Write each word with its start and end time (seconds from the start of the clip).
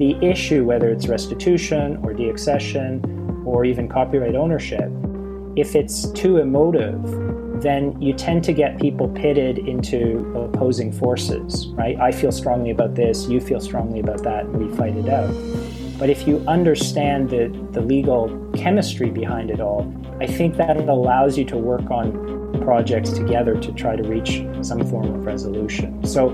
the 0.00 0.16
issue, 0.24 0.64
whether 0.64 0.88
it's 0.88 1.08
restitution 1.08 1.98
or 2.02 2.14
deaccession 2.14 3.44
or 3.44 3.66
even 3.66 3.86
copyright 3.86 4.34
ownership, 4.34 4.90
if 5.56 5.76
it's 5.76 6.10
too 6.12 6.38
emotive, 6.38 7.02
then 7.60 8.00
you 8.00 8.14
tend 8.14 8.42
to 8.42 8.54
get 8.54 8.80
people 8.80 9.08
pitted 9.08 9.58
into 9.58 10.32
opposing 10.34 10.90
forces, 10.90 11.66
right? 11.72 12.00
I 12.00 12.12
feel 12.12 12.32
strongly 12.32 12.70
about 12.70 12.94
this, 12.94 13.28
you 13.28 13.42
feel 13.42 13.60
strongly 13.60 14.00
about 14.00 14.22
that, 14.22 14.48
we 14.50 14.74
fight 14.74 14.96
it 14.96 15.06
out. 15.10 15.34
But 15.98 16.08
if 16.08 16.26
you 16.26 16.42
understand 16.48 17.28
the, 17.28 17.48
the 17.72 17.82
legal 17.82 18.50
chemistry 18.56 19.10
behind 19.10 19.50
it 19.50 19.60
all, 19.60 19.94
I 20.18 20.26
think 20.26 20.56
that 20.56 20.78
it 20.78 20.88
allows 20.88 21.36
you 21.36 21.44
to 21.44 21.58
work 21.58 21.90
on 21.90 22.62
projects 22.62 23.10
together 23.10 23.54
to 23.60 23.72
try 23.72 23.96
to 23.96 24.02
reach 24.02 24.42
some 24.62 24.82
form 24.88 25.14
of 25.14 25.26
resolution. 25.26 26.02
So 26.06 26.30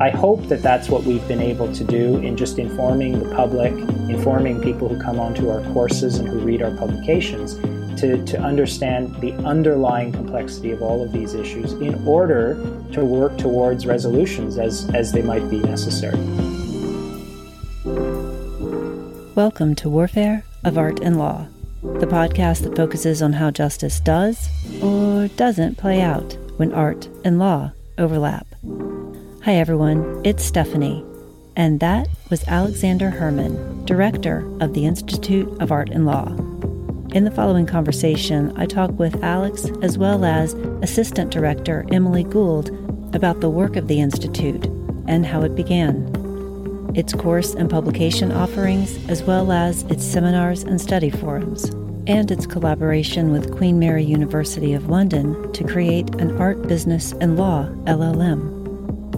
I 0.00 0.08
hope 0.08 0.48
that 0.48 0.62
that's 0.62 0.88
what 0.88 1.04
we've 1.04 1.28
been 1.28 1.42
able 1.42 1.70
to 1.74 1.84
do 1.84 2.16
in 2.20 2.34
just 2.34 2.58
informing 2.58 3.22
the 3.22 3.34
public, 3.34 3.70
informing 4.08 4.62
people 4.62 4.88
who 4.88 4.98
come 4.98 5.20
onto 5.20 5.50
our 5.50 5.60
courses 5.74 6.16
and 6.16 6.26
who 6.26 6.38
read 6.38 6.62
our 6.62 6.70
publications 6.70 7.56
to, 8.00 8.24
to 8.24 8.40
understand 8.40 9.14
the 9.16 9.34
underlying 9.44 10.10
complexity 10.10 10.70
of 10.70 10.80
all 10.80 11.04
of 11.04 11.12
these 11.12 11.34
issues 11.34 11.74
in 11.74 12.02
order 12.08 12.54
to 12.92 13.04
work 13.04 13.36
towards 13.36 13.84
resolutions 13.84 14.56
as, 14.56 14.88
as 14.94 15.12
they 15.12 15.20
might 15.20 15.50
be 15.50 15.58
necessary. 15.58 16.16
Welcome 19.34 19.74
to 19.74 19.90
Warfare 19.90 20.44
of 20.64 20.78
Art 20.78 21.00
and 21.00 21.18
Law, 21.18 21.46
the 21.82 22.06
podcast 22.06 22.62
that 22.62 22.74
focuses 22.74 23.20
on 23.20 23.34
how 23.34 23.50
justice 23.50 24.00
does 24.00 24.48
or 24.82 25.28
doesn't 25.36 25.76
play 25.76 26.00
out 26.00 26.38
when 26.56 26.72
art 26.72 27.06
and 27.22 27.38
law 27.38 27.72
overlap. 27.98 28.46
Hi, 29.44 29.54
everyone, 29.54 30.20
it's 30.22 30.44
Stephanie, 30.44 31.02
and 31.56 31.80
that 31.80 32.08
was 32.28 32.46
Alexander 32.46 33.08
Herman, 33.08 33.86
director 33.86 34.46
of 34.60 34.74
the 34.74 34.84
Institute 34.84 35.48
of 35.62 35.72
Art 35.72 35.88
and 35.88 36.04
Law. 36.04 36.26
In 37.14 37.24
the 37.24 37.30
following 37.30 37.64
conversation, 37.64 38.52
I 38.58 38.66
talk 38.66 38.90
with 38.98 39.24
Alex 39.24 39.70
as 39.80 39.96
well 39.96 40.26
as 40.26 40.52
Assistant 40.82 41.30
Director 41.30 41.86
Emily 41.90 42.22
Gould 42.22 42.68
about 43.14 43.40
the 43.40 43.48
work 43.48 43.76
of 43.76 43.88
the 43.88 43.98
Institute 43.98 44.66
and 45.08 45.24
how 45.24 45.40
it 45.40 45.56
began, 45.56 46.92
its 46.94 47.14
course 47.14 47.54
and 47.54 47.70
publication 47.70 48.32
offerings, 48.32 49.02
as 49.08 49.22
well 49.22 49.52
as 49.52 49.84
its 49.84 50.04
seminars 50.04 50.64
and 50.64 50.78
study 50.78 51.08
forums, 51.08 51.64
and 52.06 52.30
its 52.30 52.44
collaboration 52.44 53.32
with 53.32 53.56
Queen 53.56 53.78
Mary 53.78 54.04
University 54.04 54.74
of 54.74 54.90
London 54.90 55.50
to 55.54 55.64
create 55.64 56.14
an 56.16 56.36
Art, 56.36 56.68
Business, 56.68 57.12
and 57.22 57.38
Law 57.38 57.64
LLM. 57.86 58.59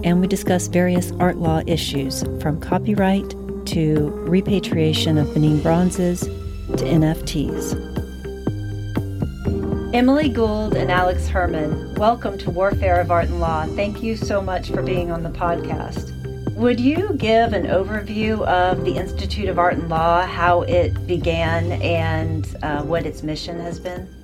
And 0.03 0.19
we 0.19 0.27
discuss 0.27 0.67
various 0.67 1.13
art 1.13 1.37
law 1.37 1.61
issues 1.65 2.23
from 2.41 2.59
copyright 2.59 3.29
to 3.67 4.09
repatriation 4.27 5.17
of 5.17 5.33
Benin 5.33 5.61
bronzes 5.61 6.21
to 6.21 6.83
NFTs. 6.83 7.91
Emily 9.93 10.27
Gould 10.27 10.75
and 10.75 10.91
Alex 10.91 11.29
Herman, 11.29 11.95
welcome 11.95 12.37
to 12.39 12.49
Warfare 12.49 12.99
of 12.99 13.11
Art 13.11 13.29
and 13.29 13.39
Law. 13.39 13.65
Thank 13.67 14.03
you 14.03 14.17
so 14.17 14.41
much 14.41 14.71
for 14.71 14.81
being 14.81 15.09
on 15.09 15.23
the 15.23 15.29
podcast. 15.29 16.11
Would 16.55 16.81
you 16.81 17.13
give 17.13 17.53
an 17.53 17.67
overview 17.67 18.45
of 18.45 18.83
the 18.83 18.97
Institute 18.97 19.47
of 19.47 19.57
Art 19.57 19.75
and 19.75 19.87
Law, 19.87 20.25
how 20.25 20.63
it 20.63 21.07
began, 21.07 21.71
and 21.81 22.45
uh, 22.61 22.83
what 22.83 23.05
its 23.05 23.23
mission 23.23 23.57
has 23.61 23.79
been? 23.79 24.22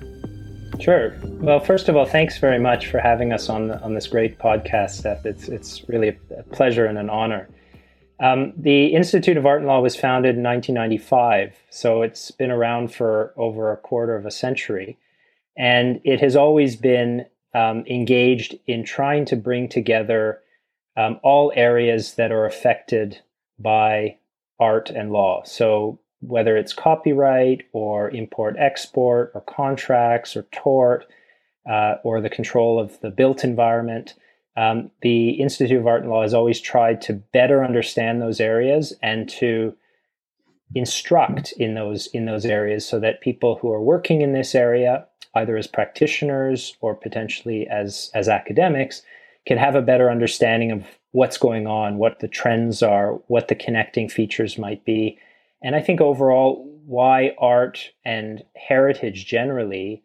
Sure. 0.80 1.14
Well, 1.22 1.60
first 1.60 1.88
of 1.88 1.96
all, 1.96 2.06
thanks 2.06 2.38
very 2.38 2.58
much 2.58 2.86
for 2.86 2.98
having 2.98 3.32
us 3.32 3.48
on 3.48 3.70
on 3.70 3.94
this 3.94 4.06
great 4.06 4.38
podcast, 4.38 4.92
Steph. 4.92 5.26
It's 5.26 5.48
it's 5.48 5.88
really 5.88 6.08
a 6.36 6.42
pleasure 6.44 6.86
and 6.86 6.96
an 6.96 7.10
honor. 7.10 7.48
Um, 8.20 8.52
the 8.56 8.86
Institute 8.86 9.36
of 9.36 9.46
Art 9.46 9.60
and 9.60 9.66
Law 9.66 9.80
was 9.80 9.96
founded 9.96 10.36
in 10.36 10.42
1995, 10.42 11.56
so 11.70 12.02
it's 12.02 12.30
been 12.30 12.50
around 12.50 12.94
for 12.94 13.32
over 13.36 13.72
a 13.72 13.78
quarter 13.78 14.14
of 14.14 14.26
a 14.26 14.30
century. 14.30 14.98
And 15.56 16.00
it 16.04 16.20
has 16.20 16.36
always 16.36 16.76
been 16.76 17.26
um, 17.54 17.84
engaged 17.86 18.56
in 18.66 18.84
trying 18.84 19.24
to 19.26 19.36
bring 19.36 19.68
together 19.68 20.40
um, 20.96 21.18
all 21.22 21.52
areas 21.56 22.14
that 22.14 22.30
are 22.30 22.44
affected 22.44 23.18
by 23.58 24.16
art 24.58 24.90
and 24.90 25.12
law. 25.12 25.42
So, 25.44 25.98
whether 26.20 26.56
it's 26.56 26.72
copyright 26.72 27.62
or 27.72 28.10
import 28.10 28.56
export 28.58 29.32
or 29.34 29.40
contracts 29.42 30.36
or 30.36 30.42
tort 30.52 31.06
uh, 31.70 31.94
or 32.04 32.20
the 32.20 32.30
control 32.30 32.78
of 32.78 33.00
the 33.00 33.10
built 33.10 33.44
environment, 33.44 34.14
um, 34.56 34.90
the 35.02 35.30
Institute 35.30 35.78
of 35.78 35.86
Art 35.86 36.02
and 36.02 36.10
Law 36.10 36.22
has 36.22 36.34
always 36.34 36.60
tried 36.60 37.00
to 37.02 37.14
better 37.32 37.64
understand 37.64 38.20
those 38.20 38.40
areas 38.40 38.92
and 39.02 39.28
to 39.28 39.74
instruct 40.74 41.52
in 41.52 41.74
those 41.74 42.06
in 42.08 42.26
those 42.26 42.44
areas 42.44 42.86
so 42.86 43.00
that 43.00 43.20
people 43.20 43.56
who 43.56 43.72
are 43.72 43.82
working 43.82 44.20
in 44.20 44.32
this 44.32 44.54
area 44.54 45.06
either 45.34 45.56
as 45.56 45.66
practitioners 45.66 46.76
or 46.80 46.94
potentially 46.94 47.66
as 47.68 48.10
as 48.14 48.28
academics 48.28 49.02
can 49.46 49.58
have 49.58 49.74
a 49.74 49.82
better 49.82 50.10
understanding 50.10 50.70
of 50.70 50.84
what's 51.10 51.38
going 51.38 51.66
on 51.66 51.98
what 51.98 52.20
the 52.20 52.28
trends 52.28 52.84
are 52.84 53.14
what 53.26 53.48
the 53.48 53.54
connecting 53.54 54.08
features 54.08 54.58
might 54.58 54.84
be 54.84 55.18
and 55.62 55.74
i 55.74 55.80
think 55.80 56.00
overall 56.00 56.66
why 56.86 57.34
art 57.38 57.90
and 58.04 58.42
heritage 58.56 59.26
generally 59.26 60.02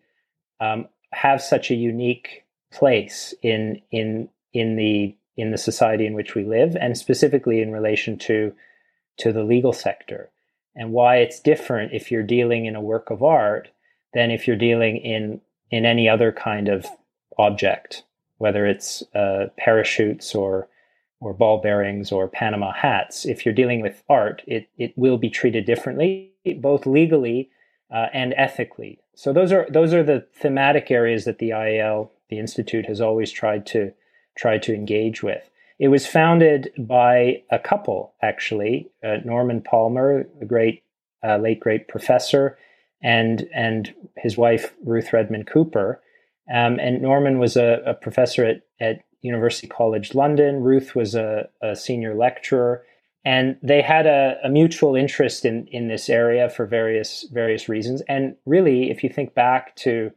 um, 0.59 0.87
have 1.11 1.41
such 1.41 1.71
a 1.71 1.75
unique 1.75 2.43
place 2.71 3.33
in 3.41 3.81
in 3.91 4.29
in 4.53 4.75
the 4.75 5.15
in 5.37 5.51
the 5.51 5.57
society 5.57 6.05
in 6.05 6.13
which 6.13 6.35
we 6.35 6.43
live, 6.43 6.75
and 6.79 6.97
specifically 6.97 7.61
in 7.61 7.71
relation 7.71 8.17
to 8.17 8.53
to 9.17 9.31
the 9.31 9.43
legal 9.43 9.73
sector, 9.73 10.29
and 10.75 10.91
why 10.91 11.17
it's 11.17 11.39
different 11.39 11.93
if 11.93 12.11
you're 12.11 12.23
dealing 12.23 12.65
in 12.65 12.75
a 12.75 12.81
work 12.81 13.09
of 13.09 13.23
art 13.23 13.69
than 14.13 14.31
if 14.31 14.47
you're 14.47 14.55
dealing 14.55 14.97
in 14.97 15.41
in 15.71 15.85
any 15.85 16.07
other 16.07 16.31
kind 16.31 16.67
of 16.67 16.85
object, 17.37 18.03
whether 18.37 18.65
it's 18.65 19.03
uh, 19.13 19.47
parachutes 19.57 20.35
or 20.35 20.67
or 21.19 21.33
ball 21.33 21.61
bearings 21.61 22.11
or 22.11 22.27
Panama 22.27 22.71
hats. 22.73 23.25
If 23.25 23.45
you're 23.45 23.55
dealing 23.55 23.81
with 23.81 24.03
art, 24.09 24.41
it 24.47 24.69
it 24.77 24.93
will 24.95 25.17
be 25.17 25.29
treated 25.29 25.65
differently, 25.65 26.31
both 26.57 26.85
legally 26.85 27.49
uh, 27.93 28.07
and 28.13 28.33
ethically. 28.37 28.99
So 29.15 29.33
those 29.33 29.51
are 29.51 29.67
those 29.69 29.93
are 29.93 30.03
the 30.03 30.27
thematic 30.33 30.91
areas 30.91 31.25
that 31.25 31.39
the 31.39 31.51
IAL, 31.51 32.09
the 32.29 32.39
institute, 32.39 32.85
has 32.85 33.01
always 33.01 33.31
tried 33.31 33.65
to 33.67 33.93
tried 34.37 34.61
to 34.63 34.73
engage 34.73 35.23
with. 35.23 35.49
It 35.79 35.89
was 35.89 36.07
founded 36.07 36.71
by 36.77 37.43
a 37.51 37.59
couple, 37.59 38.13
actually, 38.21 38.89
uh, 39.03 39.17
Norman 39.25 39.61
Palmer, 39.61 40.25
the 40.39 40.45
great, 40.45 40.83
uh, 41.23 41.37
late 41.37 41.59
great 41.59 41.87
professor, 41.87 42.57
and 43.01 43.47
and 43.53 43.93
his 44.17 44.37
wife 44.37 44.73
Ruth 44.83 45.11
Redmond 45.13 45.47
Cooper. 45.47 46.01
Um, 46.53 46.79
and 46.79 47.01
Norman 47.01 47.39
was 47.39 47.57
a, 47.57 47.81
a, 47.87 47.93
professor 47.95 48.45
at, 48.45 48.61
at 48.79 49.03
University 49.25 49.67
College 49.67 50.15
London. 50.15 50.61
Ruth 50.61 50.95
was 50.95 51.15
a, 51.15 51.49
a 51.61 51.75
senior 51.75 52.15
lecturer, 52.15 52.83
and 53.23 53.57
they 53.61 53.81
had 53.81 54.05
a, 54.05 54.37
a, 54.43 54.49
mutual 54.49 54.95
interest 54.95 55.45
in 55.45 55.67
in 55.67 55.87
this 55.87 56.09
area 56.09 56.49
for 56.49 56.65
various 56.65 57.25
various 57.31 57.67
reasons. 57.67 58.01
And 58.07 58.35
really, 58.45 58.91
if 58.91 59.03
you 59.03 59.09
think 59.09 59.33
back 59.33 59.75
to 59.77 60.11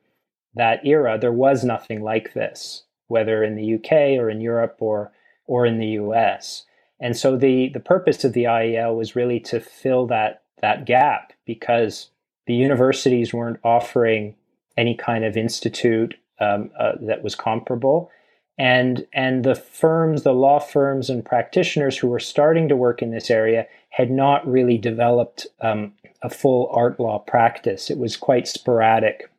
that 0.54 0.84
era, 0.84 1.18
there 1.18 1.32
was 1.32 1.64
nothing 1.64 2.02
like 2.02 2.34
this 2.34 2.84
whether 3.08 3.42
in 3.42 3.56
the 3.56 3.74
UK 3.74 4.18
or 4.20 4.30
in 4.30 4.40
Europe 4.40 4.76
or 4.80 5.10
or 5.46 5.66
in 5.66 5.78
the 5.78 5.88
US. 6.02 6.64
And 7.00 7.16
so 7.16 7.36
the 7.36 7.70
the 7.70 7.80
purpose 7.80 8.22
of 8.24 8.34
the 8.34 8.44
IEL 8.44 8.96
was 8.96 9.16
really 9.16 9.40
to 9.40 9.60
fill 9.60 10.06
that 10.06 10.42
that 10.60 10.84
gap 10.84 11.32
because 11.44 12.10
the 12.46 12.54
universities 12.54 13.32
weren't 13.34 13.60
offering 13.64 14.34
any 14.76 14.94
kind 14.94 15.24
of 15.24 15.36
institute 15.36 16.14
um, 16.40 16.70
uh, 16.78 16.92
that 17.00 17.22
was 17.22 17.34
comparable, 17.34 18.10
and 18.58 19.06
and 19.12 19.44
the 19.44 19.54
firms, 19.54 20.24
the 20.24 20.32
law 20.32 20.58
firms 20.58 21.08
and 21.08 21.24
practitioners 21.24 21.96
who 21.96 22.08
were 22.08 22.18
starting 22.18 22.68
to 22.68 22.76
work 22.76 23.00
in 23.00 23.12
this 23.12 23.30
area 23.30 23.66
had 23.90 24.10
not 24.10 24.46
really 24.46 24.76
developed 24.76 25.46
um, 25.60 25.92
a 26.22 26.28
full 26.28 26.68
art 26.72 26.98
law 26.98 27.18
practice. 27.18 27.90
It 27.90 27.98
was 27.98 28.16
quite 28.16 28.48
sporadic, 28.48 29.30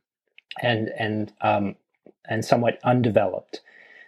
and 0.61 0.89
and 0.97 1.33
um, 1.41 1.75
and 2.29 2.45
somewhat 2.45 2.79
undeveloped. 2.83 3.61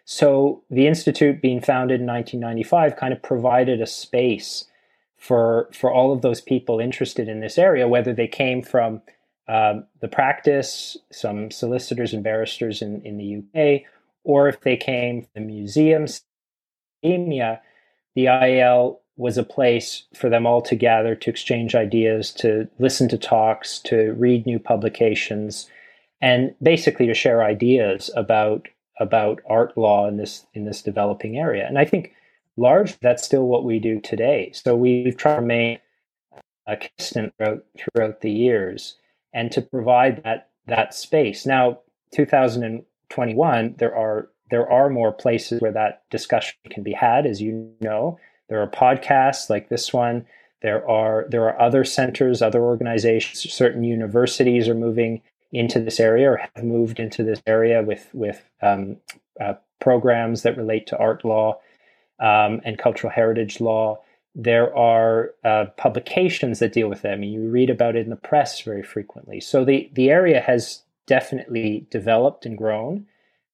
So 0.05 0.63
the 0.69 0.87
institute, 0.87 1.41
being 1.41 1.61
founded 1.61 2.01
in 2.01 2.07
1995, 2.07 2.95
kind 2.95 3.13
of 3.13 3.21
provided 3.21 3.81
a 3.81 3.87
space 3.87 4.65
for 5.17 5.69
for 5.73 5.91
all 5.91 6.13
of 6.13 6.21
those 6.21 6.39
people 6.39 6.79
interested 6.79 7.27
in 7.27 7.41
this 7.41 7.57
area, 7.57 7.87
whether 7.87 8.13
they 8.13 8.27
came 8.27 8.61
from 8.61 9.01
um, 9.49 9.85
the 9.99 10.07
practice, 10.07 10.95
some 11.11 11.51
solicitors 11.51 12.13
and 12.13 12.23
barristers 12.23 12.81
in, 12.81 13.01
in 13.01 13.17
the 13.17 13.37
UK, 13.37 13.81
or 14.23 14.47
if 14.47 14.61
they 14.61 14.77
came 14.77 15.21
from 15.21 15.29
the 15.35 15.41
museums, 15.41 16.23
the 18.15 18.25
IAL 18.25 18.97
was 19.17 19.37
a 19.37 19.43
place 19.43 20.03
for 20.15 20.29
them 20.29 20.45
all 20.45 20.61
to 20.61 20.75
gather, 20.75 21.15
to 21.15 21.29
exchange 21.29 21.75
ideas, 21.75 22.31
to 22.31 22.67
listen 22.79 23.07
to 23.09 23.17
talks, 23.17 23.79
to 23.79 24.13
read 24.13 24.45
new 24.45 24.59
publications, 24.59 25.69
and 26.21 26.55
basically 26.61 27.07
to 27.07 27.13
share 27.13 27.43
ideas 27.43 28.09
about 28.15 28.67
about 28.99 29.41
art 29.49 29.75
law 29.77 30.07
in 30.07 30.17
this 30.17 30.45
in 30.53 30.65
this 30.65 30.81
developing 30.81 31.37
area. 31.37 31.65
And 31.67 31.77
I 31.77 31.85
think 31.85 32.13
large 32.57 32.99
that's 32.99 33.23
still 33.23 33.47
what 33.47 33.63
we 33.63 33.79
do 33.79 33.99
today. 33.99 34.51
So 34.53 34.75
we've 34.75 35.17
tried 35.17 35.35
to 35.35 35.41
remain 35.41 35.79
uh, 36.67 36.75
consistent 36.75 37.33
throughout, 37.37 37.63
throughout 37.77 38.21
the 38.21 38.31
years, 38.31 38.97
and 39.33 39.51
to 39.51 39.61
provide 39.61 40.23
that 40.23 40.49
that 40.67 40.93
space. 40.93 41.45
Now, 41.45 41.79
2021, 43.11 43.75
there 43.77 43.95
are 43.95 44.29
there 44.49 44.69
are 44.69 44.89
more 44.89 45.13
places 45.13 45.61
where 45.61 45.71
that 45.71 46.03
discussion 46.09 46.55
can 46.69 46.83
be 46.83 46.91
had, 46.91 47.25
as 47.25 47.41
you 47.41 47.71
know. 47.79 48.19
There 48.49 48.61
are 48.61 48.67
podcasts 48.67 49.49
like 49.49 49.69
this 49.69 49.93
one. 49.93 50.25
There 50.61 50.87
are 50.87 51.25
there 51.29 51.43
are 51.45 51.59
other 51.59 51.83
centers, 51.83 52.41
other 52.41 52.61
organizations. 52.61 53.51
Certain 53.51 53.83
universities 53.83 54.67
are 54.67 54.75
moving 54.75 55.21
into 55.51 55.79
this 55.79 55.99
area 55.99 56.31
or 56.31 56.37
have 56.37 56.63
moved 56.63 56.99
into 56.99 57.23
this 57.23 57.41
area 57.47 57.81
with 57.81 58.09
with 58.13 58.43
um, 58.61 58.97
uh, 59.39 59.53
programs 59.79 60.43
that 60.43 60.57
relate 60.57 60.85
to 60.87 60.97
art 60.97 61.25
law 61.25 61.59
um, 62.19 62.61
and 62.63 62.77
cultural 62.77 63.11
heritage 63.11 63.59
law. 63.59 63.99
There 64.35 64.75
are 64.77 65.33
uh, 65.43 65.65
publications 65.77 66.59
that 66.59 66.73
deal 66.73 66.87
with 66.87 67.01
them. 67.01 67.23
You 67.23 67.49
read 67.49 67.69
about 67.69 67.95
it 67.95 68.03
in 68.03 68.09
the 68.09 68.15
press 68.15 68.61
very 68.61 68.83
frequently. 68.83 69.39
So 69.39 69.65
the 69.65 69.89
the 69.93 70.09
area 70.09 70.41
has 70.41 70.83
definitely 71.11 71.85
developed 71.91 72.45
and 72.45 72.57
grown, 72.57 73.05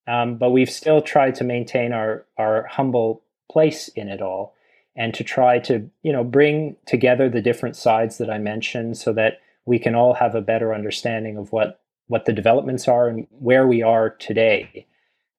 um, 0.06 0.38
but 0.38 0.52
we've 0.52 0.70
still 0.70 1.02
tried 1.02 1.34
to 1.34 1.44
maintain 1.44 1.92
our 1.92 2.24
our 2.38 2.68
humble 2.68 3.24
place 3.52 3.88
in 3.88 4.10
it 4.10 4.22
all, 4.22 4.54
and 4.96 5.12
to 5.16 5.24
try 5.24 5.58
to 5.58 5.90
you 6.04 6.14
know 6.14 6.24
bring 6.24 6.76
together 6.86 7.28
the 7.30 7.42
different 7.42 7.76
sides 7.76 8.20
that 8.20 8.30
I 8.30 8.38
mentioned, 8.38 8.96
so 8.98 9.12
that 9.14 9.40
we 9.66 9.80
can 9.80 9.96
all 9.96 10.14
have 10.14 10.36
a 10.36 10.48
better 10.52 10.72
understanding 10.72 11.36
of 11.36 11.52
what 11.52 11.80
what 12.06 12.26
the 12.26 12.32
developments 12.32 12.88
are 12.88 13.08
and 13.08 13.26
where 13.32 13.66
we 13.66 13.82
are 13.82 14.12
today. 14.12 14.86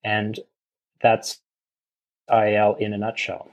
And 0.03 0.41
that's 1.01 1.41
IL 2.29 2.75
in 2.81 2.93
a 2.93 2.99
nutshell. 2.99 3.49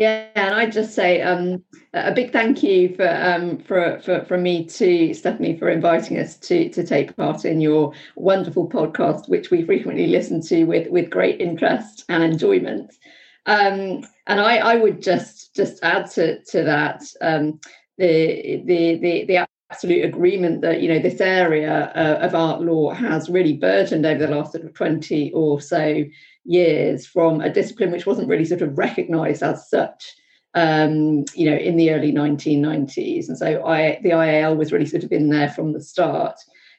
Yeah, 0.00 0.28
and 0.34 0.54
I'd 0.54 0.72
just 0.72 0.94
say 0.94 1.20
um, 1.20 1.62
a 1.92 2.10
big 2.10 2.32
thank 2.32 2.62
you 2.62 2.96
for, 2.96 3.06
um, 3.06 3.58
for 3.58 4.00
for 4.00 4.24
for 4.24 4.38
me 4.38 4.64
to 4.64 5.12
Stephanie 5.12 5.58
for 5.58 5.68
inviting 5.68 6.18
us 6.18 6.38
to 6.38 6.70
to 6.70 6.82
take 6.82 7.14
part 7.18 7.44
in 7.44 7.60
your 7.60 7.92
wonderful 8.16 8.66
podcast, 8.66 9.28
which 9.28 9.50
we 9.50 9.62
frequently 9.62 10.06
listen 10.06 10.40
to 10.46 10.64
with 10.64 10.88
with 10.88 11.10
great 11.10 11.38
interest 11.42 12.06
and 12.08 12.24
enjoyment. 12.24 12.94
Um, 13.44 14.02
and 14.26 14.40
I, 14.40 14.56
I 14.56 14.76
would 14.76 15.02
just 15.02 15.54
just 15.54 15.84
add 15.84 16.10
to 16.12 16.42
to 16.44 16.64
that 16.64 17.02
um, 17.20 17.60
the 17.98 18.62
the 18.64 18.96
the 19.00 19.24
the 19.26 19.46
absolute 19.70 20.06
agreement 20.06 20.62
that 20.62 20.80
you 20.80 20.88
know 20.88 20.98
this 20.98 21.20
area 21.20 21.92
uh, 21.94 22.24
of 22.24 22.34
art 22.34 22.62
law 22.62 22.94
has 22.94 23.28
really 23.28 23.52
burgeoned 23.52 24.06
over 24.06 24.26
the 24.26 24.34
last 24.34 24.52
sort 24.52 24.64
of 24.64 24.72
20 24.72 25.30
or 25.32 25.60
so 25.60 26.04
years 26.44 27.06
from 27.06 27.40
a 27.40 27.52
discipline 27.52 27.90
which 27.90 28.06
wasn't 28.06 28.28
really 28.28 28.44
sort 28.44 28.62
of 28.62 28.76
recognized 28.78 29.42
as 29.42 29.68
such 29.68 30.14
um, 30.54 31.24
you 31.34 31.48
know 31.48 31.56
in 31.56 31.76
the 31.76 31.90
early 31.90 32.12
1990s 32.12 33.28
and 33.28 33.38
so 33.38 33.64
I, 33.64 34.00
the 34.02 34.10
IAL 34.10 34.56
was 34.56 34.72
really 34.72 34.86
sort 34.86 35.04
of 35.04 35.12
in 35.12 35.28
there 35.28 35.50
from 35.50 35.72
the 35.72 35.80
start 35.80 36.36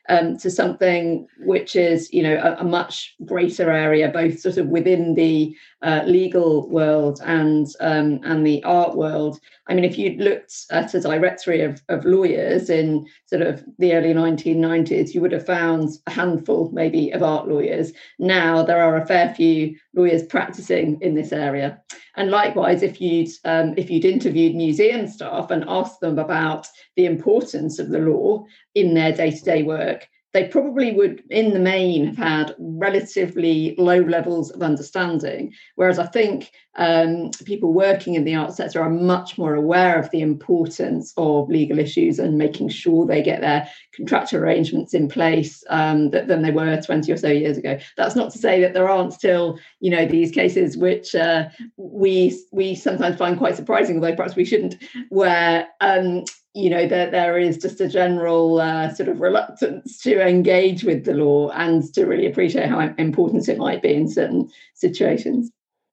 um, 0.10 0.38
to 0.38 0.50
something 0.50 1.28
which 1.40 1.76
is, 1.76 2.12
you 2.12 2.24
know, 2.24 2.36
a, 2.36 2.62
a, 2.62 2.64
much 2.64 3.16
greater 3.26 3.72
area, 3.72 4.10
both 4.10 4.40
sort 4.40 4.58
of 4.58 4.68
within 4.68 5.14
the 5.14 5.56
uh, 5.84 6.04
legal 6.06 6.70
world 6.70 7.20
and 7.26 7.68
um, 7.80 8.20
and 8.24 8.46
the 8.46 8.64
art 8.64 8.96
world. 8.96 9.40
I 9.68 9.74
mean, 9.74 9.86
if 9.86 9.98
you'd 9.98 10.20
looked 10.20 10.54
at 10.72 10.94
a 10.94 11.00
directory 11.00 11.62
of, 11.62 11.82
of 11.90 12.06
lawyers 12.06 12.70
in 12.70 13.08
sort 13.26 13.42
of 13.42 13.64
the 13.80 13.94
early 13.94 14.14
1990s, 14.14 15.14
you 15.14 15.22
would 15.22 15.32
have 15.32 15.46
found 15.46 15.90
a 16.08 16.12
handful, 16.12 16.70
maybe, 16.72 17.12
of 17.12 17.24
art 17.24 17.48
lawyers. 17.48 17.94
Now 18.20 18.64
there 18.64 18.82
are 18.82 18.98
a 18.98 19.06
fair 19.06 19.34
few 19.34 19.76
lawyers 19.96 20.24
practicing 20.24 21.00
in 21.02 21.16
this 21.16 21.32
area. 21.32 21.82
And 22.16 22.30
likewise, 22.30 22.84
if 22.84 23.00
you'd 23.00 23.30
um, 23.46 23.74
if 23.78 23.90
you'd 23.90 24.06
interviewed 24.06 24.56
museum 24.56 25.08
staff 25.08 25.50
and 25.50 25.64
asked 25.68 26.02
them 26.02 26.20
about 26.20 26.68
the 26.96 27.06
importance 27.06 27.80
of 27.80 27.90
the 27.90 28.00
law 28.00 28.46
in 28.76 28.94
their 28.94 29.14
day 29.14 29.32
to 29.32 29.44
day 29.44 29.64
work, 29.64 30.08
they 30.34 30.48
probably 30.48 30.94
would, 30.94 31.24
in 31.30 31.54
the 31.54 31.60
main, 31.60 32.06
have 32.06 32.18
had 32.18 32.56
relatively 32.58 33.76
low 33.78 34.00
levels 34.00 34.50
of 34.52 34.62
understanding. 34.62 35.54
Whereas 35.76 36.00
I 36.00 36.06
think 36.08 36.52
um, 36.76 37.32
people 37.46 37.74
working 37.74 38.16
in 38.16 38.24
the 38.24 38.36
arts 38.36 38.58
sector 38.58 38.82
are 38.82 38.90
much 38.90 39.38
more 39.38 39.56
aware 39.56 40.00
of 40.00 40.10
the 40.12 40.22
importance 40.22 41.14
of 41.18 41.50
legal 41.50 41.80
issues 41.80 42.18
and 42.18 42.38
making 42.38 42.70
sure 42.70 43.06
they 43.06 43.22
get 43.22 43.42
their 43.42 43.68
contractual 43.94 44.42
arrangements 44.42 44.94
in 44.94 45.10
place 45.10 45.64
um, 45.70 46.12
than 46.12 46.42
they 46.42 46.52
were 46.52 46.82
20 46.82 47.12
or 47.12 47.18
so 47.18 47.28
years 47.28 47.58
ago. 47.58 47.78
That's 47.98 48.16
not 48.16 48.32
to 48.32 48.38
say 48.38 48.62
that 48.62 48.74
there 48.74 48.90
aren't 48.90 49.14
still, 49.14 49.60
you 49.82 49.92
know, 49.92 50.06
these 50.06 50.32
cases 50.32 50.78
which 50.78 51.14
uh, 51.14 51.50
we 51.76 52.40
we 52.52 52.76
sometimes 52.76 53.18
find 53.18 53.38
quite 53.38 53.58
surprising, 53.58 53.96
although 53.96 54.16
perhaps 54.16 54.36
we 54.36 54.46
shouldn't, 54.46 54.76
where 55.10 55.68
um, 55.82 56.24
you 56.54 56.70
know 56.70 56.88
that 56.88 57.12
there 57.12 57.38
is 57.38 57.58
just 57.58 57.82
a 57.82 57.88
general 57.88 58.62
uh, 58.62 58.94
sort 58.94 59.10
of 59.10 59.20
reluctance 59.20 60.02
to 60.02 60.26
engage 60.26 60.84
with 60.84 61.04
the 61.04 61.14
law 61.14 61.50
and 61.50 61.84
to 61.94 62.06
really 62.06 62.28
appreciate 62.28 62.70
how 62.70 62.80
important 62.98 63.50
it 63.50 63.58
might 63.58 63.82
be 63.82 63.94
in 63.94 64.08
certain 64.08 64.50
situations 64.74 65.52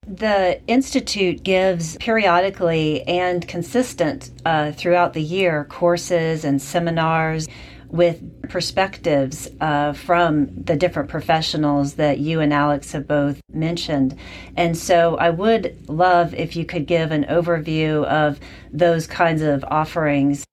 the 0.09 0.59
institute 0.65 1.43
gives 1.43 1.95
periodically 1.97 3.03
and 3.03 3.47
consistent 3.47 4.31
uh, 4.43 4.71
throughout 4.71 5.13
the 5.13 5.21
year 5.21 5.65
courses 5.65 6.43
and 6.43 6.59
seminars 6.59 7.47
with 7.89 8.49
perspectives 8.49 9.49
uh, 9.61 9.93
from 9.93 10.47
the 10.63 10.75
different 10.75 11.09
professionals 11.09 11.95
that 11.95 12.19
you 12.19 12.39
and 12.39 12.53
Alex 12.53 12.91
have 12.91 13.07
both 13.07 13.39
mentioned. 13.51 14.17
And 14.55 14.75
so 14.75 15.15
I 15.17 15.29
would 15.29 15.77
love 15.87 16.33
if 16.33 16.55
you 16.55 16.65
could 16.65 16.87
give 16.87 17.11
an 17.11 17.25
overview 17.25 18.05
of 18.05 18.39
those 18.71 19.05
kinds 19.05 19.41
of 19.41 19.63
offerings. 19.65 20.43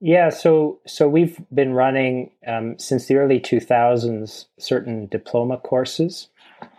Yeah, 0.00 0.30
so 0.30 0.78
so 0.86 1.08
we've 1.08 1.40
been 1.52 1.72
running 1.72 2.30
um, 2.46 2.78
since 2.78 3.06
the 3.06 3.16
early 3.16 3.40
2000s 3.40 4.46
certain 4.56 5.06
diploma 5.06 5.58
courses, 5.58 6.28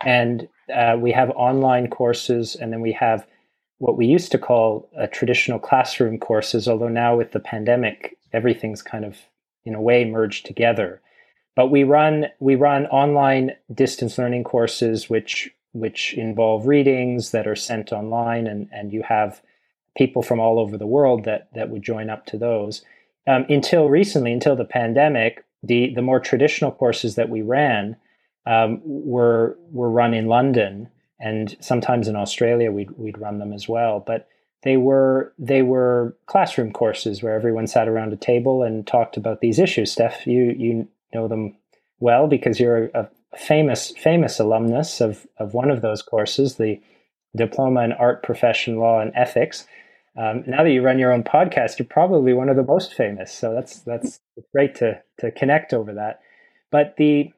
and 0.00 0.48
uh, 0.70 0.96
we 0.96 1.12
have 1.12 1.30
online 1.30 1.88
courses, 1.88 2.56
and 2.56 2.72
then 2.72 2.80
we 2.80 2.92
have 2.92 3.26
what 3.78 3.96
we 3.96 4.06
used 4.06 4.30
to 4.32 4.38
call 4.38 4.88
uh, 4.98 5.06
traditional 5.06 5.58
classroom 5.58 6.18
courses. 6.18 6.68
Although 6.68 6.88
now 6.88 7.16
with 7.16 7.32
the 7.32 7.40
pandemic, 7.40 8.18
everything's 8.32 8.82
kind 8.82 9.04
of 9.04 9.18
in 9.64 9.74
a 9.74 9.80
way 9.80 10.04
merged 10.04 10.46
together. 10.46 11.00
But 11.56 11.70
we 11.70 11.84
run 11.84 12.26
we 12.38 12.54
run 12.54 12.86
online 12.86 13.52
distance 13.72 14.18
learning 14.18 14.44
courses, 14.44 15.10
which 15.10 15.50
which 15.72 16.14
involve 16.14 16.66
readings 16.66 17.30
that 17.30 17.46
are 17.46 17.56
sent 17.56 17.92
online, 17.92 18.46
and 18.46 18.68
and 18.72 18.92
you 18.92 19.02
have 19.02 19.42
people 19.96 20.22
from 20.22 20.40
all 20.40 20.58
over 20.58 20.78
the 20.78 20.86
world 20.86 21.24
that 21.24 21.48
that 21.54 21.70
would 21.70 21.82
join 21.82 22.08
up 22.08 22.26
to 22.26 22.38
those 22.38 22.84
um, 23.26 23.44
until 23.48 23.88
recently, 23.88 24.32
until 24.32 24.56
the 24.56 24.64
pandemic, 24.64 25.44
the 25.62 25.92
the 25.94 26.02
more 26.02 26.20
traditional 26.20 26.72
courses 26.72 27.14
that 27.14 27.28
we 27.28 27.42
ran 27.42 27.96
um, 28.50 28.80
were 28.84 29.56
were 29.70 29.88
run 29.88 30.12
in 30.12 30.26
London, 30.26 30.88
and 31.20 31.56
sometimes 31.60 32.08
in 32.08 32.16
Australia 32.16 32.72
we'd 32.72 32.90
we'd 32.96 33.18
run 33.18 33.38
them 33.38 33.52
as 33.52 33.68
well. 33.68 34.02
But 34.04 34.26
they 34.64 34.76
were 34.76 35.32
they 35.38 35.62
were 35.62 36.16
classroom 36.26 36.72
courses 36.72 37.22
where 37.22 37.34
everyone 37.34 37.68
sat 37.68 37.88
around 37.88 38.12
a 38.12 38.16
table 38.16 38.64
and 38.64 38.84
talked 38.84 39.16
about 39.16 39.40
these 39.40 39.60
issues. 39.60 39.92
Steph, 39.92 40.26
you 40.26 40.54
you 40.58 40.88
know 41.14 41.28
them 41.28 41.56
well 42.00 42.26
because 42.26 42.58
you're 42.58 42.86
a 42.86 43.08
famous 43.36 43.92
famous 43.92 44.40
alumnus 44.40 45.00
of 45.00 45.28
of 45.38 45.54
one 45.54 45.70
of 45.70 45.80
those 45.80 46.02
courses, 46.02 46.56
the 46.56 46.80
diploma 47.36 47.82
in 47.84 47.92
art 47.92 48.24
profession 48.24 48.78
law 48.78 49.00
and 49.00 49.12
ethics. 49.14 49.64
Um, 50.16 50.42
now 50.44 50.64
that 50.64 50.72
you 50.72 50.82
run 50.82 50.98
your 50.98 51.12
own 51.12 51.22
podcast, 51.22 51.78
you're 51.78 51.86
probably 51.86 52.32
one 52.32 52.48
of 52.48 52.56
the 52.56 52.64
most 52.64 52.94
famous. 52.94 53.32
So 53.32 53.54
that's 53.54 53.78
that's 53.82 54.18
great 54.52 54.74
to 54.76 55.00
to 55.20 55.30
connect 55.30 55.72
over 55.72 55.94
that. 55.94 56.18
But 56.72 56.96
the 56.96 57.32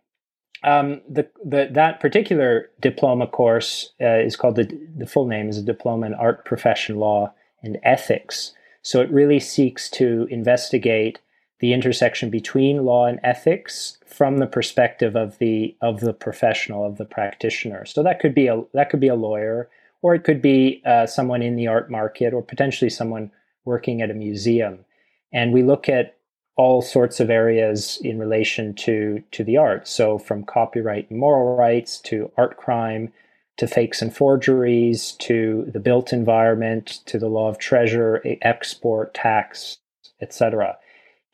um, 0.64 1.00
the, 1.08 1.28
the 1.44 1.68
that 1.72 2.00
particular 2.00 2.70
diploma 2.80 3.26
course 3.26 3.92
uh, 4.00 4.18
is 4.18 4.36
called 4.36 4.56
the 4.56 4.78
the 4.96 5.06
full 5.06 5.26
name 5.26 5.48
is 5.48 5.58
a 5.58 5.62
diploma 5.62 6.06
in 6.06 6.14
art 6.14 6.44
profession 6.44 6.96
law 6.96 7.32
and 7.62 7.78
ethics. 7.82 8.52
So 8.82 9.00
it 9.00 9.10
really 9.10 9.40
seeks 9.40 9.88
to 9.90 10.26
investigate 10.30 11.20
the 11.60 11.72
intersection 11.72 12.28
between 12.28 12.84
law 12.84 13.06
and 13.06 13.20
ethics 13.22 13.98
from 14.04 14.38
the 14.38 14.46
perspective 14.46 15.16
of 15.16 15.38
the 15.38 15.76
of 15.80 16.00
the 16.00 16.12
professional 16.12 16.84
of 16.84 16.98
the 16.98 17.04
practitioner. 17.04 17.84
So 17.86 18.02
that 18.02 18.20
could 18.20 18.34
be 18.34 18.48
a 18.48 18.62
that 18.74 18.90
could 18.90 19.00
be 19.00 19.08
a 19.08 19.14
lawyer 19.14 19.68
or 20.02 20.14
it 20.14 20.24
could 20.24 20.42
be 20.42 20.82
uh, 20.84 21.06
someone 21.06 21.42
in 21.42 21.56
the 21.56 21.68
art 21.68 21.90
market 21.90 22.34
or 22.34 22.42
potentially 22.42 22.90
someone 22.90 23.30
working 23.64 24.02
at 24.02 24.10
a 24.10 24.14
museum. 24.14 24.84
And 25.32 25.52
we 25.52 25.62
look 25.62 25.88
at 25.88 26.16
all 26.56 26.82
sorts 26.82 27.20
of 27.20 27.30
areas 27.30 27.98
in 28.02 28.18
relation 28.18 28.74
to, 28.74 29.22
to 29.32 29.42
the 29.44 29.56
arts. 29.56 29.90
So, 29.90 30.18
from 30.18 30.44
copyright 30.44 31.10
and 31.10 31.18
moral 31.18 31.56
rights 31.56 31.98
to 32.02 32.30
art 32.36 32.56
crime 32.56 33.12
to 33.56 33.66
fakes 33.66 34.02
and 34.02 34.14
forgeries 34.14 35.12
to 35.12 35.64
the 35.72 35.80
built 35.80 36.12
environment 36.12 37.00
to 37.06 37.18
the 37.18 37.28
law 37.28 37.48
of 37.48 37.58
treasure, 37.58 38.22
export, 38.42 39.14
tax, 39.14 39.78
etc 40.20 40.76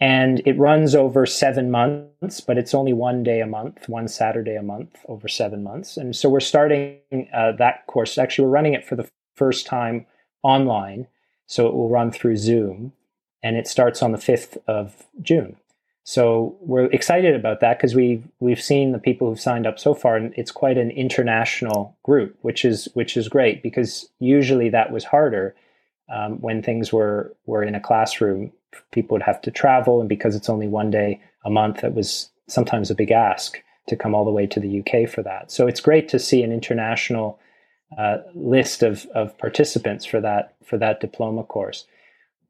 and 0.00 0.40
it 0.46 0.56
runs 0.58 0.94
over 0.94 1.26
seven 1.26 1.70
months, 1.70 2.40
but 2.40 2.56
it's 2.56 2.74
only 2.74 2.92
one 2.92 3.24
day 3.24 3.40
a 3.40 3.46
month, 3.46 3.88
one 3.88 4.06
Saturday 4.06 4.54
a 4.54 4.62
month 4.62 5.04
over 5.08 5.26
seven 5.26 5.64
months. 5.64 5.96
And 5.96 6.14
so 6.14 6.28
we're 6.28 6.40
starting 6.40 7.00
uh, 7.34 7.52
that 7.52 7.86
course. 7.88 8.16
Actually, 8.16 8.44
we're 8.46 8.52
running 8.52 8.74
it 8.74 8.84
for 8.84 8.94
the 8.94 9.10
first 9.34 9.66
time 9.66 10.06
online, 10.44 11.08
so 11.46 11.66
it 11.66 11.74
will 11.74 11.88
run 11.88 12.12
through 12.12 12.36
Zoom. 12.36 12.92
And 13.42 13.56
it 13.56 13.66
starts 13.66 14.02
on 14.02 14.12
the 14.12 14.18
5th 14.18 14.58
of 14.66 15.06
June. 15.22 15.56
So 16.08 16.56
we're 16.60 16.86
excited 16.86 17.34
about 17.34 17.60
that 17.60 17.76
because 17.76 17.94
we 17.94 18.22
we've 18.40 18.62
seen 18.62 18.92
the 18.92 18.98
people 18.98 19.28
who've 19.28 19.38
signed 19.38 19.66
up 19.66 19.78
so 19.78 19.92
far, 19.92 20.16
and 20.16 20.32
it's 20.38 20.50
quite 20.50 20.78
an 20.78 20.90
international 20.90 21.98
group, 22.02 22.34
which 22.40 22.64
is 22.64 22.88
which 22.94 23.14
is 23.14 23.28
great 23.28 23.62
because 23.62 24.08
usually 24.18 24.70
that 24.70 24.90
was 24.90 25.04
harder 25.04 25.54
um, 26.10 26.40
when 26.40 26.62
things 26.62 26.94
were 26.94 27.36
were 27.44 27.62
in 27.62 27.74
a 27.74 27.80
classroom. 27.80 28.52
People 28.90 29.16
would 29.16 29.22
have 29.22 29.42
to 29.42 29.50
travel, 29.50 30.00
and 30.00 30.08
because 30.08 30.34
it's 30.34 30.48
only 30.48 30.66
one 30.66 30.90
day 30.90 31.20
a 31.44 31.50
month, 31.50 31.84
it 31.84 31.92
was 31.92 32.30
sometimes 32.46 32.90
a 32.90 32.94
big 32.94 33.10
ask 33.10 33.62
to 33.88 33.94
come 33.94 34.14
all 34.14 34.24
the 34.24 34.30
way 34.30 34.46
to 34.46 34.60
the 34.60 34.80
UK 34.80 35.10
for 35.10 35.22
that. 35.22 35.50
So 35.50 35.66
it's 35.66 35.82
great 35.82 36.08
to 36.08 36.18
see 36.18 36.42
an 36.42 36.52
international 36.52 37.38
uh, 37.98 38.18
list 38.34 38.82
of 38.82 39.04
of 39.14 39.36
participants 39.36 40.06
for 40.06 40.22
that 40.22 40.54
for 40.64 40.78
that 40.78 41.00
diploma 41.00 41.44
course 41.44 41.84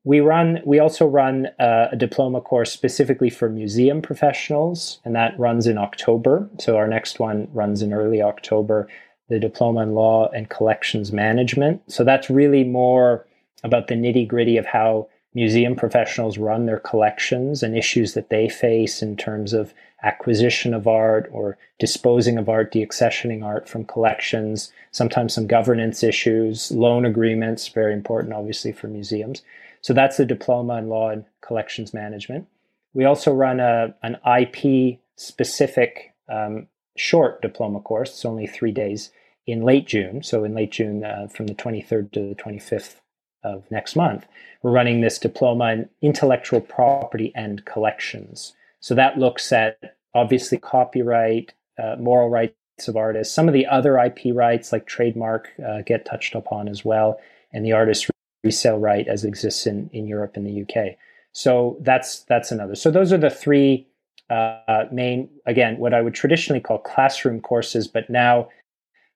we 0.08 0.20
run 0.20 0.58
we 0.64 0.78
also 0.78 1.06
run 1.06 1.48
uh, 1.60 1.88
a 1.92 1.96
diploma 1.96 2.40
course 2.40 2.72
specifically 2.72 3.28
for 3.28 3.50
museum 3.50 4.00
professionals 4.00 5.00
and 5.04 5.14
that 5.14 5.38
runs 5.38 5.66
in 5.66 5.76
october 5.76 6.48
so 6.58 6.78
our 6.78 6.88
next 6.88 7.20
one 7.20 7.46
runs 7.52 7.82
in 7.82 7.92
early 7.92 8.22
october 8.22 8.88
the 9.28 9.38
diploma 9.38 9.82
in 9.82 9.92
law 9.94 10.26
and 10.30 10.48
collections 10.48 11.12
management 11.12 11.82
so 11.92 12.04
that's 12.04 12.30
really 12.30 12.64
more 12.64 13.26
about 13.62 13.88
the 13.88 13.94
nitty 13.94 14.26
gritty 14.26 14.56
of 14.56 14.64
how 14.64 15.06
museum 15.34 15.76
professionals 15.76 16.38
run 16.38 16.64
their 16.64 16.80
collections 16.80 17.62
and 17.62 17.76
issues 17.76 18.14
that 18.14 18.30
they 18.30 18.48
face 18.48 19.02
in 19.02 19.14
terms 19.14 19.52
of 19.52 19.74
acquisition 20.02 20.72
of 20.72 20.86
art 20.86 21.28
or 21.32 21.58
disposing 21.78 22.38
of 22.38 22.48
art, 22.48 22.72
deaccessioning 22.72 23.44
art 23.44 23.68
from 23.68 23.84
collections, 23.84 24.72
sometimes 24.90 25.34
some 25.34 25.46
governance 25.46 26.02
issues, 26.02 26.70
loan 26.70 27.04
agreements, 27.04 27.68
very 27.68 27.92
important, 27.92 28.32
obviously, 28.32 28.72
for 28.72 28.86
museums. 28.86 29.42
So 29.88 29.94
that's 29.94 30.18
the 30.18 30.26
diploma 30.26 30.76
in 30.76 30.90
law 30.90 31.08
and 31.08 31.24
collections 31.40 31.94
management. 31.94 32.46
We 32.92 33.06
also 33.06 33.32
run 33.32 33.58
a, 33.58 33.94
an 34.02 34.18
IP 34.38 34.98
specific 35.16 36.12
um, 36.28 36.66
short 36.94 37.40
diploma 37.40 37.80
course. 37.80 38.10
It's 38.10 38.26
only 38.26 38.46
three 38.46 38.70
days 38.70 39.12
in 39.46 39.62
late 39.62 39.86
June. 39.86 40.22
So 40.22 40.44
in 40.44 40.54
late 40.54 40.72
June, 40.72 41.04
uh, 41.04 41.28
from 41.28 41.46
the 41.46 41.54
23rd 41.54 42.12
to 42.12 42.28
the 42.28 42.34
25th 42.34 42.96
of 43.42 43.64
next 43.70 43.96
month, 43.96 44.26
we're 44.62 44.72
running 44.72 45.00
this 45.00 45.18
diploma 45.18 45.72
in 45.72 45.88
intellectual 46.02 46.60
property 46.60 47.32
and 47.34 47.64
collections. 47.64 48.52
So 48.80 48.94
that 48.94 49.16
looks 49.16 49.50
at 49.52 49.96
obviously 50.14 50.58
copyright, 50.58 51.54
uh, 51.82 51.96
moral 51.98 52.28
rights 52.28 52.88
of 52.88 52.98
artists, 52.98 53.34
some 53.34 53.48
of 53.48 53.54
the 53.54 53.64
other 53.64 53.96
IP 53.96 54.34
rights 54.34 54.70
like 54.70 54.86
trademark 54.86 55.48
uh, 55.66 55.80
get 55.80 56.04
touched 56.04 56.34
upon 56.34 56.68
as 56.68 56.84
well, 56.84 57.18
and 57.54 57.64
the 57.64 57.72
artist 57.72 58.10
resale 58.44 58.78
right 58.78 59.06
as 59.08 59.24
exists 59.24 59.66
in, 59.66 59.90
in 59.92 60.06
Europe 60.06 60.36
and 60.36 60.46
the 60.46 60.62
UK. 60.62 60.96
So 61.32 61.76
that's 61.80 62.20
that's 62.20 62.50
another. 62.50 62.74
So 62.74 62.90
those 62.90 63.12
are 63.12 63.18
the 63.18 63.30
three 63.30 63.86
uh, 64.30 64.84
main, 64.92 65.28
again, 65.46 65.78
what 65.78 65.94
I 65.94 66.02
would 66.02 66.14
traditionally 66.14 66.60
call 66.60 66.78
classroom 66.78 67.40
courses, 67.40 67.88
but 67.88 68.10
now 68.10 68.48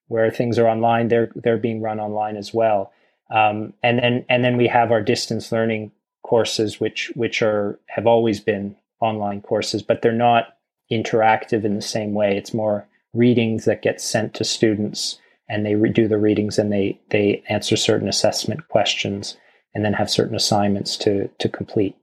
where 0.08 0.30
things 0.30 0.58
are 0.58 0.68
online, 0.68 1.08
they're 1.08 1.30
they're 1.34 1.56
being 1.56 1.80
run 1.80 2.00
online 2.00 2.36
as 2.36 2.52
well. 2.52 2.92
Um, 3.30 3.72
and 3.82 3.98
then 3.98 4.24
and 4.28 4.44
then 4.44 4.56
we 4.56 4.68
have 4.68 4.90
our 4.90 5.02
distance 5.02 5.52
learning 5.52 5.92
courses, 6.22 6.80
which 6.80 7.10
which 7.14 7.42
are 7.42 7.78
have 7.86 8.06
always 8.06 8.40
been 8.40 8.76
online 9.00 9.40
courses, 9.40 9.82
but 9.82 10.02
they're 10.02 10.12
not 10.12 10.56
interactive 10.90 11.64
in 11.64 11.74
the 11.74 11.82
same 11.82 12.14
way. 12.14 12.36
It's 12.36 12.54
more 12.54 12.86
readings 13.14 13.64
that 13.64 13.82
get 13.82 14.00
sent 14.00 14.34
to 14.34 14.44
students 14.44 15.18
and 15.52 15.66
they 15.66 15.74
do 15.90 16.08
the 16.08 16.18
readings 16.18 16.58
and 16.58 16.72
they 16.72 16.98
they 17.10 17.42
answer 17.48 17.76
certain 17.76 18.08
assessment 18.08 18.66
questions 18.68 19.36
and 19.74 19.84
then 19.84 19.92
have 19.92 20.10
certain 20.10 20.34
assignments 20.34 20.96
to 20.96 21.28
to 21.38 21.48
complete. 21.48 21.94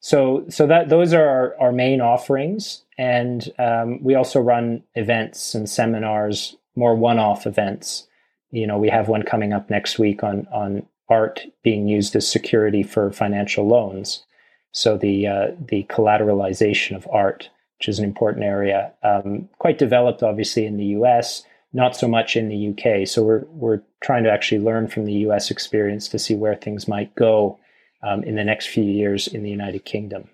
So 0.00 0.44
so 0.48 0.66
that 0.66 0.88
those 0.88 1.12
are 1.12 1.26
our, 1.26 1.56
our 1.60 1.72
main 1.72 2.00
offerings, 2.00 2.82
and 2.98 3.48
um, 3.58 4.02
we 4.02 4.16
also 4.16 4.40
run 4.40 4.82
events 4.96 5.54
and 5.54 5.68
seminars, 5.68 6.56
more 6.74 6.96
one-off 6.96 7.46
events. 7.46 8.08
You 8.50 8.66
know, 8.66 8.78
we 8.78 8.88
have 8.88 9.08
one 9.08 9.22
coming 9.22 9.52
up 9.52 9.70
next 9.70 9.98
week 9.98 10.24
on 10.24 10.48
on 10.52 10.84
art 11.08 11.42
being 11.62 11.86
used 11.86 12.16
as 12.16 12.26
security 12.26 12.82
for 12.82 13.12
financial 13.12 13.68
loans. 13.68 14.24
So 14.72 14.96
the 14.96 15.28
uh, 15.28 15.46
the 15.64 15.84
collateralization 15.84 16.96
of 16.96 17.06
art, 17.12 17.50
which 17.78 17.88
is 17.88 18.00
an 18.00 18.04
important 18.04 18.44
area, 18.44 18.92
um, 19.04 19.48
quite 19.58 19.78
developed 19.78 20.24
obviously 20.24 20.66
in 20.66 20.76
the 20.76 20.86
U.S 20.86 21.44
not 21.72 21.96
so 21.96 22.08
much 22.08 22.36
in 22.36 22.48
the 22.48 22.68
UK. 22.70 23.06
So 23.06 23.22
we're 23.22 23.44
we're 23.50 23.82
trying 24.02 24.24
to 24.24 24.30
actually 24.30 24.60
learn 24.60 24.88
from 24.88 25.04
the 25.04 25.12
US 25.26 25.50
experience 25.50 26.08
to 26.08 26.18
see 26.18 26.34
where 26.34 26.54
things 26.54 26.88
might 26.88 27.14
go 27.14 27.58
um, 28.02 28.24
in 28.24 28.34
the 28.34 28.44
next 28.44 28.68
few 28.68 28.84
years 28.84 29.28
in 29.28 29.42
the 29.42 29.50
United 29.50 29.84
Kingdom. 29.84 30.28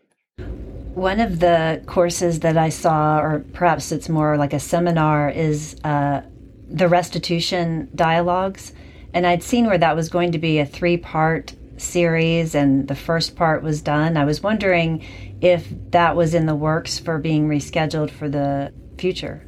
One 0.95 1.21
of 1.21 1.41
the 1.41 1.83
courses 1.87 2.41
that 2.41 2.57
I 2.57 2.71
saw, 2.71 3.21
or 3.21 3.45
perhaps 3.53 3.93
it's 3.93 4.09
more 4.09 4.39
like 4.39 4.55
a 4.55 4.61
seminar, 4.61 5.29
is 5.29 5.77
uh, 5.85 6.23
the 6.69 6.89
restitution 6.89 7.91
dialogues. 7.95 8.73
And 9.13 9.27
I'd 9.27 9.43
seen 9.43 9.67
where 9.67 9.79
that 9.79 9.97
was 9.97 10.09
going 10.09 10.33
to 10.33 10.39
be 10.39 10.59
a 10.59 10.67
three 10.67 10.97
part 10.97 11.55
series, 11.77 12.55
and 12.55 12.89
the 12.89 12.95
first 12.95 13.37
part 13.37 13.63
was 13.63 13.83
done. 13.83 14.17
I 14.17 14.25
was 14.25 14.43
wondering 14.43 15.05
if 15.43 15.69
that 15.91 16.17
was 16.17 16.35
in 16.35 16.47
the 16.47 16.55
works 16.55 16.99
for 16.99 17.19
being 17.19 17.49
rescheduled 17.49 18.11
for 18.11 18.29
the 18.29 18.73
future. 18.97 19.47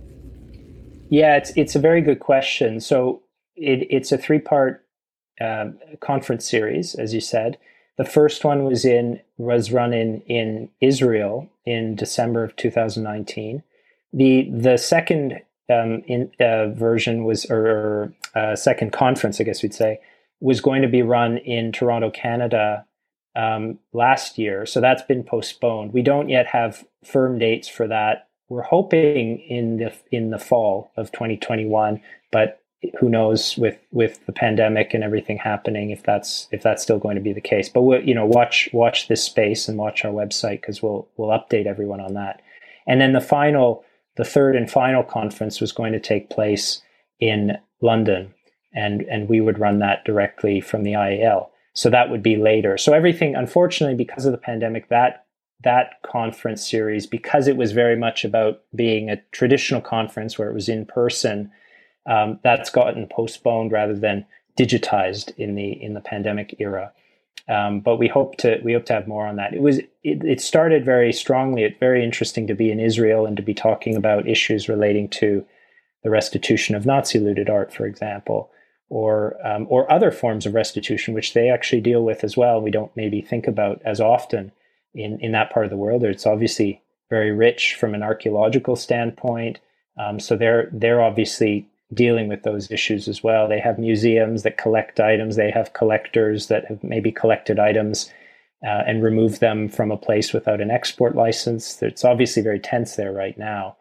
Yeah, 1.10 1.36
it's 1.36 1.52
it's 1.56 1.74
a 1.74 1.80
very 1.80 2.00
good 2.00 2.20
question. 2.20 2.80
So 2.80 3.22
it, 3.56 3.86
it's 3.90 4.12
a 4.12 4.18
three 4.18 4.38
part 4.38 4.84
um, 5.40 5.78
conference 6.00 6.48
series, 6.48 6.94
as 6.94 7.14
you 7.14 7.20
said. 7.20 7.58
The 7.96 8.04
first 8.04 8.44
one 8.44 8.64
was 8.64 8.84
in 8.84 9.20
was 9.36 9.72
run 9.72 9.92
in 9.92 10.20
in 10.22 10.70
Israel 10.80 11.48
in 11.64 11.94
December 11.96 12.44
of 12.44 12.56
2019. 12.56 13.62
The 14.12 14.50
the 14.50 14.76
second 14.76 15.40
um, 15.70 16.02
in 16.06 16.30
uh, 16.40 16.68
version 16.68 17.24
was 17.24 17.46
or 17.46 18.12
uh, 18.34 18.54
second 18.56 18.92
conference, 18.92 19.40
I 19.40 19.44
guess 19.44 19.62
we'd 19.62 19.74
say, 19.74 20.00
was 20.40 20.60
going 20.60 20.82
to 20.82 20.88
be 20.88 21.02
run 21.02 21.38
in 21.38 21.72
Toronto, 21.72 22.10
Canada, 22.10 22.84
um, 23.34 23.78
last 23.92 24.38
year. 24.38 24.66
So 24.66 24.80
that's 24.80 25.02
been 25.02 25.24
postponed. 25.24 25.92
We 25.92 26.02
don't 26.02 26.28
yet 26.28 26.46
have 26.48 26.84
firm 27.04 27.38
dates 27.38 27.68
for 27.68 27.86
that 27.88 28.27
we're 28.48 28.62
hoping 28.62 29.38
in 29.40 29.76
the 29.78 29.92
in 30.10 30.30
the 30.30 30.38
fall 30.38 30.90
of 30.96 31.12
2021, 31.12 32.00
but 32.32 32.60
who 33.00 33.08
knows 33.08 33.56
with 33.58 33.78
with 33.90 34.24
the 34.26 34.32
pandemic 34.32 34.94
and 34.94 35.02
everything 35.02 35.36
happening 35.36 35.90
if 35.90 36.02
that's 36.02 36.48
if 36.52 36.62
that's 36.62 36.82
still 36.82 36.98
going 36.98 37.16
to 37.16 37.22
be 37.22 37.32
the 37.32 37.40
case. 37.40 37.68
But 37.68 37.82
we'll 37.82 38.02
you 38.02 38.14
know 38.14 38.26
watch 38.26 38.68
watch 38.72 39.08
this 39.08 39.22
space 39.22 39.68
and 39.68 39.76
watch 39.76 40.04
our 40.04 40.12
website 40.12 40.60
because 40.60 40.82
we'll 40.82 41.08
we'll 41.16 41.36
update 41.36 41.66
everyone 41.66 42.00
on 42.00 42.14
that. 42.14 42.40
And 42.86 43.00
then 43.00 43.12
the 43.12 43.20
final, 43.20 43.84
the 44.16 44.24
third 44.24 44.56
and 44.56 44.70
final 44.70 45.02
conference 45.02 45.60
was 45.60 45.72
going 45.72 45.92
to 45.92 46.00
take 46.00 46.30
place 46.30 46.80
in 47.20 47.58
London, 47.82 48.32
and 48.72 49.02
and 49.02 49.28
we 49.28 49.40
would 49.40 49.58
run 49.58 49.80
that 49.80 50.04
directly 50.04 50.60
from 50.60 50.84
the 50.84 50.92
IAL. 50.92 51.50
So 51.74 51.90
that 51.90 52.10
would 52.10 52.22
be 52.22 52.36
later. 52.36 52.78
So 52.78 52.92
everything, 52.92 53.36
unfortunately, 53.36 53.96
because 53.96 54.24
of 54.24 54.32
the 54.32 54.38
pandemic, 54.38 54.88
that 54.88 55.26
that 55.64 56.00
conference 56.02 56.68
series 56.68 57.06
because 57.06 57.48
it 57.48 57.56
was 57.56 57.72
very 57.72 57.96
much 57.96 58.24
about 58.24 58.62
being 58.74 59.10
a 59.10 59.20
traditional 59.32 59.80
conference 59.80 60.38
where 60.38 60.48
it 60.48 60.54
was 60.54 60.68
in 60.68 60.86
person. 60.86 61.50
Um, 62.06 62.38
that's 62.42 62.70
gotten 62.70 63.06
postponed 63.06 63.72
rather 63.72 63.94
than 63.94 64.24
digitized 64.58 65.36
in 65.36 65.54
the 65.54 65.70
in 65.70 65.94
the 65.94 66.00
pandemic 66.00 66.56
era. 66.58 66.92
Um, 67.48 67.80
but 67.80 67.96
we 67.96 68.08
hope 68.08 68.36
to 68.38 68.60
we 68.62 68.72
hope 68.72 68.84
to 68.86 68.92
have 68.92 69.08
more 69.08 69.26
on 69.26 69.36
that. 69.36 69.54
It 69.54 69.62
was 69.62 69.78
it, 69.78 69.88
it 70.24 70.40
started 70.40 70.84
very 70.84 71.12
strongly. 71.12 71.64
It's 71.64 71.78
very 71.78 72.04
interesting 72.04 72.46
to 72.46 72.54
be 72.54 72.70
in 72.70 72.80
Israel 72.80 73.26
and 73.26 73.36
to 73.36 73.42
be 73.42 73.54
talking 73.54 73.96
about 73.96 74.28
issues 74.28 74.68
relating 74.68 75.08
to 75.10 75.44
the 76.04 76.10
restitution 76.10 76.74
of 76.74 76.86
Nazi 76.86 77.18
looted 77.18 77.50
art, 77.50 77.72
for 77.72 77.86
example, 77.86 78.50
or 78.90 79.36
um, 79.46 79.66
or 79.68 79.90
other 79.90 80.10
forms 80.10 80.46
of 80.46 80.54
restitution, 80.54 81.14
which 81.14 81.34
they 81.34 81.48
actually 81.48 81.80
deal 81.80 82.04
with 82.04 82.22
as 82.22 82.36
well. 82.36 82.60
We 82.60 82.70
don't 82.70 82.94
maybe 82.96 83.20
think 83.20 83.46
about 83.46 83.80
as 83.84 84.00
often 84.00 84.52
in, 84.98 85.18
in 85.20 85.32
that 85.32 85.50
part 85.50 85.64
of 85.64 85.70
the 85.70 85.76
world. 85.76 86.04
It's 86.04 86.26
obviously 86.26 86.82
very 87.08 87.32
rich 87.32 87.74
from 87.74 87.94
an 87.94 88.02
archaeological 88.02 88.76
standpoint. 88.76 89.60
Um, 89.98 90.20
so 90.20 90.36
they're 90.36 90.68
they're 90.72 91.02
obviously 91.02 91.66
dealing 91.94 92.28
with 92.28 92.42
those 92.42 92.70
issues 92.70 93.08
as 93.08 93.22
well. 93.22 93.48
They 93.48 93.60
have 93.60 93.78
museums 93.78 94.42
that 94.42 94.58
collect 94.58 95.00
items. 95.00 95.36
They 95.36 95.50
have 95.50 95.72
collectors 95.72 96.48
that 96.48 96.66
have 96.66 96.84
maybe 96.84 97.10
collected 97.10 97.58
items 97.58 98.12
uh, 98.62 98.82
and 98.86 99.02
removed 99.02 99.40
them 99.40 99.68
from 99.68 99.90
a 99.90 99.96
place 99.96 100.32
without 100.32 100.60
an 100.60 100.70
export 100.70 101.16
license. 101.16 101.82
It's 101.82 102.04
obviously 102.04 102.42
very 102.42 102.60
tense 102.60 102.96
there 102.96 103.12
right 103.12 103.38
now. 103.38 103.76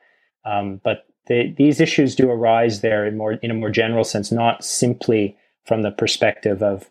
Um, 0.45 0.79
but 0.83 1.05
the, 1.27 1.53
these 1.57 1.81
issues 1.81 2.15
do 2.15 2.31
arise 2.31 2.79
there 2.81 3.05
in 3.05 3.17
more 3.17 3.33
in 3.33 3.51
a 3.51 3.55
more 3.55 3.69
general 3.69 4.03
sense, 4.03 4.31
not 4.31 4.63
simply 4.63 5.35
from 5.65 5.81
the 5.81 5.91
perspective 5.91 6.63
of 6.63 6.89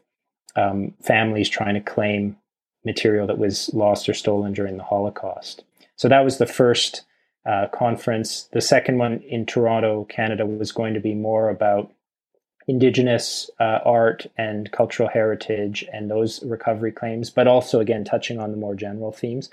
um, 0.55 0.95
families 1.03 1.49
trying 1.49 1.75
to 1.75 1.81
claim 1.81 2.37
material 2.87 3.27
that 3.27 3.37
was 3.37 3.69
lost 3.75 4.09
or 4.09 4.15
stolen 4.15 4.55
during 4.55 4.79
the 4.79 4.85
Holocaust. 4.85 5.65
So 5.97 6.09
that 6.09 6.25
was 6.25 6.39
the 6.39 6.47
first 6.47 7.03
uh, 7.45 7.67
conference. 7.75 8.49
The 8.53 8.63
second 8.63 8.97
one 8.97 9.21
in 9.29 9.45
Toronto, 9.45 10.05
Canada, 10.05 10.47
was 10.47 10.73
going 10.73 10.95
to 10.95 11.01
be 11.01 11.15
more 11.15 11.51
about 11.51 11.93
indigenous 12.69 13.51
uh, 13.61 13.81
art 13.85 14.27
and 14.39 14.73
cultural 14.73 15.09
heritage 15.09 15.85
and 15.93 16.11
those 16.11 16.43
recovery 16.45 16.93
claims, 16.93 17.31
but 17.31 17.47
also 17.47 17.81
again 17.81 18.05
touching 18.05 18.41
on 18.41 18.51
the 18.51 18.57
more 18.57 18.75
general 18.75 19.13
themes. 19.13 19.51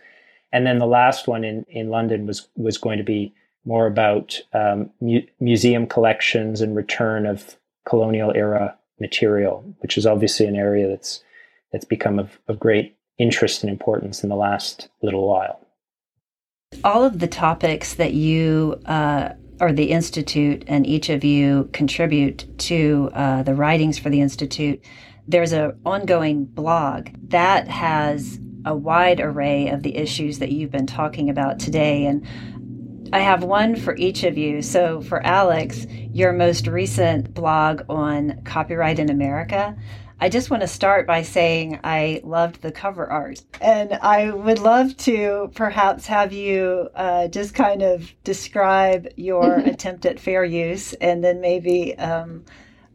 And 0.51 0.65
then 0.65 0.79
the 0.79 0.87
last 0.87 1.27
one 1.27 1.43
in, 1.43 1.65
in 1.69 1.89
London 1.89 2.25
was 2.25 2.47
was 2.55 2.77
going 2.77 2.97
to 2.97 3.03
be 3.03 3.33
more 3.65 3.87
about 3.87 4.39
um, 4.53 4.89
mu- 4.99 5.27
museum 5.39 5.87
collections 5.87 6.61
and 6.61 6.75
return 6.75 7.25
of 7.25 7.55
colonial 7.85 8.31
era 8.35 8.77
material, 8.99 9.63
which 9.79 9.97
is 9.97 10.05
obviously 10.05 10.45
an 10.45 10.55
area 10.55 10.87
that's 10.87 11.23
that's 11.71 11.85
become 11.85 12.19
of, 12.19 12.39
of 12.47 12.59
great 12.59 12.95
interest 13.17 13.63
and 13.63 13.70
importance 13.70 14.24
in 14.24 14.29
the 14.29 14.36
last 14.36 14.89
little 15.01 15.27
while. 15.27 15.60
All 16.84 17.03
of 17.03 17.20
the 17.20 17.27
topics 17.27 17.93
that 17.96 18.13
you 18.13 18.82
uh, 18.86 19.29
or 19.60 19.72
the 19.72 19.91
Institute 19.91 20.63
and 20.67 20.86
each 20.86 21.10
of 21.10 21.24
you 21.24 21.70
contribute 21.74 22.46
to 22.58 23.10
uh, 23.13 23.43
the 23.43 23.55
writings 23.55 24.00
for 24.00 24.10
the 24.10 24.22
Institute, 24.22 24.84
there's 25.27 25.53
an 25.53 25.79
ongoing 25.86 26.46
blog 26.46 27.10
that 27.29 27.67
has 27.67 28.39
a 28.65 28.75
wide 28.75 29.20
array 29.20 29.70
of 29.70 29.84
the 29.84 29.96
issues 29.96 30.39
that 30.39 30.51
you've 30.51 30.72
been 30.72 30.88
talking 30.88 31.29
about 31.29 31.60
today. 31.60 32.05
And 32.05 32.25
I 33.13 33.20
have 33.20 33.43
one 33.43 33.75
for 33.75 33.96
each 33.96 34.24
of 34.24 34.38
you. 34.38 34.62
So, 34.62 35.01
for 35.01 35.24
Alex, 35.25 35.86
your 36.12 36.34
most 36.34 36.67
recent 36.67 37.34
blog 37.34 37.84
on 37.88 38.41
copyright 38.43 39.00
in 39.00 39.10
America. 39.10 39.75
I 40.24 40.30
just 40.30 40.50
want 40.50 40.62
to 40.62 40.70
start 40.70 41.06
by 41.06 41.22
saying 41.22 41.82
I 41.84 42.22
loved 42.24 42.62
the 42.62 42.72
cover 42.72 43.06
art. 43.06 43.44
And 43.60 43.92
I 43.92 44.32
would 44.32 44.60
love 44.60 44.96
to 45.00 45.51
perhaps 45.53 46.06
have 46.08 46.32
you 46.32 46.88
uh, 46.96 47.27
just 47.27 47.53
kind 47.53 47.82
of 47.82 48.10
describe 48.24 49.10
your 49.18 49.56
attempt 49.60 50.06
at 50.06 50.22
fair 50.22 50.46
use 50.46 50.94
and 50.94 51.22
then 51.22 51.42
maybe 51.42 51.98
um, 51.98 52.46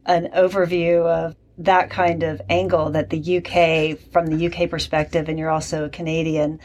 an 0.07 0.29
overview 0.35 1.05
of 1.05 1.35
that 1.59 1.91
kind 1.91 2.23
of 2.23 2.41
angle 2.49 2.89
that 2.89 3.11
the 3.11 3.37
UK, 3.37 4.11
from 4.11 4.25
the 4.25 4.47
UK 4.47 4.67
perspective, 4.67 5.29
and 5.29 5.37
you're 5.37 5.51
also 5.51 5.85
a 5.85 5.89
Canadian 5.89 6.59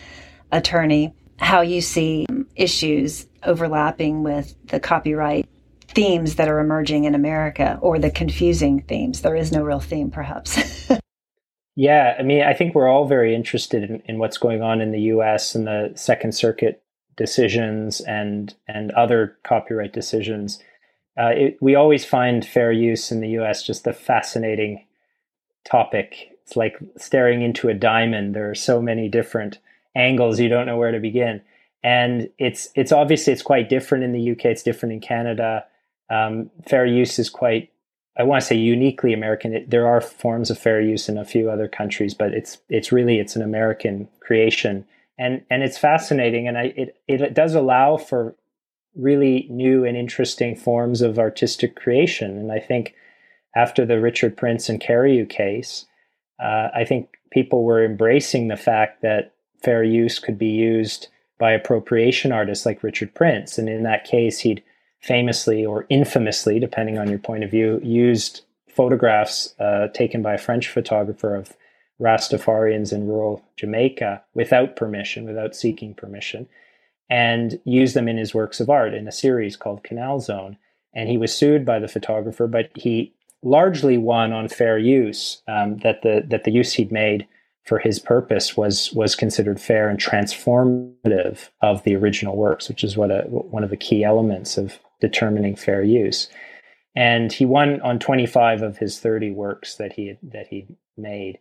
attorney, 0.51 1.13
how 1.41 1.61
you 1.61 1.83
see 1.83 2.25
issues 2.57 3.27
overlapping 3.43 4.23
with 4.23 4.55
the 4.69 4.81
copyright 4.81 5.47
themes 5.95 6.37
that 6.37 6.49
are 6.49 6.59
emerging 6.59 7.05
in 7.05 7.15
America 7.15 7.79
or 7.81 7.99
the 7.99 8.11
confusing 8.11 8.83
themes. 8.83 9.23
There 9.23 9.37
is 9.37 9.53
no 9.53 9.63
real 9.63 9.81
theme, 9.81 10.11
perhaps. 10.11 10.91
yeah, 11.77 12.17
I 12.19 12.23
mean, 12.23 12.43
I 12.43 12.53
think 12.53 12.75
we're 12.75 12.89
all 12.89 13.07
very 13.07 13.35
interested 13.35 13.85
in, 13.85 14.03
in 14.07 14.19
what's 14.19 14.39
going 14.39 14.63
on 14.63 14.81
in 14.81 14.93
the 14.93 15.01
US 15.03 15.55
and 15.55 15.67
the 15.67 15.93
Second 15.95 16.35
Circuit 16.35 16.83
decisions 17.17 18.01
and 18.01 18.55
and 18.67 18.91
other 18.93 19.37
copyright 19.45 19.93
decisions. 19.93 20.59
Uh, 21.17 21.31
it, 21.35 21.59
we 21.61 21.75
always 21.75 22.05
find 22.05 22.45
fair 22.45 22.73
use 22.73 23.13
in 23.13 23.21
the 23.21 23.29
U.S. 23.31 23.63
just 23.63 23.87
a 23.87 23.93
fascinating 23.93 24.85
topic. 25.65 26.31
It's 26.43 26.57
like 26.57 26.77
staring 26.97 27.43
into 27.43 27.69
a 27.69 27.75
diamond. 27.75 28.35
There 28.35 28.51
are 28.51 28.55
so 28.55 28.83
many 28.83 29.09
different 29.09 29.59
angles 29.95 30.41
you 30.41 30.49
don't 30.49 30.67
know 30.67 30.77
where 30.77 30.91
to 30.91 30.99
begin, 30.99 31.41
and 31.83 32.29
it's 32.39 32.69
it's 32.75 32.93
obviously 32.93 33.33
it's 33.33 33.43
quite 33.43 33.69
different 33.69 34.05
in 34.05 34.13
the 34.13 34.33
UK. 34.33 34.47
It's 34.47 34.63
different 34.63 34.93
in 34.93 35.01
Canada. 35.01 35.65
Um, 36.11 36.51
fair 36.69 36.87
use 36.87 37.19
is 37.19 37.31
quite, 37.31 37.71
I 38.17 38.23
want 38.23 38.43
to 38.43 38.47
say 38.47 38.57
uniquely 38.57 39.13
American. 39.13 39.55
It, 39.55 39.71
there 39.71 39.87
are 39.87 40.01
forms 40.01 40.51
of 40.51 40.59
fair 40.59 40.81
use 40.81 41.09
in 41.09 41.19
a 41.19 41.25
few 41.25 41.51
other 41.51 41.69
countries, 41.69 42.15
but 42.15 42.33
it's 42.33 42.59
it's 42.69 42.93
really 42.93 43.19
it's 43.19 43.37
an 43.37 43.43
American 43.43 44.09
creation, 44.21 44.85
and 45.19 45.43
and 45.51 45.63
it's 45.63 45.79
fascinating, 45.79 46.47
and 46.47 46.59
I 46.59 46.73
it 46.77 46.97
it 47.09 47.35
does 47.35 47.55
allow 47.55 47.97
for 47.97 48.37
really 48.95 49.49
new 49.51 49.85
and 49.85 49.97
interesting 49.97 50.55
forms 50.55 51.03
of 51.03 51.19
artistic 51.19 51.75
creation, 51.75 52.39
and 52.39 52.53
I 52.53 52.61
think 52.61 52.95
after 53.57 53.87
the 53.87 54.01
Richard 54.01 54.37
Prince 54.37 54.69
and 54.69 54.81
Cariou 54.81 55.29
case, 55.29 55.87
uh, 56.41 56.69
I 56.75 56.85
think 56.85 57.17
people 57.31 57.65
were 57.65 57.85
embracing 57.85 58.49
the 58.49 58.57
fact 58.57 59.03
that 59.03 59.35
fair 59.63 59.83
use 59.83 60.19
could 60.19 60.39
be 60.39 60.49
used 60.49 61.09
by 61.39 61.53
appropriation 61.53 62.31
artists 62.31 62.67
like 62.67 62.83
Richard 62.83 63.15
Prince, 63.15 63.59
and 63.59 63.69
in 63.69 63.83
that 63.83 64.05
case, 64.05 64.41
he'd 64.41 64.63
famously 65.05 65.67
or 65.67 65.85
infamously, 65.91 66.59
depending 66.59 66.99
on 66.99 67.11
your 67.11 67.19
point 67.19 67.45
of 67.45 67.51
view, 67.51 67.79
used 67.83 68.41
photographs 68.67 69.55
uh, 69.61 69.89
taken 69.89 70.23
by 70.23 70.33
a 70.33 70.39
French 70.39 70.69
photographer 70.69 71.37
of 71.37 71.53
Rastafarians 72.01 72.91
in 72.91 73.07
rural 73.07 73.45
Jamaica 73.57 74.23
without 74.33 74.77
permission, 74.77 75.27
without 75.27 75.55
seeking 75.55 75.95
permission, 75.95 76.49
and 77.11 77.61
used 77.65 77.95
them 77.95 78.09
in 78.09 78.17
his 78.17 78.35
works 78.35 78.61
of 78.61 78.71
art 78.71 78.95
in 78.95 79.07
a 79.07 79.13
series 79.13 79.57
called 79.57 79.85
Canal 79.85 80.21
Zone. 80.21 80.57
And 80.95 81.11
he 81.11 81.19
was 81.19 81.37
sued 81.37 81.67
by 81.67 81.79
the 81.79 81.89
photographer, 81.89 82.47
but 82.47 82.71
he 82.75 83.13
largely 83.43 83.99
won 83.99 84.33
on 84.33 84.49
fair 84.49 84.79
use. 84.79 85.43
Um, 85.47 85.77
that 85.79 86.01
the 86.03 86.25
that 86.29 86.45
the 86.45 86.51
use 86.51 86.73
he'd 86.73 86.91
made 86.91 87.27
for 87.65 87.79
his 87.79 87.99
purpose 87.99 88.57
was 88.57 88.93
was 88.95 89.15
considered 89.15 89.61
fair 89.61 89.89
and 89.89 89.99
transformative 89.99 91.51
of 91.61 91.83
the 91.83 91.95
original 91.95 92.37
works, 92.37 92.69
which 92.69 92.83
is 92.83 92.97
what 92.97 93.11
a, 93.11 93.23
one 93.29 93.65
of 93.65 93.71
the 93.71 93.77
key 93.77 94.03
elements 94.03 94.57
of 94.57 94.79
determining 95.05 95.55
fair 95.55 95.83
use. 95.83 96.29
And 96.97 97.31
he 97.31 97.45
won 97.45 97.81
on 97.83 97.99
25 97.99 98.63
of 98.63 98.79
his 98.79 99.01
30 99.01 99.33
works 99.33 99.75
that 99.77 99.93
he 99.93 100.17
that 100.23 100.47
he 100.47 100.67
made. 100.97 101.39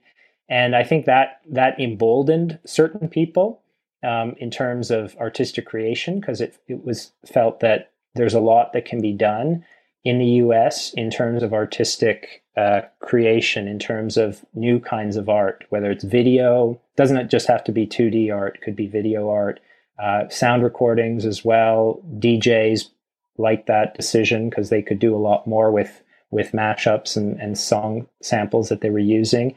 And 0.50 0.76
I 0.76 0.84
think 0.84 1.06
that 1.06 1.40
that 1.50 1.80
emboldened 1.80 2.60
certain 2.66 3.08
people 3.08 3.62
um, 4.04 4.36
in 4.38 4.52
terms 4.52 4.92
of 4.92 5.16
artistic 5.18 5.66
creation 5.66 6.20
because 6.20 6.42
it, 6.42 6.58
it 6.68 6.84
was 6.84 7.12
felt 7.26 7.62
that 7.62 7.92
there's 8.16 8.34
a 8.34 8.42
lot 8.42 8.74
that 8.74 8.86
can 8.86 9.00
be 9.00 9.14
done 9.14 9.64
in 10.04 10.20
the 10.20 10.44
US 10.44 10.94
in 10.94 11.10
terms 11.10 11.44
of 11.44 11.54
artistic 11.54 12.44
uh, 12.58 12.82
creation, 13.00 13.68
in 13.68 13.80
terms 13.80 14.18
of 14.18 14.44
new 14.54 14.80
kinds 14.80 15.16
of 15.16 15.30
art, 15.30 15.64
whether 15.70 15.90
it's 15.90 16.04
video, 16.04 16.80
doesn't 16.98 17.18
it 17.18 17.30
just 17.30 17.48
have 17.48 17.64
to 17.64 17.72
be 17.72 17.88
2D 17.88 18.34
art, 18.36 18.60
could 18.62 18.76
be 18.76 18.88
video 18.88 19.30
art, 19.30 19.62
uh, 19.98 20.28
sound 20.30 20.62
recordings 20.64 21.26
as 21.26 21.46
well, 21.46 22.02
DJs 22.20 22.90
like 23.38 23.66
that 23.66 23.96
decision 23.96 24.50
because 24.50 24.70
they 24.70 24.82
could 24.82 25.00
do 25.00 25.16
a 25.16 25.18
lot 25.18 25.48
more 25.48 25.72
with 25.72 26.02
with 26.32 26.52
mashups 26.52 27.16
and, 27.16 27.40
and 27.40 27.58
song 27.58 28.08
samples 28.22 28.70
that 28.70 28.82
they 28.82 28.90
were 28.90 29.00
using. 29.00 29.56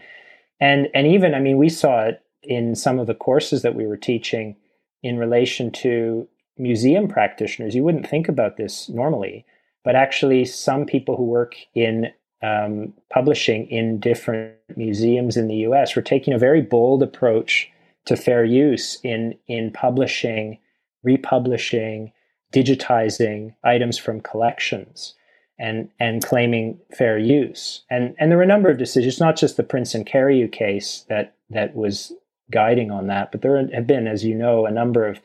And 0.61 0.89
and 0.95 1.07
even 1.07 1.35
I 1.35 1.41
mean 1.41 1.59
we 1.59 1.69
saw 1.69 2.05
it 2.05 2.23
in 2.43 2.75
some 2.75 2.99
of 2.99 3.07
the 3.07 3.15
courses 3.15 3.63
that 3.63 3.75
we 3.75 3.87
were 3.87 3.97
teaching 3.97 4.57
in 5.03 5.19
relation 5.19 5.71
to 5.71 6.29
museum 6.59 7.09
practitioners. 7.09 7.75
You 7.75 7.85
wouldn't 7.85 8.09
think 8.09 8.29
about 8.29 8.57
this 8.57 8.89
normally, 8.89 9.45
but 9.85 9.97
actually 9.97 10.45
some 10.45 10.87
people 10.87 11.17
who 11.17 11.25
work 11.25 11.55
in 11.75 12.13
um, 12.43 12.93
publishing 13.11 13.67
in 13.69 13.99
different 13.99 14.55
museums 14.77 15.37
in 15.37 15.49
the 15.49 15.57
US 15.69 15.97
were 15.97 16.03
taking 16.03 16.35
a 16.35 16.39
very 16.39 16.63
bold 16.63 17.03
approach 17.03 17.71
to 18.07 18.17
fair 18.17 18.45
use 18.45 18.99
in 19.03 19.35
in 19.49 19.71
publishing, 19.73 20.59
republishing, 21.03 22.13
digitizing 22.57 23.55
items 23.63 23.99
from 23.99 24.21
collections 24.21 25.15
and 25.59 25.91
and 26.01 26.25
claiming 26.25 26.79
fair 26.97 27.19
use. 27.19 27.83
And 27.91 28.15
and 28.19 28.31
there 28.31 28.39
were 28.39 28.45
a 28.45 28.55
number 28.55 28.71
of 28.71 28.79
decisions, 28.79 29.21
not 29.21 29.37
just 29.37 29.57
the 29.57 29.63
Prince 29.63 29.95
and 29.95 30.07
Cariou 30.07 30.51
case 30.51 31.05
that 31.09 31.35
that 31.51 31.75
was 31.75 32.13
guiding 32.51 32.91
on 32.91 33.09
that, 33.09 33.33
but 33.33 33.43
there 33.43 33.69
have 33.75 33.87
been, 33.87 34.07
as 34.07 34.25
you 34.25 34.35
know, 34.35 34.67
a 34.67 34.71
number 34.71 35.07
of 35.07 35.21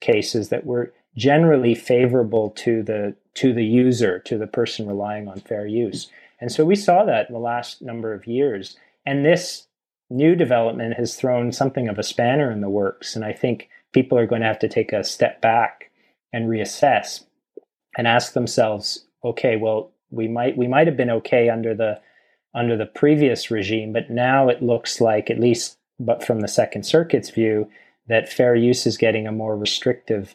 cases 0.00 0.48
that 0.50 0.66
were 0.66 0.92
generally 1.16 1.74
favorable 1.74 2.50
to 2.50 2.82
the 2.82 3.16
to 3.34 3.52
the 3.52 3.64
user, 3.64 4.18
to 4.20 4.36
the 4.36 4.46
person 4.46 4.86
relying 4.86 5.28
on 5.28 5.40
fair 5.40 5.66
use. 5.66 6.08
And 6.40 6.52
so 6.52 6.64
we 6.64 6.76
saw 6.76 7.04
that 7.04 7.28
in 7.28 7.32
the 7.32 7.40
last 7.40 7.80
number 7.80 8.12
of 8.12 8.26
years. 8.26 8.76
And 9.06 9.24
this 9.24 9.66
new 10.10 10.34
development 10.34 10.94
has 10.94 11.16
thrown 11.16 11.52
something 11.52 11.88
of 11.88 11.98
a 11.98 12.02
spanner 12.02 12.50
in 12.50 12.60
the 12.60 12.68
works. 12.68 13.16
And 13.16 13.24
I 13.24 13.32
think 13.32 13.68
people 13.92 14.18
are 14.18 14.26
going 14.26 14.42
to 14.42 14.46
have 14.46 14.58
to 14.60 14.68
take 14.68 14.92
a 14.92 15.04
step 15.04 15.40
back 15.40 15.90
and 16.34 16.50
reassess 16.50 17.24
and 17.96 18.08
ask 18.08 18.32
themselves, 18.32 19.06
okay, 19.24 19.56
well, 19.56 19.92
we 20.10 20.26
might 20.26 20.56
we 20.56 20.66
might 20.66 20.88
have 20.88 20.96
been 20.96 21.10
okay 21.10 21.48
under 21.48 21.74
the 21.74 22.00
under 22.54 22.76
the 22.76 22.86
previous 22.86 23.50
regime, 23.50 23.92
but 23.92 24.10
now 24.10 24.48
it 24.48 24.62
looks 24.62 25.00
like, 25.00 25.30
at 25.30 25.40
least 25.40 25.78
but 26.00 26.24
from 26.24 26.40
the 26.40 26.48
Second 26.48 26.84
Circuit's 26.84 27.30
view, 27.30 27.68
that 28.08 28.32
fair 28.32 28.54
use 28.56 28.84
is 28.86 28.96
getting 28.96 29.26
a 29.26 29.32
more 29.32 29.56
restrictive 29.56 30.34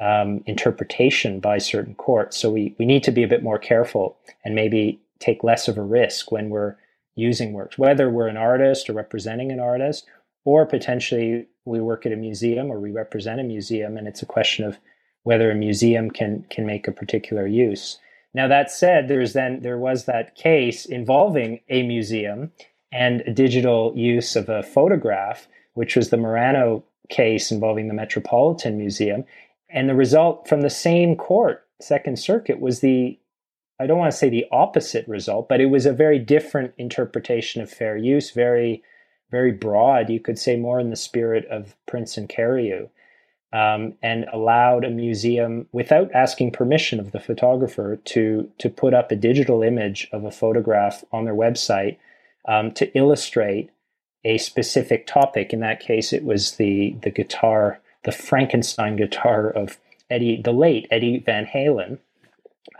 um, 0.00 0.42
interpretation 0.46 1.40
by 1.40 1.58
certain 1.58 1.94
courts. 1.94 2.38
So 2.38 2.50
we, 2.50 2.74
we 2.78 2.86
need 2.86 3.04
to 3.04 3.12
be 3.12 3.22
a 3.22 3.28
bit 3.28 3.42
more 3.42 3.58
careful 3.58 4.16
and 4.44 4.54
maybe 4.54 5.00
take 5.20 5.44
less 5.44 5.68
of 5.68 5.78
a 5.78 5.82
risk 5.82 6.32
when 6.32 6.48
we're 6.48 6.76
using 7.16 7.52
works, 7.52 7.78
whether 7.78 8.10
we're 8.10 8.28
an 8.28 8.36
artist 8.36 8.90
or 8.90 8.94
representing 8.94 9.52
an 9.52 9.60
artist, 9.60 10.06
or 10.44 10.66
potentially 10.66 11.46
we 11.64 11.80
work 11.80 12.06
at 12.06 12.12
a 12.12 12.16
museum 12.16 12.70
or 12.70 12.80
we 12.80 12.90
represent 12.90 13.40
a 13.40 13.44
museum, 13.44 13.96
and 13.96 14.08
it's 14.08 14.22
a 14.22 14.26
question 14.26 14.64
of 14.64 14.78
whether 15.24 15.50
a 15.50 15.54
museum 15.54 16.10
can 16.10 16.44
can 16.48 16.64
make 16.64 16.86
a 16.86 16.92
particular 16.92 17.46
use. 17.46 17.98
Now 18.32 18.48
that 18.48 18.70
said, 18.70 19.08
there's 19.08 19.32
then 19.32 19.60
there 19.60 19.78
was 19.78 20.04
that 20.04 20.34
case 20.34 20.86
involving 20.86 21.60
a 21.68 21.82
museum 21.82 22.52
and 22.92 23.22
a 23.22 23.32
digital 23.32 23.92
use 23.96 24.36
of 24.36 24.48
a 24.48 24.62
photograph, 24.62 25.48
which 25.74 25.96
was 25.96 26.10
the 26.10 26.16
Marano 26.16 26.84
case 27.10 27.50
involving 27.50 27.88
the 27.88 27.94
Metropolitan 27.94 28.78
Museum, 28.78 29.24
and 29.68 29.88
the 29.88 29.94
result 29.94 30.48
from 30.48 30.62
the 30.62 30.70
same 30.70 31.16
court, 31.16 31.66
Second 31.80 32.18
Circuit, 32.18 32.60
was 32.60 32.80
the 32.80 33.18
I 33.80 33.86
don't 33.86 33.98
want 33.98 34.12
to 34.12 34.16
say 34.16 34.28
the 34.28 34.46
opposite 34.52 35.06
result, 35.08 35.48
but 35.48 35.60
it 35.60 35.66
was 35.66 35.84
a 35.84 35.92
very 35.92 36.18
different 36.18 36.74
interpretation 36.78 37.60
of 37.60 37.68
fair 37.68 37.96
use, 37.96 38.30
very, 38.30 38.84
very 39.32 39.50
broad. 39.50 40.10
You 40.10 40.20
could 40.20 40.38
say 40.38 40.56
more 40.56 40.78
in 40.78 40.90
the 40.90 40.96
spirit 40.96 41.44
of 41.46 41.74
Prince 41.86 42.16
and 42.16 42.28
Cariou, 42.28 42.88
um, 43.54 43.94
and 44.02 44.26
allowed 44.32 44.84
a 44.84 44.90
museum, 44.90 45.68
without 45.70 46.10
asking 46.12 46.50
permission 46.50 46.98
of 46.98 47.12
the 47.12 47.20
photographer, 47.20 47.96
to 48.04 48.50
to 48.58 48.68
put 48.68 48.92
up 48.92 49.12
a 49.12 49.16
digital 49.16 49.62
image 49.62 50.08
of 50.12 50.24
a 50.24 50.30
photograph 50.32 51.04
on 51.12 51.24
their 51.24 51.34
website 51.34 51.96
um, 52.48 52.72
to 52.72 52.92
illustrate 52.98 53.70
a 54.24 54.38
specific 54.38 55.06
topic. 55.06 55.52
In 55.52 55.60
that 55.60 55.78
case, 55.78 56.12
it 56.12 56.24
was 56.24 56.56
the 56.56 56.96
the 57.02 57.10
guitar, 57.10 57.80
the 58.02 58.12
Frankenstein 58.12 58.96
guitar 58.96 59.48
of 59.48 59.78
Eddie, 60.10 60.42
the 60.42 60.52
late 60.52 60.88
Eddie 60.90 61.20
Van 61.20 61.46
Halen. 61.46 61.98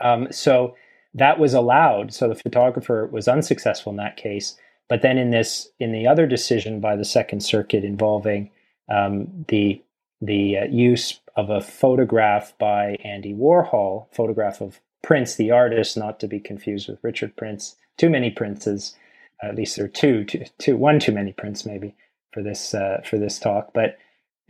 Um, 0.00 0.26
so 0.32 0.74
that 1.14 1.38
was 1.38 1.54
allowed. 1.54 2.12
So 2.12 2.28
the 2.28 2.34
photographer 2.34 3.06
was 3.06 3.28
unsuccessful 3.28 3.90
in 3.90 3.96
that 3.98 4.16
case. 4.16 4.56
But 4.88 5.02
then 5.02 5.18
in 5.18 5.30
this, 5.30 5.68
in 5.78 5.92
the 5.92 6.06
other 6.06 6.26
decision 6.26 6.80
by 6.80 6.96
the 6.96 7.04
Second 7.04 7.42
Circuit 7.42 7.84
involving 7.84 8.50
um, 8.88 9.46
the 9.48 9.80
the 10.26 10.58
uh, 10.58 10.64
use 10.64 11.20
of 11.37 11.50
a 11.50 11.60
photograph 11.60 12.56
by 12.58 12.96
Andy 13.04 13.34
Warhol, 13.34 14.06
photograph 14.12 14.60
of 14.60 14.80
Prince, 15.02 15.34
the 15.34 15.50
artist, 15.50 15.96
not 15.96 16.18
to 16.20 16.26
be 16.26 16.40
confused 16.40 16.88
with 16.88 16.98
Richard 17.02 17.37
Prince. 17.37 17.76
Too 17.98 18.08
many 18.08 18.30
Princes, 18.30 18.96
at 19.42 19.54
least 19.54 19.76
there 19.76 19.84
are 19.84 19.88
two, 19.88 20.24
two, 20.24 20.44
two 20.58 20.76
one 20.76 20.98
too 20.98 21.12
many 21.12 21.32
Prince 21.32 21.66
maybe 21.66 21.94
for 22.32 22.42
this 22.42 22.74
uh, 22.74 23.00
for 23.04 23.18
this 23.18 23.38
talk. 23.38 23.72
But 23.74 23.98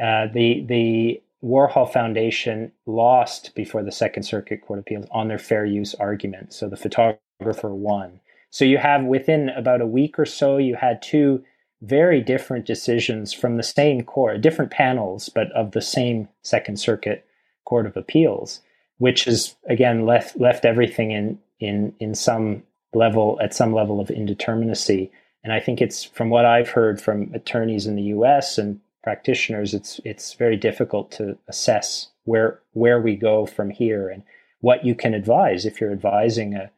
uh, 0.03 0.29
the 0.33 0.65
the 0.67 1.23
Warhol 1.45 1.93
Foundation 1.93 2.73
lost 2.87 3.55
before 3.55 3.83
the 3.83 3.93
Second 3.93 4.23
Circuit 4.23 4.63
Court 4.63 4.79
of 4.79 4.85
Appeals 4.85 5.07
on 5.11 5.29
their 5.29 5.39
fair 5.39 5.67
use 5.67 5.95
argument. 5.95 6.53
So 6.55 6.69
the 6.69 6.77
photographer 6.77 7.75
won. 7.75 8.21
So 8.51 8.65
you 8.65 8.79
have 8.79 9.05
within 9.05 9.51
about 9.51 9.81
a 9.81 9.87
week 9.87 10.19
or 10.19 10.25
so, 10.25 10.57
you 10.57 10.77
had 10.77 11.03
two 11.03 11.45
very 11.85 12.21
different 12.21 12.65
decisions 12.65 13.33
from 13.33 13.57
the 13.57 13.63
same 13.63 14.03
court, 14.03 14.41
different 14.41 14.71
panels, 14.71 15.29
but 15.29 15.53
of 15.53 15.73
the 15.73 15.83
same 15.83 16.29
Second 16.43 16.79
Circuit 16.79 17.27
Court 17.65 17.87
of 17.87 17.97
Appeals, 17.97 18.61
which 18.99 19.25
has 19.25 19.55
again 19.69 20.07
left 20.07 20.39
left 20.39 20.65
everything 20.65 21.11
in 21.11 21.39
in 21.61 21.95
in 22.01 22.15
some 22.15 22.63
level 22.95 23.39
at 23.43 23.55
some 23.55 23.73
level 23.73 24.01
of 24.01 24.09
indeterminacy. 24.09 25.11
And 25.43 25.53
I 25.53 25.61
think 25.61 25.83
it's 25.83 26.05
from 26.05 26.31
what 26.31 26.47
I've 26.47 26.71
heard 26.71 27.01
from 27.01 27.31
attorneys 27.35 27.87
in 27.87 27.97
the 27.97 28.03
U.S. 28.03 28.57
and 28.57 28.81
practitioners, 29.03 29.75
it's 29.75 30.01
it's 30.05 30.35
very 30.35 30.57
difficult 30.57 31.13
to 31.13 31.37
assess 31.49 32.09
where 32.25 32.61
where 32.73 33.01
we 33.01 33.15
go 33.15 33.47
from 33.47 33.71
here 33.71 34.09
and 34.09 34.23
what 34.61 34.85
you 34.85 34.95
can 34.95 35.13
advise 35.13 35.67
if 35.67 35.81
you're 35.81 35.93
advising 35.93 36.55
a 36.55 36.71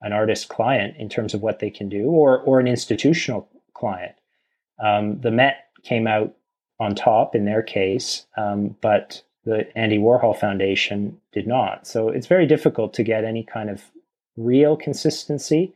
an 0.00 0.12
artist 0.12 0.48
client 0.48 0.96
in 0.96 1.08
terms 1.08 1.34
of 1.34 1.42
what 1.42 1.58
they 1.58 1.70
can 1.70 1.88
do 1.88 2.04
or 2.04 2.40
or 2.40 2.60
an 2.60 2.68
institutional 2.68 3.48
client. 3.74 4.14
Um, 4.78 5.20
the 5.20 5.30
Met 5.30 5.68
came 5.82 6.06
out 6.06 6.34
on 6.80 6.94
top 6.94 7.34
in 7.34 7.44
their 7.44 7.62
case, 7.62 8.26
um, 8.36 8.76
but 8.80 9.22
the 9.44 9.66
Andy 9.76 9.98
Warhol 9.98 10.38
Foundation 10.38 11.18
did 11.32 11.46
not. 11.46 11.86
So 11.86 12.08
it's 12.08 12.26
very 12.26 12.46
difficult 12.46 12.94
to 12.94 13.02
get 13.02 13.24
any 13.24 13.42
kind 13.42 13.70
of 13.70 13.82
real 14.36 14.76
consistency 14.76 15.74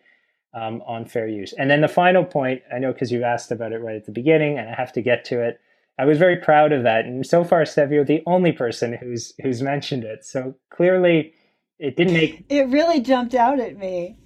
um, 0.54 0.82
on 0.86 1.04
fair 1.04 1.28
use. 1.28 1.52
And 1.52 1.70
then 1.70 1.80
the 1.80 1.88
final 1.88 2.24
point, 2.24 2.62
I 2.72 2.78
know 2.78 2.92
because 2.92 3.12
you 3.12 3.22
asked 3.22 3.50
about 3.50 3.72
it 3.72 3.78
right 3.78 3.96
at 3.96 4.06
the 4.06 4.12
beginning, 4.12 4.58
and 4.58 4.68
I 4.68 4.74
have 4.74 4.92
to 4.92 5.02
get 5.02 5.24
to 5.26 5.42
it. 5.42 5.60
I 5.98 6.04
was 6.04 6.18
very 6.18 6.36
proud 6.36 6.72
of 6.72 6.82
that, 6.82 7.06
and 7.06 7.26
so 7.26 7.42
far, 7.42 7.64
Steph, 7.64 7.90
you're 7.90 8.04
the 8.04 8.22
only 8.26 8.52
person 8.52 8.92
who's 8.92 9.32
who's 9.42 9.62
mentioned 9.62 10.04
it. 10.04 10.26
So 10.26 10.54
clearly, 10.70 11.32
it 11.78 11.96
didn't 11.96 12.12
make. 12.12 12.44
It 12.50 12.68
really 12.68 13.00
jumped 13.00 13.34
out 13.34 13.60
at 13.60 13.78
me. 13.78 14.16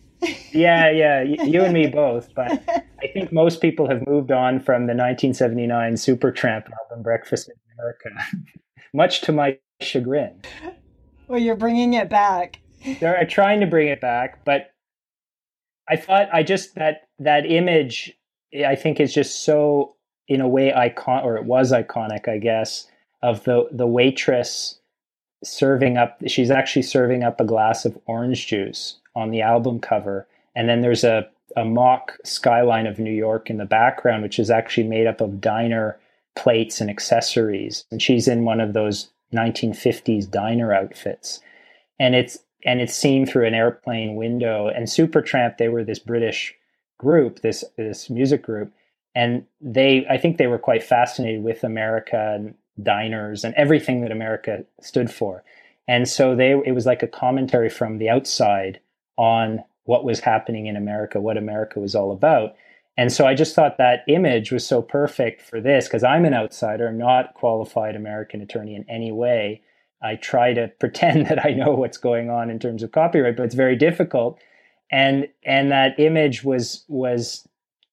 Yeah, 0.52 0.90
yeah, 0.90 1.22
you 1.22 1.62
and 1.62 1.72
me 1.72 1.86
both. 1.92 2.34
But 2.34 2.62
I 3.02 3.06
think 3.12 3.32
most 3.32 3.60
people 3.60 3.88
have 3.88 4.06
moved 4.06 4.30
on 4.30 4.60
from 4.60 4.86
the 4.86 4.94
1979 4.94 5.94
Supertramp 5.94 6.68
album 6.82 7.02
"Breakfast 7.02 7.48
in 7.48 7.54
America," 7.78 8.10
much 8.94 9.20
to 9.22 9.32
my 9.32 9.58
chagrin. 9.80 10.40
Well, 11.28 11.38
you're 11.38 11.56
bringing 11.56 11.94
it 11.94 12.08
back. 12.08 12.60
They're 12.98 13.18
uh, 13.18 13.24
trying 13.28 13.60
to 13.60 13.66
bring 13.66 13.88
it 13.88 14.00
back, 14.00 14.44
but 14.44 14.72
I 15.88 15.96
thought 15.96 16.28
I 16.32 16.42
just 16.42 16.74
that 16.76 17.08
that 17.18 17.46
image 17.46 18.12
I 18.66 18.74
think 18.74 19.00
is 19.00 19.14
just 19.14 19.44
so 19.44 19.96
in 20.28 20.40
a 20.40 20.48
way 20.48 20.72
icon 20.72 21.24
or 21.24 21.36
it 21.36 21.44
was 21.44 21.72
iconic, 21.72 22.28
I 22.28 22.38
guess, 22.38 22.86
of 23.22 23.44
the 23.44 23.68
the 23.70 23.86
waitress 23.86 24.80
serving 25.42 25.96
up 25.96 26.18
she's 26.26 26.50
actually 26.50 26.82
serving 26.82 27.22
up 27.22 27.40
a 27.40 27.44
glass 27.44 27.86
of 27.86 27.98
orange 28.06 28.46
juice 28.46 28.99
on 29.14 29.30
the 29.30 29.42
album 29.42 29.80
cover. 29.80 30.26
And 30.54 30.68
then 30.68 30.80
there's 30.80 31.04
a 31.04 31.28
a 31.56 31.64
mock 31.64 32.16
skyline 32.24 32.86
of 32.86 32.98
New 32.98 33.12
York 33.12 33.50
in 33.50 33.56
the 33.56 33.64
background 33.64 34.22
which 34.22 34.38
is 34.38 34.50
actually 34.50 34.86
made 34.86 35.06
up 35.06 35.20
of 35.20 35.40
diner 35.40 35.98
plates 36.36 36.80
and 36.80 36.88
accessories. 36.88 37.84
And 37.90 38.00
she's 38.00 38.28
in 38.28 38.44
one 38.44 38.60
of 38.60 38.72
those 38.72 39.10
1950s 39.34 40.30
diner 40.30 40.72
outfits. 40.72 41.40
And 41.98 42.14
it's 42.14 42.38
and 42.64 42.80
it's 42.80 42.94
seen 42.94 43.26
through 43.26 43.46
an 43.46 43.54
airplane 43.54 44.16
window. 44.16 44.68
And 44.68 44.86
Supertramp 44.86 45.58
they 45.58 45.68
were 45.68 45.84
this 45.84 45.98
British 45.98 46.54
group 46.98 47.40
this 47.40 47.64
this 47.76 48.10
music 48.10 48.42
group. 48.42 48.72
And 49.14 49.44
they 49.60 50.06
i 50.08 50.16
think 50.16 50.36
they 50.36 50.46
were 50.46 50.58
quite 50.58 50.82
fascinated 50.82 51.42
with 51.42 51.64
america 51.64 52.34
and 52.36 52.54
diners 52.80 53.44
and 53.44 53.54
everything 53.54 54.02
that 54.02 54.12
america 54.12 54.64
stood 54.80 55.10
for. 55.10 55.42
And 55.88 56.08
so 56.08 56.36
they 56.36 56.52
it 56.52 56.74
was 56.74 56.86
like 56.86 57.02
a 57.02 57.08
commentary 57.08 57.68
from 57.68 57.98
the 57.98 58.08
outside 58.08 58.80
on 59.20 59.62
what 59.84 60.04
was 60.04 60.20
happening 60.20 60.66
in 60.66 60.76
america 60.76 61.20
what 61.20 61.36
america 61.36 61.78
was 61.78 61.94
all 61.94 62.10
about. 62.10 62.54
And 62.96 63.12
so 63.12 63.26
i 63.26 63.34
just 63.34 63.54
thought 63.54 63.76
that 63.78 64.04
image 64.08 64.50
was 64.50 64.66
so 64.66 64.80
perfect 64.80 65.42
for 65.42 65.60
this 65.60 65.86
because 65.86 66.02
i'm 66.02 66.24
an 66.24 66.34
outsider 66.34 66.90
not 66.90 67.34
qualified 67.34 67.94
american 67.94 68.40
attorney 68.40 68.74
in 68.74 68.88
any 68.88 69.12
way. 69.12 69.62
I 70.02 70.16
try 70.16 70.54
to 70.54 70.68
pretend 70.80 71.26
that 71.26 71.44
i 71.44 71.50
know 71.50 71.72
what's 71.72 71.98
going 71.98 72.30
on 72.30 72.50
in 72.50 72.58
terms 72.58 72.82
of 72.82 72.92
copyright 72.92 73.36
but 73.36 73.44
it's 73.44 73.54
very 73.54 73.76
difficult. 73.76 74.40
And 74.90 75.28
and 75.44 75.70
that 75.70 76.00
image 76.00 76.42
was 76.42 76.84
was 76.88 77.46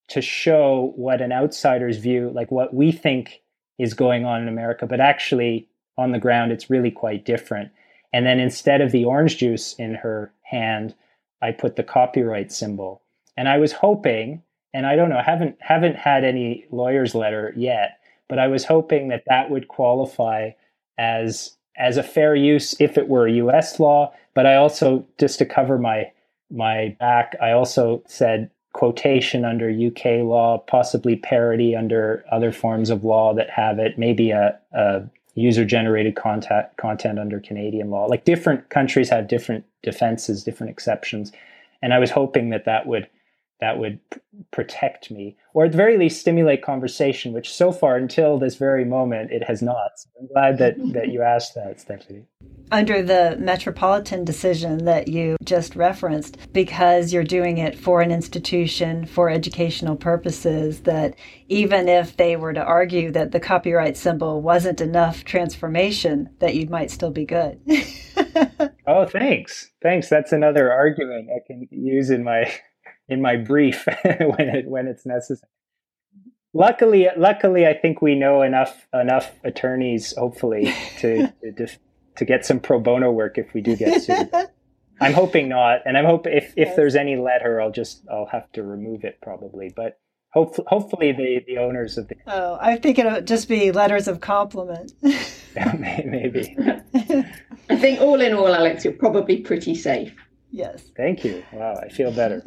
to 0.08 0.22
show 0.22 0.94
what 0.96 1.22
an 1.22 1.32
outsider's 1.32 1.98
view, 1.98 2.32
like 2.34 2.50
what 2.50 2.74
we 2.74 2.92
think 2.92 3.42
is 3.78 3.94
going 3.94 4.26
on 4.26 4.42
in 4.42 4.48
America, 4.48 4.86
but 4.88 5.00
actually 5.00 5.68
on 5.98 6.12
the 6.12 6.20
ground, 6.20 6.52
it's 6.52 6.70
really 6.70 6.92
quite 6.92 7.26
different. 7.26 7.72
And 8.14 8.26
then 8.26 8.40
instead 8.40 8.82
of 8.82 8.92
the 8.92 9.06
orange 9.06 9.38
juice 9.38 9.74
in 9.74 9.96
her 9.96 10.32
hand, 10.44 10.96
I 11.42 11.52
put 11.52 11.76
the 11.76 11.84
copyright 11.84 12.52
symbol. 12.52 13.02
And 13.36 13.48
I 13.48 13.58
was 13.58 13.72
hoping, 13.72 14.42
and 14.74 14.86
I 14.86 14.96
don't 14.96 15.10
know, 15.10 15.22
haven't 15.22 15.58
haven't 15.60 15.96
had 15.96 16.24
any 16.24 16.66
lawyer's 16.72 17.14
letter 17.14 17.54
yet, 17.56 18.00
but 18.28 18.40
I 18.40 18.48
was 18.48 18.66
hoping 18.66 19.10
that 19.10 19.24
that 19.28 19.50
would 19.50 19.68
qualify 19.68 20.52
as 20.98 21.56
as 21.78 21.98
a 21.98 22.04
fair 22.04 22.36
use 22.36 22.76
if 22.80 22.98
it 22.98 23.08
were 23.08 23.28
U.S. 23.28 23.80
law. 23.80 24.14
But 24.34 24.46
I 24.46 24.56
also, 24.56 25.06
just 25.20 25.40
to 25.40 25.46
cover 25.46 25.78
my 25.78 26.12
my 26.50 26.96
back, 27.00 27.36
I 27.42 27.52
also 27.52 28.04
said 28.08 28.50
quotation 28.74 29.44
under 29.44 29.70
UK 29.70 30.24
law, 30.24 30.60
possibly 30.60 31.16
parody 31.16 31.76
under 31.76 32.24
other 32.32 32.52
forms 32.52 32.90
of 32.90 33.04
law 33.04 33.34
that 33.34 33.50
have 33.50 33.80
it, 33.80 33.98
maybe 33.98 34.30
a, 34.30 34.58
a 34.72 35.02
user 35.38 35.64
generated 35.64 36.16
content 36.16 36.66
content 36.78 37.20
under 37.20 37.40
Canadian 37.40 37.90
law. 37.90 38.06
Like 38.06 38.26
different 38.26 38.70
countries 38.70 39.10
have 39.10 39.28
different 39.28 39.66
defenses, 39.84 40.44
different 40.44 40.72
exceptions, 40.72 41.32
and 41.82 41.94
I 41.94 42.00
was 42.00 42.12
hoping 42.12 42.50
that 42.50 42.66
that 42.66 42.88
would 42.88 43.08
that 43.60 43.80
would 43.80 44.00
p- 44.10 44.20
protect 44.52 45.10
me, 45.10 45.36
or 45.54 45.66
at 45.66 45.72
the 45.72 45.78
very 45.78 45.98
least 45.98 46.22
stimulate 46.22 46.62
conversation, 46.62 47.34
which 47.34 47.54
so 47.54 47.72
far 47.72 47.96
until 47.96 48.38
this 48.38 48.56
very 48.56 48.86
moment 48.86 49.32
it 49.32 49.44
has 49.44 49.62
not. 49.62 50.00
So 50.00 50.10
I'm 50.20 50.28
glad 50.28 50.58
that 50.60 50.76
that 50.94 51.10
you 51.10 51.22
asked 51.22 51.56
that, 51.56 51.80
Stephanie. 51.80 52.26
Under 52.70 53.02
the 53.02 53.38
metropolitan 53.40 54.26
decision 54.26 54.84
that 54.86 55.08
you 55.08 55.38
just 55.44 55.76
referenced, 55.76 56.38
because 56.52 57.14
you're 57.14 57.24
doing 57.24 57.58
it 57.60 57.78
for 57.80 58.02
an 58.02 58.12
institution 58.12 59.06
for 59.06 59.30
educational 59.30 59.96
purposes, 59.96 60.82
that 60.82 61.16
even 61.48 61.88
if 61.88 62.18
they 62.18 62.36
were 62.36 62.54
to 62.54 62.64
argue 62.64 63.10
that 63.12 63.32
the 63.32 63.40
copyright 63.40 63.96
symbol 63.96 64.42
wasn't 64.42 64.82
enough 64.82 65.24
transformation, 65.24 66.30
that 66.40 66.56
you 66.56 66.68
might 66.68 66.92
still 66.92 67.12
be 67.12 67.26
good. 67.26 67.58
oh, 68.88 69.06
thanks. 69.06 69.72
Thanks. 69.82 70.10
That's 70.10 70.34
another 70.34 70.70
argument 70.72 71.30
I 71.34 71.40
can 71.48 71.70
use 71.72 72.10
in 72.10 72.26
my 72.26 72.52
in 73.10 73.22
my 73.22 73.36
brief 73.38 73.86
when 74.04 74.50
it 74.50 74.68
when 74.68 74.88
it's 74.88 75.06
necessary. 75.06 75.50
Luckily, 76.54 77.08
luckily, 77.16 77.68
I 77.68 77.74
think 77.74 78.02
we 78.02 78.16
know 78.16 78.42
enough 78.42 78.88
enough 78.94 79.32
attorneys, 79.44 80.16
hopefully, 80.18 80.74
to 81.00 81.28
to, 81.58 81.68
to 82.16 82.26
get 82.26 82.46
some 82.46 82.60
pro 82.60 82.80
bono 82.80 83.12
work 83.12 83.38
if 83.38 83.54
we 83.54 83.62
do 83.62 83.76
get 83.76 84.02
sued. 84.02 84.32
I'm 85.00 85.14
hoping 85.14 85.48
not, 85.48 85.82
and 85.86 85.96
I'm 85.96 86.06
hope 86.06 86.26
if 86.26 86.54
if 86.58 86.76
there's 86.76 86.96
any 86.96 87.16
letter, 87.16 87.62
I'll 87.62 87.72
just 87.72 88.04
I'll 88.12 88.26
have 88.28 88.52
to 88.54 88.64
remove 88.64 89.04
it 89.04 89.20
probably, 89.22 89.72
but. 89.76 90.00
Hopefully, 90.34 90.68
hopefully 90.70 91.12
the, 91.14 91.40
the 91.48 91.58
owners 91.58 91.98
of 91.98 92.10
the 92.10 92.16
oh 92.28 92.58
I 92.60 92.76
think 92.76 93.00
it'll 93.00 93.22
just 93.22 93.48
be 93.48 93.72
letters 93.72 94.10
of 94.10 94.20
compliment. 94.20 94.92
yeah, 95.02 95.74
maybe. 96.06 96.56
I 97.70 97.76
think 97.78 98.02
all 98.02 98.20
in 98.20 98.34
all, 98.34 98.54
Alex, 98.54 98.84
you're 98.84 98.94
probably 98.94 99.38
pretty 99.38 99.74
safe. 99.74 100.14
Yes. 100.50 100.92
Thank 100.96 101.26
you. 101.26 101.44
Wow, 101.52 101.76
I 101.82 101.90
feel 101.90 102.12
better. 102.12 102.42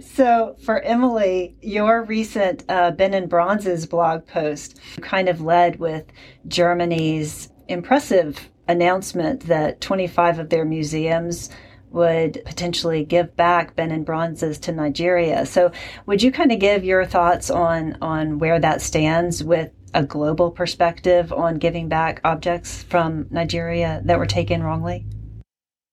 so, 0.14 0.56
for 0.64 0.80
Emily, 0.80 1.56
your 1.60 2.02
recent 2.02 2.64
uh, 2.68 2.92
Benin 2.92 3.28
Bronzes 3.28 3.86
blog 3.86 4.26
post 4.26 4.80
kind 5.02 5.28
of 5.28 5.40
led 5.40 5.78
with 5.78 6.06
Germany's 6.48 7.50
impressive 7.68 8.48
announcement 8.68 9.40
that 9.46 9.80
25 9.80 10.38
of 10.38 10.48
their 10.48 10.64
museums 10.64 11.50
would 11.90 12.40
potentially 12.46 13.04
give 13.04 13.36
back 13.36 13.76
Benin 13.76 14.02
bronzes 14.02 14.58
to 14.60 14.72
Nigeria. 14.72 15.44
So, 15.44 15.72
would 16.06 16.22
you 16.22 16.32
kind 16.32 16.52
of 16.52 16.58
give 16.58 16.84
your 16.84 17.04
thoughts 17.04 17.50
on 17.50 17.98
on 18.00 18.38
where 18.38 18.58
that 18.60 18.80
stands 18.80 19.44
with 19.44 19.70
a 19.94 20.02
global 20.02 20.50
perspective 20.50 21.32
on 21.34 21.56
giving 21.56 21.88
back 21.88 22.22
objects 22.24 22.82
from 22.84 23.26
Nigeria 23.30 24.00
that 24.06 24.18
were 24.18 24.26
taken 24.26 24.62
wrongly? 24.62 25.04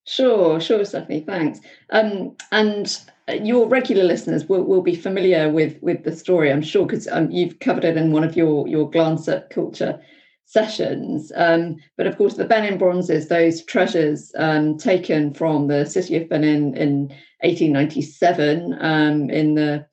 Sure, 0.09 0.59
sure, 0.59 0.83
Stephanie. 0.85 1.19
Thanks. 1.19 1.59
Um, 1.91 2.35
and 2.51 2.99
your 3.43 3.67
regular 3.67 4.03
listeners 4.03 4.49
will, 4.49 4.63
will 4.63 4.81
be 4.81 4.95
familiar 4.95 5.51
with 5.51 5.77
with 5.83 6.03
the 6.03 6.15
story, 6.15 6.51
I'm 6.51 6.63
sure, 6.63 6.87
because 6.87 7.07
um, 7.09 7.29
you've 7.29 7.59
covered 7.59 7.85
it 7.85 7.95
in 7.95 8.11
one 8.11 8.23
of 8.23 8.35
your 8.35 8.67
your 8.67 8.89
glance 8.89 9.27
at 9.27 9.51
culture 9.51 10.01
sessions. 10.45 11.31
Um, 11.35 11.75
but 11.95 12.07
of 12.07 12.17
course, 12.17 12.33
the 12.33 12.45
Benin 12.45 12.79
bronzes, 12.79 13.27
those 13.27 13.63
treasures 13.63 14.31
um, 14.35 14.79
taken 14.79 15.31
from 15.31 15.67
the 15.67 15.85
city 15.85 16.17
of 16.17 16.27
Benin 16.27 16.75
in 16.75 17.09
1897 17.41 18.79
um, 18.81 19.29
in 19.29 19.53
the 19.53 19.85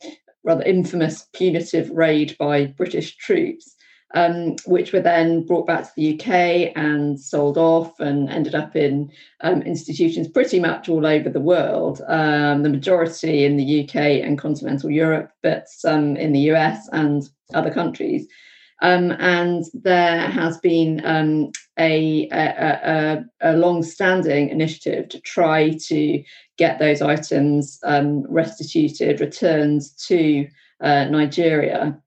rather 0.45 0.63
infamous 0.63 1.29
punitive 1.35 1.91
raid 1.91 2.35
by 2.39 2.65
British 2.65 3.19
troops 3.19 3.76
um, 4.15 4.57
which 4.67 4.93
were 4.93 5.01
then 5.01 5.45
brought 5.45 5.67
back 5.67 5.85
to 5.85 5.93
the 5.97 6.15
UK 6.15 6.73
and 6.77 7.21
sold 7.21 7.59
off 7.59 7.99
and 7.99 8.31
ended 8.31 8.55
up 8.55 8.77
in 8.77 9.11
um, 9.41 9.63
institutions 9.63 10.29
pretty 10.29 10.61
much 10.61 10.89
all 10.89 11.05
over 11.05 11.29
the 11.29 11.41
world. 11.41 12.01
Um, 12.07 12.63
the 12.63 12.69
majority 12.69 13.45
in 13.45 13.57
the 13.57 13.85
UK 13.85 13.97
and 14.25 14.39
continental 14.39 14.91
Europe, 14.91 15.33
but 15.43 15.69
some 15.69 16.17
in 16.17 16.33
the 16.33 16.51
US 16.53 16.89
and 16.93 17.29
other 17.55 17.73
countries. 17.73 18.27
Um, 18.83 19.13
and 19.13 19.65
there 19.73 20.29
has 20.29 20.59
been 20.59 21.01
um, 21.05 21.51
a, 21.79 22.29
a, 22.31 23.25
a, 23.41 23.53
a 23.53 23.57
long-standing 23.57 24.51
initiative 24.51 25.09
to 25.09 25.21
try 25.23 25.79
to 25.87 26.23
get 26.59 26.79
those 26.79 27.01
items 27.01 27.79
um, 27.85 28.25
restituted, 28.31 29.21
returned 29.21 29.83
to 30.07 30.47
uh, 30.83 31.05
Nigeria. 31.05 31.99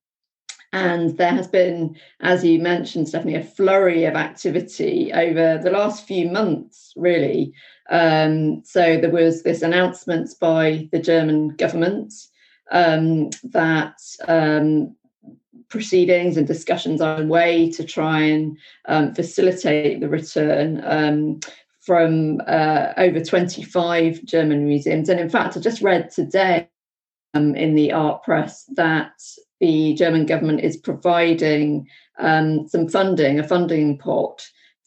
And 0.71 1.17
there 1.17 1.32
has 1.32 1.47
been, 1.47 1.97
as 2.19 2.45
you 2.45 2.60
mentioned, 2.60 3.08
Stephanie, 3.08 3.36
a 3.36 3.43
flurry 3.43 4.05
of 4.05 4.15
activity 4.15 5.12
over 5.12 5.58
the 5.58 5.71
last 5.71 6.05
few 6.05 6.29
months, 6.29 6.93
really. 6.95 7.53
Um, 7.89 8.63
so 8.63 8.97
there 8.99 9.10
was 9.10 9.41
this 9.41 9.63
announcement 9.63 10.29
by 10.39 10.88
the 10.91 10.99
German 10.99 11.49
government 11.49 12.13
um, 12.71 13.32
that 13.45 13.99
um, 14.27 14.95
proceedings 15.69 16.38
and 16.38 16.45
discussions 16.45 17.01
are 17.01 17.15
underway 17.15 17.71
to 17.71 17.84
try 17.84 18.21
and 18.21 18.58
um, 18.88 19.15
facilitate 19.15 20.01
the 20.01 20.10
return 20.10 20.82
um, 20.84 21.39
from 21.82 22.41
uh, 22.45 22.93
over 22.97 23.19
25 23.23 24.23
German 24.23 24.65
museums. 24.67 25.10
And 25.10 25.19
in 25.19 25.29
fact, 25.29 25.58
I 25.58 25.60
just 25.60 25.82
read 25.82 26.12
today 26.12 26.69
um, 27.34 27.55
in 27.55 27.73
the 27.73 27.91
art 27.91 28.21
press 28.21 28.65
that 28.75 29.13
the 29.60 29.93
German 29.93 30.26
government 30.26 30.62
is 30.62 30.78
providing 30.78 31.88
um, 32.19 32.67
some 32.67 32.88
funding, 32.88 33.39
a 33.39 33.48
funding 33.48 33.98
pot 33.98 34.45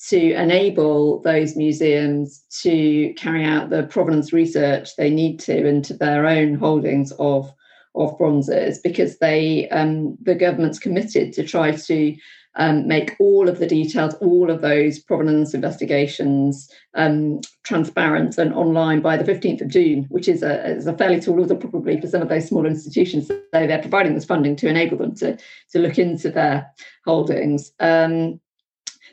to 0.08 0.32
enable 0.32 1.20
those 1.20 1.56
museums 1.56 2.44
to 2.62 3.14
carry 3.14 3.44
out 3.44 3.70
the 3.70 3.84
provenance 3.84 4.32
research 4.32 4.96
they 4.96 5.10
need 5.10 5.38
to 5.38 5.66
into 5.66 5.94
their 5.94 6.26
own 6.26 6.54
holdings 6.54 7.12
of 7.18 7.52
of 7.94 8.16
bronzes 8.16 8.80
because 8.82 9.18
they 9.18 9.68
um, 9.68 10.16
the 10.22 10.34
government's 10.34 10.78
committed 10.78 11.32
to 11.32 11.46
try 11.46 11.70
to 11.70 12.16
um, 12.56 12.86
make 12.86 13.16
all 13.18 13.48
of 13.48 13.58
the 13.58 13.66
details, 13.66 14.14
all 14.14 14.50
of 14.50 14.60
those 14.60 14.98
provenance 14.98 15.54
investigations 15.54 16.70
um, 16.94 17.40
transparent 17.64 18.36
and 18.38 18.52
online 18.54 19.00
by 19.00 19.16
the 19.16 19.24
15th 19.24 19.62
of 19.62 19.68
June, 19.68 20.06
which 20.10 20.28
is 20.28 20.42
a, 20.42 20.76
is 20.76 20.86
a 20.86 20.96
fairly 20.96 21.20
tall 21.20 21.40
order 21.40 21.54
probably 21.54 22.00
for 22.00 22.06
some 22.06 22.22
of 22.22 22.28
those 22.28 22.46
small 22.46 22.66
institutions. 22.66 23.28
So 23.28 23.40
they're 23.52 23.80
providing 23.80 24.14
this 24.14 24.24
funding 24.24 24.56
to 24.56 24.68
enable 24.68 24.98
them 24.98 25.14
to, 25.16 25.38
to 25.72 25.78
look 25.78 25.98
into 25.98 26.30
their 26.30 26.70
holdings. 27.06 27.72
Um, 27.80 28.40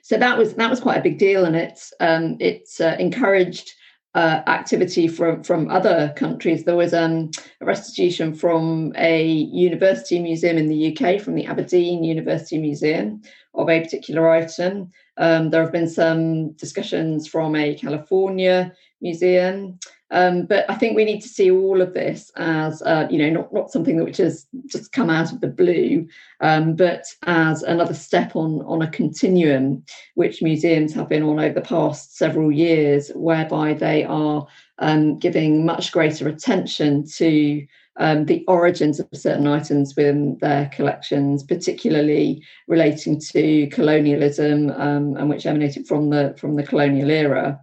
so 0.02 0.17
that 0.17 0.38
was 0.39 0.56
that 0.56 0.71
was 0.71 0.80
quite 0.80 0.97
a 0.97 1.04
big 1.04 1.19
deal, 1.19 1.45
and 1.45 1.56
it's 1.56 1.93
um, 1.99 2.36
it 2.39 2.67
uh, 2.80 2.95
encouraged 2.97 3.71
uh, 4.15 4.41
activity 4.48 5.08
from 5.08 5.43
from 5.43 5.69
other 5.69 6.13
countries. 6.15 6.63
There 6.63 6.76
was 6.76 6.93
um, 6.93 7.30
a 7.62 7.65
restitution 7.65 8.34
from 8.34 8.93
a 8.98 9.24
university 9.26 10.19
museum 10.19 10.58
in 10.58 10.67
the 10.67 10.98
UK, 10.98 11.22
from 11.22 11.36
the 11.36 11.45
Aberdeen 11.45 12.04
University 12.04 12.58
Museum, 12.58 13.22
of 13.54 13.69
a 13.69 13.82
particular 13.82 14.30
item. 14.30 14.91
Um, 15.17 15.50
there 15.50 15.62
have 15.62 15.72
been 15.72 15.89
some 15.89 16.54
discussions 16.54 17.28
from 17.28 17.56
a 17.56 17.76
California 17.76 18.74
museum. 19.02 19.80
Um, 20.12 20.45
but 20.45 20.69
I 20.69 20.76
think 20.76 20.95
we 20.95 21.06
need 21.06 21.22
to 21.22 21.28
see 21.28 21.52
all 21.52 21.82
of 21.82 21.93
this 21.93 22.32
as, 22.36 22.82
uh, 22.82 23.08
you 23.12 23.19
know, 23.19 23.30
not, 23.30 23.54
not 23.54 23.72
something 23.72 24.04
which 24.04 24.17
has 24.17 24.48
just 24.65 24.91
come 24.91 25.10
out 25.10 25.32
of 25.32 25.41
the 25.41 25.48
blue, 25.48 26.08
um, 26.41 26.76
but 26.76 27.06
as 27.28 27.62
another 27.62 27.93
step 27.93 28.36
on, 28.36 28.62
on 28.63 28.82
a 28.82 28.89
continuum 28.89 29.84
which 30.15 30.41
museums 30.41 30.93
have 30.93 31.10
been 31.10 31.24
on 31.24 31.39
over 31.39 31.54
the 31.54 31.62
past 31.62 32.17
several 32.17 32.52
years, 32.52 33.12
whereby 33.13 33.74
they 33.74 34.04
are 34.04 34.48
um, 34.80 35.19
giving 35.19 35.65
much 35.65 35.91
greater 35.91 36.28
attention 36.28 37.06
to 37.06 37.65
um, 38.00 38.26
the 38.26 38.45
origins 38.48 39.00
of 39.00 39.08
certain 39.13 39.45
items 39.45 39.95
within 39.95 40.38
their 40.39 40.67
collections, 40.69 41.43
particularly 41.43 42.43
relating 42.67 43.19
to 43.19 43.67
colonialism 43.67 44.72
um, 44.72 45.17
and 45.17 45.30
which 45.30 45.45
emanated 45.45 45.86
from 45.86 46.10
the 46.10 46.34
from 46.38 46.56
the 46.56 46.63
colonial 46.63 47.12
era. 47.12 47.60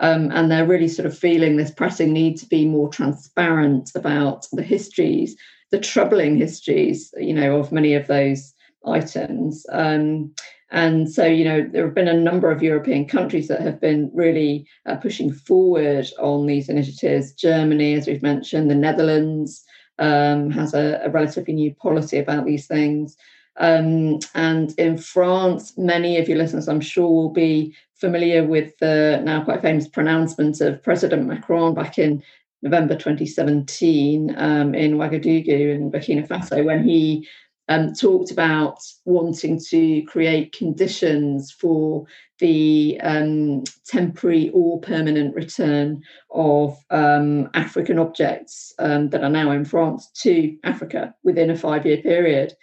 Um, 0.00 0.30
and 0.32 0.50
they're 0.50 0.66
really 0.66 0.88
sort 0.88 1.06
of 1.06 1.16
feeling 1.16 1.56
this 1.56 1.70
pressing 1.70 2.12
need 2.12 2.38
to 2.38 2.46
be 2.46 2.66
more 2.66 2.88
transparent 2.88 3.92
about 3.94 4.46
the 4.52 4.62
histories, 4.62 5.36
the 5.70 5.78
troubling 5.78 6.36
histories, 6.36 7.12
you 7.18 7.34
know, 7.34 7.58
of 7.58 7.70
many 7.70 7.94
of 7.94 8.06
those 8.06 8.54
items. 8.86 9.66
Um, 9.70 10.32
and 10.72 11.10
so, 11.10 11.26
you 11.26 11.44
know, 11.44 11.68
there 11.70 11.84
have 11.84 11.94
been 11.94 12.08
a 12.08 12.14
number 12.14 12.50
of 12.50 12.62
European 12.62 13.04
countries 13.04 13.48
that 13.48 13.60
have 13.60 13.80
been 13.80 14.10
really 14.14 14.66
uh, 14.86 14.96
pushing 14.96 15.32
forward 15.32 16.06
on 16.18 16.46
these 16.46 16.68
initiatives. 16.68 17.32
Germany, 17.32 17.94
as 17.94 18.06
we've 18.06 18.22
mentioned, 18.22 18.70
the 18.70 18.76
Netherlands 18.76 19.64
um, 19.98 20.50
has 20.50 20.72
a, 20.72 21.00
a, 21.04 21.10
relatively 21.10 21.52
new 21.52 21.74
policy 21.74 22.18
about 22.18 22.46
these 22.46 22.66
things. 22.66 23.16
Um, 23.60 24.18
and 24.34 24.74
in 24.78 24.96
France, 24.98 25.74
many 25.76 26.18
of 26.18 26.28
your 26.28 26.38
listeners, 26.38 26.66
I'm 26.66 26.80
sure, 26.80 27.08
will 27.08 27.30
be 27.30 27.74
familiar 27.94 28.42
with 28.44 28.76
the 28.78 29.20
now 29.22 29.44
quite 29.44 29.60
famous 29.60 29.86
pronouncement 29.86 30.60
of 30.60 30.82
President 30.82 31.26
Macron 31.26 31.74
back 31.74 31.98
in 31.98 32.22
November 32.62 32.94
2017 32.94 34.34
um, 34.36 34.74
in 34.74 34.94
Ouagadougou 34.94 35.74
in 35.74 35.90
Burkina 35.90 36.26
Faso 36.26 36.64
when 36.64 36.82
he 36.82 37.28
um, 37.68 37.92
talked 37.92 38.30
about 38.30 38.78
wanting 39.04 39.60
to 39.68 40.02
create 40.02 40.52
conditions 40.52 41.52
for 41.52 42.04
the 42.40 42.98
um, 43.02 43.62
temporary 43.86 44.50
or 44.50 44.80
permanent 44.80 45.34
return 45.34 46.02
of 46.30 46.76
um, 46.90 47.48
African 47.54 47.98
objects 47.98 48.74
um, 48.78 49.10
that 49.10 49.22
are 49.22 49.30
now 49.30 49.50
in 49.52 49.64
France 49.64 50.10
to 50.22 50.56
Africa 50.64 51.14
within 51.22 51.50
a 51.50 51.56
five 51.56 51.86
year 51.86 51.98
period. 51.98 52.54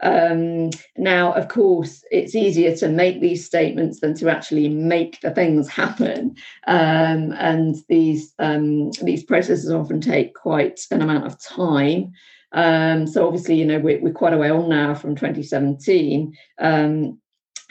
Um, 0.00 0.70
now, 0.96 1.32
of 1.32 1.48
course, 1.48 2.04
it's 2.10 2.34
easier 2.34 2.76
to 2.76 2.88
make 2.88 3.20
these 3.20 3.44
statements 3.44 4.00
than 4.00 4.14
to 4.14 4.28
actually 4.28 4.68
make 4.68 5.20
the 5.20 5.30
things 5.30 5.68
happen, 5.82 6.36
um, 6.66 7.32
and 7.38 7.76
these 7.88 8.34
um, 8.38 8.90
these 9.02 9.24
processes 9.24 9.72
often 9.72 10.00
take 10.00 10.34
quite 10.34 10.80
an 10.90 11.02
amount 11.02 11.26
of 11.26 11.40
time. 11.40 12.12
Um, 12.52 13.06
so, 13.06 13.26
obviously, 13.26 13.56
you 13.56 13.66
know, 13.66 13.78
we're, 13.78 14.00
we're, 14.00 14.12
quite 14.12 14.32
a 14.32 14.38
way 14.38 14.50
on 14.50 14.68
now 14.68 14.94
from 14.94 15.14
2017, 15.14 16.34
um, 16.60 17.20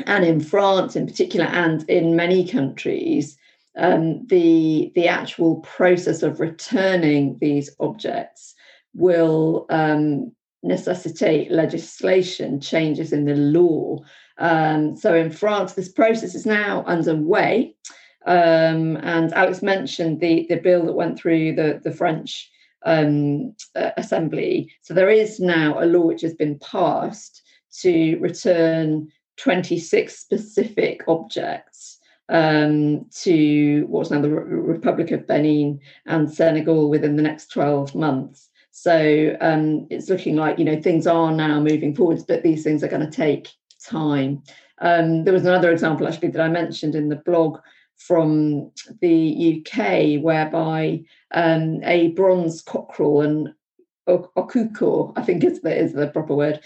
and 0.06 0.26
in 0.26 0.40
France, 0.40 0.96
in 0.96 1.08
particular, 1.08 1.46
and 1.48 1.90
in 1.90 2.16
many 2.16 2.48
countries. 2.48 3.38
Um, 3.80 4.26
the 4.26 4.92
the 4.96 5.08
actual 5.08 5.58
process 5.58 6.24
of 6.24 6.40
returning 6.40 7.38
these 7.40 7.70
objects 7.80 8.56
will 8.96 9.68
um, 9.70 10.32
necessitate 10.64 11.52
legislation 11.52 12.60
changes 12.60 13.14
in 13.14 13.26
the 13.26 13.36
law. 13.36 14.00
Um, 14.38 14.96
so 14.96 15.16
in 15.16 15.32
France, 15.32 15.74
this 15.74 15.90
process 15.90 16.36
is 16.36 16.46
now 16.46 16.84
underway. 16.86 17.76
Um, 18.26 18.98
and 18.98 19.34
Alex 19.34 19.62
mentioned 19.62 20.20
the, 20.20 20.46
the 20.50 20.58
bill 20.58 20.86
that 20.86 20.94
went 20.94 21.18
through 21.18 21.56
the, 21.56 21.80
the 21.84 21.92
French 21.92 22.52
um, 22.86 23.56
uh, 23.76 23.92
Assembly. 23.98 24.72
So 24.82 24.94
there 24.94 25.10
is 25.10 25.40
now 25.40 25.82
a 25.82 25.86
law 25.86 26.06
which 26.06 26.22
has 26.22 26.34
been 26.34 26.60
passed 26.60 27.42
to 27.82 28.18
return 28.18 29.10
26 29.38 30.18
specific 30.18 31.04
objects 31.08 32.00
um, 32.30 33.06
to 33.22 33.86
what's 33.88 34.12
now 34.12 34.22
the 34.22 34.30
Republic 34.30 35.12
of 35.12 35.28
Benin 35.28 35.80
and 36.06 36.32
Senegal 36.32 36.90
within 36.90 37.16
the 37.16 37.24
next 37.24 37.52
12 37.52 37.96
months. 37.96 38.50
So 38.80 39.36
um, 39.42 39.88
it's 39.90 40.08
looking 40.08 40.36
like 40.36 40.60
you 40.60 40.66
know 40.66 40.80
things 40.80 41.08
are 41.08 41.32
now 41.32 41.60
moving 41.60 41.96
forwards, 41.96 42.24
but 42.24 42.44
these 42.44 42.64
things 42.64 42.84
are 42.84 42.88
going 42.88 43.02
to 43.02 43.10
take 43.10 43.50
time. 43.84 44.44
Um, 44.78 45.24
there 45.24 45.34
was 45.34 45.48
another 45.48 45.72
example 45.72 46.08
actually 46.08 46.28
that 46.30 46.42
I 46.42 46.48
mentioned 46.48 46.94
in 46.94 47.10
the 47.10 47.16
blog 47.16 47.58
from 47.96 48.72
the 49.02 49.66
UK, 49.66 50.22
whereby 50.24 51.02
um, 51.34 51.80
a 51.86 52.10
bronze 52.10 52.62
cockerel 52.62 53.22
and 53.22 53.50
okukor, 54.08 55.12
I 55.16 55.24
think 55.24 55.44
is 55.44 55.62
the, 55.62 55.76
is 55.76 55.94
the 55.94 56.10
proper 56.10 56.36
word, 56.36 56.60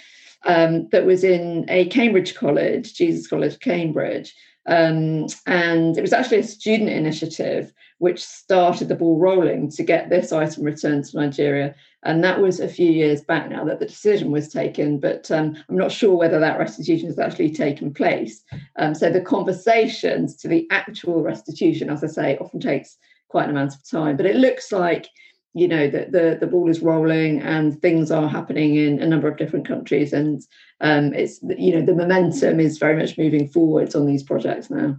um, 0.45 0.89
that 0.89 1.06
was 1.06 1.24
in 1.24 1.63
a 1.69 1.86
Cambridge 1.86 2.36
college, 2.36 2.93
Jesus 2.93 3.26
College, 3.26 3.58
Cambridge. 3.60 4.36
Um, 4.67 5.28
and 5.47 5.97
it 5.97 6.02
was 6.02 6.13
actually 6.13 6.39
a 6.39 6.43
student 6.43 6.89
initiative 6.89 7.74
which 8.02 8.24
started 8.24 8.88
the 8.88 8.95
ball 8.95 9.19
rolling 9.19 9.69
to 9.69 9.84
get 9.84 10.10
this 10.10 10.32
item 10.32 10.63
returned 10.63 11.06
to 11.06 11.17
Nigeria. 11.17 11.76
And 12.02 12.24
that 12.24 12.41
was 12.41 12.60
a 12.60 12.67
few 12.67 12.89
years 12.89 13.21
back 13.21 13.47
now 13.47 13.63
that 13.65 13.80
the 13.80 13.86
decision 13.86 14.32
was 14.32 14.50
taken, 14.50 15.00
but 15.00 15.30
um, 15.30 15.56
I'm 15.69 15.78
not 15.78 15.91
sure 15.91 16.15
whether 16.15 16.39
that 16.39 16.58
restitution 16.58 17.06
has 17.10 17.19
actually 17.19 17.52
taken 17.52 17.93
place. 17.93 18.43
Um, 18.78 18.95
so 18.95 19.12
the 19.12 19.21
conversations 19.21 20.36
to 20.38 20.47
the 20.47 20.67
actual 20.71 21.21
restitution, 21.21 21.91
as 21.91 22.04
I 22.04 22.08
say, 22.08 22.38
often 22.38 22.60
takes 22.60 22.97
quite 23.28 23.43
an 23.43 23.52
amount 23.52 23.76
of 23.76 23.88
time. 23.88 24.17
But 24.17 24.26
it 24.26 24.36
looks 24.36 24.71
like 24.71 25.08
you 25.54 25.68
know 25.68 25.90
that 25.90 26.12
the 26.12 26.38
the 26.40 26.48
ball 26.48 26.70
is 26.70 26.82
rolling 26.82 27.42
and 27.42 27.82
things 27.82 28.12
are 28.12 28.28
happening 28.28 28.76
in 28.76 29.02
a 29.02 29.06
number 29.06 29.28
of 29.28 29.38
different 29.38 29.68
countries 29.68 30.14
and 30.14 30.42
um, 30.80 31.14
it's 31.14 31.40
you 31.58 31.74
know 31.74 31.86
the 31.86 31.96
momentum 31.96 32.60
is 32.60 32.78
very 32.78 32.98
much 32.98 33.18
moving 33.18 33.48
forwards 33.48 33.96
on 33.96 34.06
these 34.06 34.24
projects 34.24 34.70
now 34.70 34.98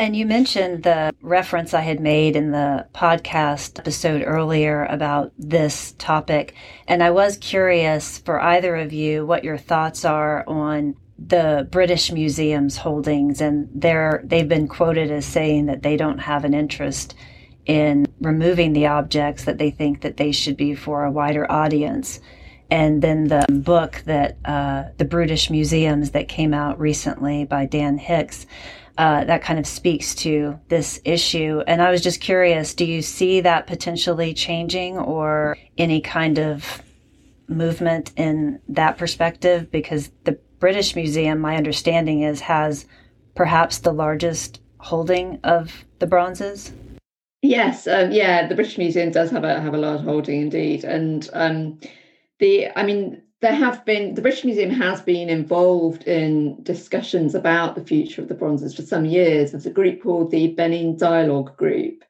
and 0.00 0.14
you 0.14 0.26
mentioned 0.26 0.84
the 0.84 1.12
reference 1.20 1.74
I 1.74 1.80
had 1.80 1.98
made 1.98 2.36
in 2.36 2.52
the 2.52 2.86
podcast 2.94 3.80
episode 3.80 4.22
earlier 4.24 4.84
about 4.84 5.32
this 5.36 5.96
topic. 5.98 6.54
And 6.86 7.02
I 7.02 7.10
was 7.10 7.36
curious 7.38 8.18
for 8.18 8.40
either 8.40 8.76
of 8.76 8.92
you 8.92 9.26
what 9.26 9.42
your 9.42 9.58
thoughts 9.58 10.04
are 10.04 10.44
on 10.46 10.94
the 11.18 11.66
British 11.72 12.12
Museum's 12.12 12.76
holdings. 12.76 13.40
And 13.40 13.68
they're, 13.74 14.22
they've 14.24 14.48
been 14.48 14.68
quoted 14.68 15.10
as 15.10 15.26
saying 15.26 15.66
that 15.66 15.82
they 15.82 15.96
don't 15.96 16.18
have 16.18 16.44
an 16.44 16.54
interest 16.54 17.16
in 17.68 18.06
removing 18.20 18.72
the 18.72 18.86
objects 18.86 19.44
that 19.44 19.58
they 19.58 19.70
think 19.70 20.00
that 20.00 20.16
they 20.16 20.32
should 20.32 20.56
be 20.56 20.74
for 20.74 21.04
a 21.04 21.12
wider 21.12 21.50
audience. 21.52 22.18
And 22.70 23.00
then 23.00 23.28
the 23.28 23.44
book 23.48 24.02
that 24.06 24.38
uh, 24.44 24.84
the 24.96 25.04
Brutish 25.04 25.50
Museums 25.50 26.10
that 26.10 26.28
came 26.28 26.52
out 26.52 26.80
recently 26.80 27.44
by 27.44 27.66
Dan 27.66 27.98
Hicks, 27.98 28.46
uh, 28.96 29.24
that 29.24 29.42
kind 29.42 29.58
of 29.58 29.66
speaks 29.66 30.14
to 30.16 30.58
this 30.68 31.00
issue. 31.04 31.62
And 31.66 31.80
I 31.80 31.90
was 31.90 32.02
just 32.02 32.20
curious, 32.20 32.74
do 32.74 32.84
you 32.84 33.00
see 33.00 33.42
that 33.42 33.66
potentially 33.66 34.34
changing 34.34 34.98
or 34.98 35.56
any 35.76 36.00
kind 36.00 36.38
of 36.38 36.82
movement 37.48 38.12
in 38.16 38.60
that 38.68 38.98
perspective? 38.98 39.70
Because 39.70 40.10
the 40.24 40.38
British 40.58 40.96
Museum, 40.96 41.38
my 41.38 41.56
understanding 41.56 42.22
is, 42.22 42.40
has 42.40 42.86
perhaps 43.34 43.78
the 43.78 43.92
largest 43.92 44.60
holding 44.78 45.38
of 45.44 45.84
the 46.00 46.06
bronzes. 46.06 46.72
Yes, 47.42 47.86
um, 47.86 48.10
yeah, 48.10 48.48
the 48.48 48.54
British 48.54 48.78
Museum 48.78 49.10
does 49.12 49.30
have 49.30 49.44
a 49.44 49.60
have 49.60 49.74
a 49.74 49.78
large 49.78 50.00
holding 50.00 50.42
indeed, 50.42 50.82
and 50.84 51.28
um, 51.32 51.78
the 52.40 52.68
I 52.76 52.84
mean 52.84 53.22
there 53.40 53.54
have 53.54 53.84
been 53.84 54.14
the 54.14 54.22
British 54.22 54.44
Museum 54.44 54.70
has 54.70 55.00
been 55.00 55.28
involved 55.28 56.02
in 56.04 56.60
discussions 56.64 57.36
about 57.36 57.76
the 57.76 57.84
future 57.84 58.20
of 58.20 58.28
the 58.28 58.34
bronzes 58.34 58.74
for 58.74 58.82
some 58.82 59.04
years. 59.04 59.52
There's 59.52 59.66
a 59.66 59.70
group 59.70 60.02
called 60.02 60.32
the 60.32 60.48
Benin 60.48 60.96
Dialogue 60.96 61.56
Group, 61.56 62.04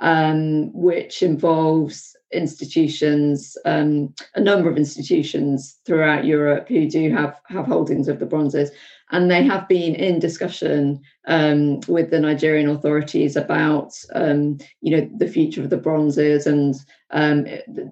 um, 0.00 0.72
which 0.72 1.22
involves 1.22 2.16
institutions, 2.32 3.56
um, 3.64 4.12
a 4.34 4.40
number 4.40 4.68
of 4.68 4.76
institutions 4.76 5.78
throughout 5.86 6.24
Europe 6.24 6.68
who 6.68 6.90
do 6.90 7.12
have 7.12 7.40
have 7.46 7.66
holdings 7.66 8.08
of 8.08 8.18
the 8.18 8.26
bronzes, 8.26 8.72
and 9.10 9.30
they 9.30 9.42
have 9.42 9.68
been 9.68 9.94
in 9.94 10.18
discussion 10.18 11.00
um, 11.26 11.80
with 11.88 12.10
the 12.10 12.20
Nigerian 12.20 12.68
authorities 12.68 13.36
about 13.36 13.92
um, 14.14 14.58
you 14.80 14.96
know 14.96 15.08
the 15.16 15.28
future 15.28 15.62
of 15.62 15.70
the 15.70 15.76
bronzes, 15.76 16.46
and 16.46 16.74
um, 17.10 17.46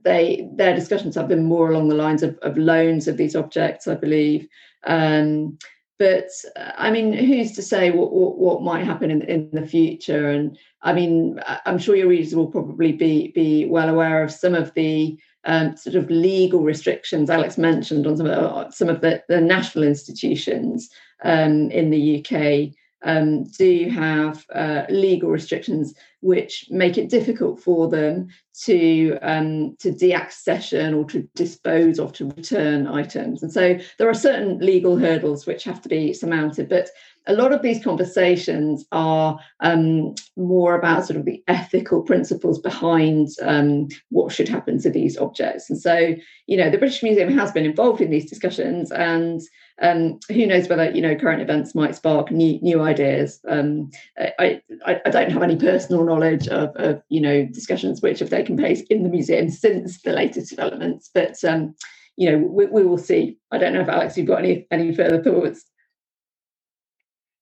they 0.04 0.48
their 0.54 0.74
discussions 0.74 1.14
have 1.14 1.28
been 1.28 1.44
more 1.44 1.70
along 1.70 1.88
the 1.88 1.94
lines 1.94 2.22
of, 2.22 2.38
of 2.42 2.56
loans 2.58 3.08
of 3.08 3.16
these 3.16 3.36
objects, 3.36 3.86
I 3.86 3.94
believe. 3.94 4.46
Um, 4.86 5.58
but 5.98 6.28
I 6.76 6.90
mean, 6.90 7.14
who's 7.14 7.52
to 7.52 7.62
say 7.62 7.90
what, 7.90 8.12
what, 8.12 8.38
what 8.38 8.62
might 8.62 8.84
happen 8.84 9.10
in, 9.10 9.22
in 9.22 9.48
the 9.52 9.66
future? 9.66 10.28
And 10.30 10.58
I 10.82 10.92
mean, 10.92 11.40
I'm 11.64 11.78
sure 11.78 11.96
your 11.96 12.08
readers 12.08 12.34
will 12.34 12.48
probably 12.48 12.92
be 12.92 13.32
be 13.34 13.64
well 13.64 13.88
aware 13.88 14.22
of 14.22 14.30
some 14.30 14.54
of 14.54 14.74
the 14.74 15.18
um, 15.46 15.76
sort 15.76 15.96
of 15.96 16.10
legal 16.10 16.60
restrictions. 16.60 17.30
Alex 17.30 17.56
mentioned 17.56 18.06
on 18.06 18.16
some 18.16 18.26
of, 18.26 18.74
some 18.74 18.88
of 18.88 19.00
the, 19.00 19.22
the 19.28 19.40
national 19.40 19.84
institutions 19.84 20.90
um, 21.24 21.70
in 21.70 21.90
the 21.90 22.18
UK 22.20 22.74
um, 23.04 23.44
do 23.44 23.88
have 23.90 24.44
uh, 24.52 24.82
legal 24.88 25.30
restrictions 25.30 25.94
which 26.20 26.66
make 26.70 26.98
it 26.98 27.08
difficult 27.08 27.60
for 27.60 27.88
them 27.88 28.26
to 28.64 29.16
um, 29.22 29.76
to 29.78 29.92
deaccession 29.92 30.96
or 30.96 31.04
to 31.04 31.28
dispose 31.34 32.00
of 32.00 32.12
to 32.14 32.26
return 32.26 32.86
items. 32.86 33.42
And 33.42 33.52
so 33.52 33.78
there 33.98 34.08
are 34.08 34.14
certain 34.14 34.58
legal 34.58 34.98
hurdles 34.98 35.46
which 35.46 35.62
have 35.64 35.80
to 35.82 35.88
be 35.88 36.12
surmounted 36.12 36.68
but 36.68 36.88
a 37.26 37.34
lot 37.34 37.52
of 37.52 37.62
these 37.62 37.82
conversations 37.82 38.84
are 38.92 39.38
um, 39.60 40.14
more 40.36 40.76
about 40.76 41.06
sort 41.06 41.18
of 41.18 41.24
the 41.24 41.42
ethical 41.48 42.02
principles 42.02 42.58
behind 42.58 43.28
um, 43.42 43.88
what 44.10 44.32
should 44.32 44.48
happen 44.48 44.80
to 44.80 44.90
these 44.90 45.18
objects. 45.18 45.68
And 45.68 45.80
so, 45.80 46.14
you 46.46 46.56
know, 46.56 46.70
the 46.70 46.78
British 46.78 47.02
Museum 47.02 47.36
has 47.36 47.50
been 47.50 47.64
involved 47.64 48.00
in 48.00 48.10
these 48.10 48.30
discussions, 48.30 48.92
and 48.92 49.40
um, 49.82 50.18
who 50.28 50.46
knows 50.46 50.68
whether 50.68 50.90
you 50.90 51.02
know 51.02 51.16
current 51.16 51.42
events 51.42 51.74
might 51.74 51.96
spark 51.96 52.30
new 52.30 52.58
new 52.60 52.80
ideas. 52.80 53.40
Um, 53.48 53.90
I, 54.18 54.60
I, 54.86 55.00
I 55.04 55.10
don't 55.10 55.32
have 55.32 55.42
any 55.42 55.56
personal 55.56 56.04
knowledge 56.04 56.48
of, 56.48 56.70
of 56.76 57.02
you 57.08 57.20
know 57.20 57.44
discussions 57.46 58.00
which 58.00 58.20
have 58.20 58.30
taken 58.30 58.56
place 58.56 58.82
in 58.82 59.02
the 59.02 59.08
museum 59.08 59.50
since 59.50 60.00
the 60.02 60.12
latest 60.12 60.50
developments, 60.50 61.10
but 61.12 61.42
um, 61.44 61.74
you 62.16 62.30
know 62.30 62.38
we, 62.38 62.66
we 62.66 62.84
will 62.84 62.98
see. 62.98 63.36
I 63.50 63.58
don't 63.58 63.74
know 63.74 63.82
if 63.82 63.88
Alex, 63.88 64.16
you've 64.16 64.28
got 64.28 64.38
any 64.38 64.66
any 64.70 64.94
further 64.94 65.22
thoughts. 65.22 65.64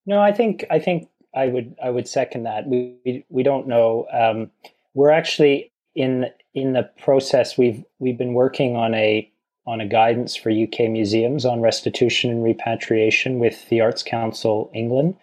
No, 0.05 0.21
I 0.21 0.31
think 0.31 0.65
I 0.69 0.79
think 0.79 1.09
I 1.35 1.47
would 1.47 1.75
I 1.83 1.89
would 1.89 2.07
second 2.07 2.43
that. 2.43 2.67
We 2.67 2.95
we, 3.05 3.25
we 3.29 3.43
don't 3.43 3.67
know. 3.67 4.07
Um, 4.11 4.51
we're 4.93 5.11
actually 5.11 5.71
in 5.95 6.27
in 6.53 6.73
the 6.73 6.89
process. 6.97 7.57
We've 7.57 7.83
we've 7.99 8.17
been 8.17 8.33
working 8.33 8.75
on 8.75 8.93
a 8.93 9.29
on 9.67 9.81
a 9.81 9.87
guidance 9.87 10.35
for 10.35 10.51
UK 10.51 10.89
museums 10.89 11.45
on 11.45 11.61
restitution 11.61 12.29
and 12.29 12.43
repatriation 12.43 13.39
with 13.39 13.67
the 13.69 13.81
Arts 13.81 14.03
Council 14.03 14.71
England, 14.73 15.15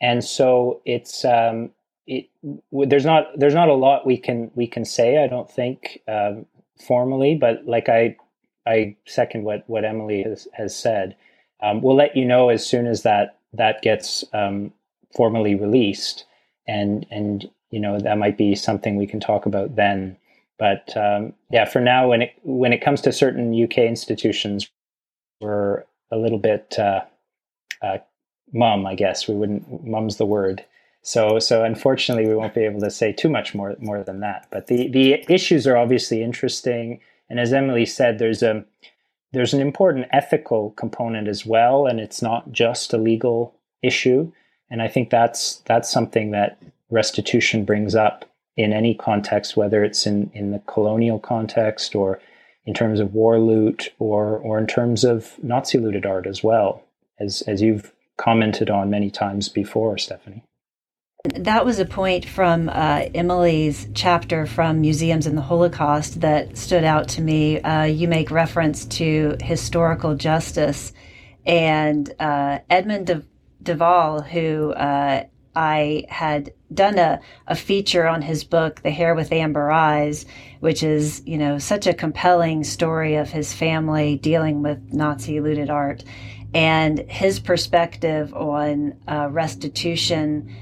and 0.00 0.22
so 0.22 0.82
it's 0.84 1.24
um, 1.24 1.70
it 2.06 2.28
there's 2.72 3.06
not 3.06 3.26
there's 3.36 3.54
not 3.54 3.68
a 3.68 3.74
lot 3.74 4.06
we 4.06 4.18
can 4.18 4.50
we 4.54 4.66
can 4.66 4.84
say. 4.84 5.22
I 5.22 5.26
don't 5.26 5.50
think 5.50 6.00
um, 6.06 6.46
formally, 6.86 7.34
but 7.34 7.66
like 7.66 7.88
I 7.88 8.16
I 8.66 8.96
second 9.06 9.44
what 9.44 9.64
what 9.68 9.84
Emily 9.84 10.22
has, 10.22 10.48
has 10.52 10.76
said. 10.76 11.16
Um, 11.62 11.80
we'll 11.80 11.96
let 11.96 12.16
you 12.16 12.24
know 12.24 12.48
as 12.48 12.66
soon 12.66 12.86
as 12.86 13.02
that 13.02 13.38
that 13.52 13.82
gets 13.82 14.24
um, 14.32 14.72
formally 15.14 15.54
released, 15.54 16.24
and 16.66 17.06
and 17.10 17.48
you 17.70 17.80
know 17.80 17.98
that 17.98 18.18
might 18.18 18.38
be 18.38 18.54
something 18.54 18.96
we 18.96 19.06
can 19.06 19.20
talk 19.20 19.46
about 19.46 19.76
then. 19.76 20.16
But 20.58 20.96
um, 20.96 21.32
yeah, 21.50 21.64
for 21.64 21.80
now, 21.80 22.08
when 22.08 22.22
it 22.22 22.34
when 22.42 22.72
it 22.72 22.82
comes 22.82 23.00
to 23.02 23.12
certain 23.12 23.62
UK 23.62 23.78
institutions, 23.78 24.70
we're 25.40 25.84
a 26.10 26.16
little 26.16 26.38
bit 26.38 26.78
uh, 26.78 27.02
uh, 27.82 27.98
mum, 28.52 28.86
I 28.86 28.94
guess 28.94 29.26
we 29.26 29.34
wouldn't. 29.34 29.84
Mum's 29.84 30.16
the 30.16 30.26
word. 30.26 30.64
So 31.02 31.38
so 31.38 31.64
unfortunately, 31.64 32.28
we 32.28 32.36
won't 32.36 32.54
be 32.54 32.64
able 32.64 32.80
to 32.80 32.90
say 32.90 33.12
too 33.12 33.28
much 33.28 33.54
more 33.54 33.74
more 33.80 34.04
than 34.04 34.20
that. 34.20 34.46
But 34.50 34.68
the 34.68 34.88
the 34.88 35.24
issues 35.32 35.66
are 35.66 35.76
obviously 35.76 36.22
interesting, 36.22 37.00
and 37.28 37.40
as 37.40 37.52
Emily 37.52 37.86
said, 37.86 38.18
there's 38.18 38.42
a 38.42 38.64
there's 39.32 39.54
an 39.54 39.60
important 39.60 40.06
ethical 40.12 40.70
component 40.72 41.28
as 41.28 41.46
well, 41.46 41.86
and 41.86 41.98
it's 42.00 42.22
not 42.22 42.52
just 42.52 42.92
a 42.92 42.98
legal 42.98 43.54
issue. 43.82 44.30
And 44.70 44.82
I 44.82 44.88
think 44.88 45.10
that's 45.10 45.56
that's 45.66 45.90
something 45.90 46.30
that 46.30 46.58
restitution 46.90 47.64
brings 47.64 47.94
up 47.94 48.24
in 48.56 48.72
any 48.72 48.94
context, 48.94 49.56
whether 49.56 49.82
it's 49.82 50.06
in, 50.06 50.30
in 50.34 50.50
the 50.50 50.60
colonial 50.60 51.18
context 51.18 51.94
or 51.94 52.20
in 52.64 52.74
terms 52.74 53.00
of 53.00 53.14
war 53.14 53.38
loot 53.38 53.92
or 53.98 54.38
or 54.38 54.58
in 54.58 54.66
terms 54.66 55.04
of 55.04 55.42
Nazi 55.42 55.78
looted 55.78 56.06
art 56.06 56.26
as 56.26 56.44
well, 56.44 56.82
as 57.18 57.42
as 57.42 57.62
you've 57.62 57.92
commented 58.18 58.70
on 58.70 58.90
many 58.90 59.10
times 59.10 59.48
before, 59.48 59.98
Stephanie. 59.98 60.44
That 61.24 61.64
was 61.64 61.78
a 61.78 61.84
point 61.84 62.24
from 62.24 62.68
uh, 62.68 63.06
Emily's 63.14 63.86
chapter 63.94 64.44
from 64.44 64.80
Museums 64.80 65.24
in 65.28 65.36
the 65.36 65.42
Holocaust 65.42 66.20
that 66.22 66.58
stood 66.58 66.82
out 66.82 67.06
to 67.10 67.22
me. 67.22 67.60
Uh, 67.60 67.84
you 67.84 68.08
make 68.08 68.32
reference 68.32 68.86
to 68.86 69.36
historical 69.40 70.16
justice, 70.16 70.92
and 71.46 72.12
uh, 72.18 72.58
Edmund 72.68 73.06
de- 73.06 73.22
Duval, 73.62 74.22
who 74.22 74.72
uh, 74.72 75.22
I 75.54 76.06
had 76.08 76.54
done 76.74 76.98
a, 76.98 77.20
a 77.46 77.54
feature 77.54 78.08
on 78.08 78.22
his 78.22 78.42
book, 78.42 78.82
The 78.82 78.90
Hare 78.90 79.14
with 79.14 79.30
Amber 79.30 79.70
Eyes, 79.70 80.26
which 80.58 80.82
is, 80.82 81.22
you 81.24 81.38
know, 81.38 81.56
such 81.58 81.86
a 81.86 81.94
compelling 81.94 82.64
story 82.64 83.14
of 83.14 83.30
his 83.30 83.54
family 83.54 84.16
dealing 84.16 84.64
with 84.64 84.92
Nazi 84.92 85.38
looted 85.38 85.70
art 85.70 86.02
and 86.52 86.98
his 87.08 87.38
perspective 87.38 88.34
on 88.34 88.98
uh, 89.06 89.28
restitution 89.30 90.52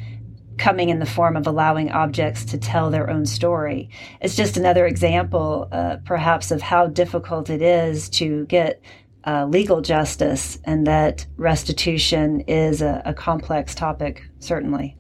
coming 0.61 0.91
in 0.91 0.99
the 0.99 1.07
form 1.07 1.37
of 1.37 1.47
allowing 1.47 1.91
objects 1.91 2.45
to 2.45 2.59
tell 2.59 2.91
their 2.91 3.09
own 3.11 3.25
story. 3.25 3.89
It's 4.21 4.37
just 4.37 4.57
another 4.57 4.87
example, 4.87 5.69
uh, 5.73 5.97
perhaps, 6.05 6.51
of 6.51 6.61
how 6.61 6.87
difficult 6.87 7.51
it 7.51 7.63
is 7.63 8.09
to 8.11 8.45
get 8.47 8.81
uh, 9.27 9.47
legal 9.47 9.81
justice 9.81 10.59
and 10.65 10.87
that 10.87 11.27
restitution 11.37 12.41
is 12.43 12.83
a, 12.83 13.03
a 13.05 13.15
complex 13.15 13.75
topic, 13.75 14.23
certainly. 14.39 14.97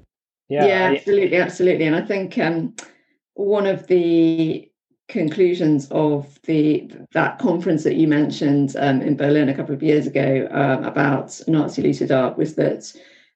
Yeah, 0.48 0.66
yeah 0.66 0.92
absolutely, 0.96 1.36
absolutely. 1.36 1.86
And 1.86 1.94
I 1.94 2.04
think 2.06 2.38
um, 2.38 2.74
one 3.34 3.66
of 3.66 3.86
the 3.86 4.66
conclusions 5.08 5.88
of 5.90 6.38
the 6.44 6.90
that 7.12 7.38
conference 7.38 7.84
that 7.84 7.96
you 7.96 8.06
mentioned 8.08 8.76
um, 8.78 9.02
in 9.02 9.16
Berlin 9.16 9.48
a 9.48 9.54
couple 9.54 9.74
of 9.74 9.82
years 9.82 10.06
ago 10.06 10.48
um, 10.52 10.84
about 10.84 11.38
Nazi 11.48 11.82
looted 11.82 12.12
art 12.12 12.38
was 12.38 12.54
that 12.54 12.92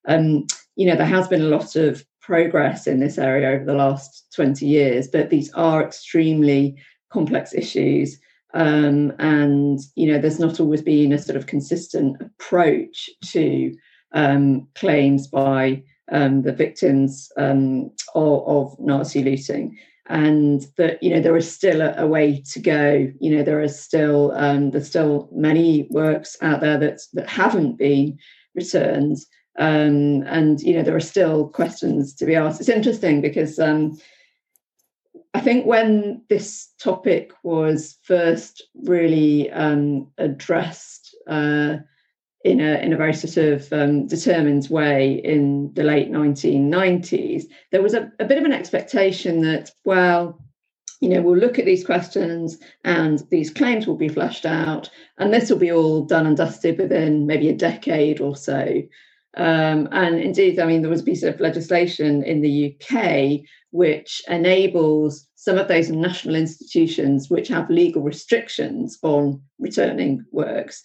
um, 0.06 0.46
you 0.76 0.86
know 0.86 0.96
there 0.96 1.06
has 1.06 1.26
been 1.28 1.42
a 1.42 1.46
lot 1.46 1.74
of 1.74 2.04
progress 2.24 2.86
in 2.86 3.00
this 3.00 3.18
area 3.18 3.50
over 3.50 3.64
the 3.64 3.74
last 3.74 4.26
20 4.34 4.66
years, 4.66 5.08
but 5.08 5.30
these 5.30 5.52
are 5.52 5.82
extremely 5.82 6.76
complex 7.12 7.52
issues. 7.52 8.18
Um, 8.54 9.12
and 9.18 9.80
you 9.94 10.10
know, 10.10 10.18
there's 10.18 10.38
not 10.38 10.60
always 10.60 10.82
been 10.82 11.12
a 11.12 11.18
sort 11.18 11.36
of 11.36 11.46
consistent 11.46 12.16
approach 12.20 13.10
to 13.32 13.74
um, 14.12 14.68
claims 14.74 15.26
by 15.26 15.82
um, 16.12 16.42
the 16.42 16.52
victims 16.52 17.30
um, 17.36 17.90
of, 18.14 18.46
of, 18.46 18.76
Nazi 18.78 19.24
looting, 19.24 19.76
and 20.06 20.66
that 20.76 21.02
you 21.02 21.10
know 21.10 21.20
there 21.20 21.36
is 21.36 21.50
still 21.50 21.80
a, 21.80 21.94
a 21.96 22.06
way 22.06 22.42
to 22.52 22.60
go. 22.60 23.10
You 23.20 23.36
know, 23.36 23.42
there 23.42 23.60
are 23.60 23.68
still 23.68 24.32
um, 24.32 24.70
there's 24.70 24.86
still 24.86 25.28
many 25.32 25.88
works 25.90 26.36
out 26.42 26.60
there 26.60 26.78
that 26.78 27.00
that 27.14 27.28
haven't 27.28 27.76
been 27.76 28.18
returned, 28.54 29.16
um, 29.58 30.22
and 30.26 30.60
you 30.60 30.74
know 30.74 30.82
there 30.82 30.96
are 30.96 31.00
still 31.00 31.48
questions 31.48 32.14
to 32.14 32.26
be 32.26 32.34
asked. 32.34 32.60
It's 32.60 32.68
interesting 32.68 33.20
because 33.20 33.58
I 35.34 35.40
think 35.40 35.66
when 35.66 36.22
this 36.28 36.72
topic 36.78 37.32
was 37.42 37.98
first 38.02 38.62
really 38.84 39.50
um, 39.50 40.08
addressed 40.16 41.14
uh, 41.28 41.78
in 42.44 42.60
a 42.60 42.78
in 42.78 42.92
a 42.92 42.96
very 42.96 43.14
sort 43.14 43.36
of 43.36 43.72
um, 43.72 44.06
determined 44.06 44.68
way 44.70 45.14
in 45.14 45.72
the 45.74 45.82
late 45.82 46.10
1990s, 46.10 47.44
there 47.72 47.82
was 47.82 47.94
a, 47.94 48.12
a 48.20 48.24
bit 48.24 48.38
of 48.38 48.44
an 48.44 48.52
expectation 48.52 49.40
that 49.42 49.72
well, 49.84 50.40
you 51.00 51.08
know, 51.08 51.20
we'll 51.20 51.36
look 51.36 51.58
at 51.58 51.64
these 51.64 51.84
questions 51.84 52.58
and 52.84 53.20
these 53.30 53.50
claims 53.50 53.88
will 53.88 53.96
be 53.96 54.08
fleshed 54.08 54.46
out, 54.46 54.88
and 55.18 55.34
this 55.34 55.50
will 55.50 55.58
be 55.58 55.72
all 55.72 56.04
done 56.04 56.26
and 56.28 56.36
dusted 56.36 56.78
within 56.78 57.26
maybe 57.26 57.48
a 57.48 57.56
decade 57.56 58.20
or 58.20 58.36
so. 58.36 58.82
Um, 59.36 59.88
and 59.90 60.20
indeed, 60.20 60.60
I 60.60 60.66
mean, 60.66 60.82
there 60.82 60.90
was 60.90 61.00
a 61.00 61.04
piece 61.04 61.22
of 61.22 61.40
legislation 61.40 62.22
in 62.22 62.40
the 62.40 62.76
UK 62.76 63.40
which 63.70 64.22
enables 64.28 65.26
some 65.34 65.58
of 65.58 65.68
those 65.68 65.90
national 65.90 66.36
institutions 66.36 67.28
which 67.28 67.48
have 67.48 67.68
legal 67.68 68.02
restrictions 68.02 68.98
on 69.02 69.42
returning 69.58 70.24
works 70.30 70.82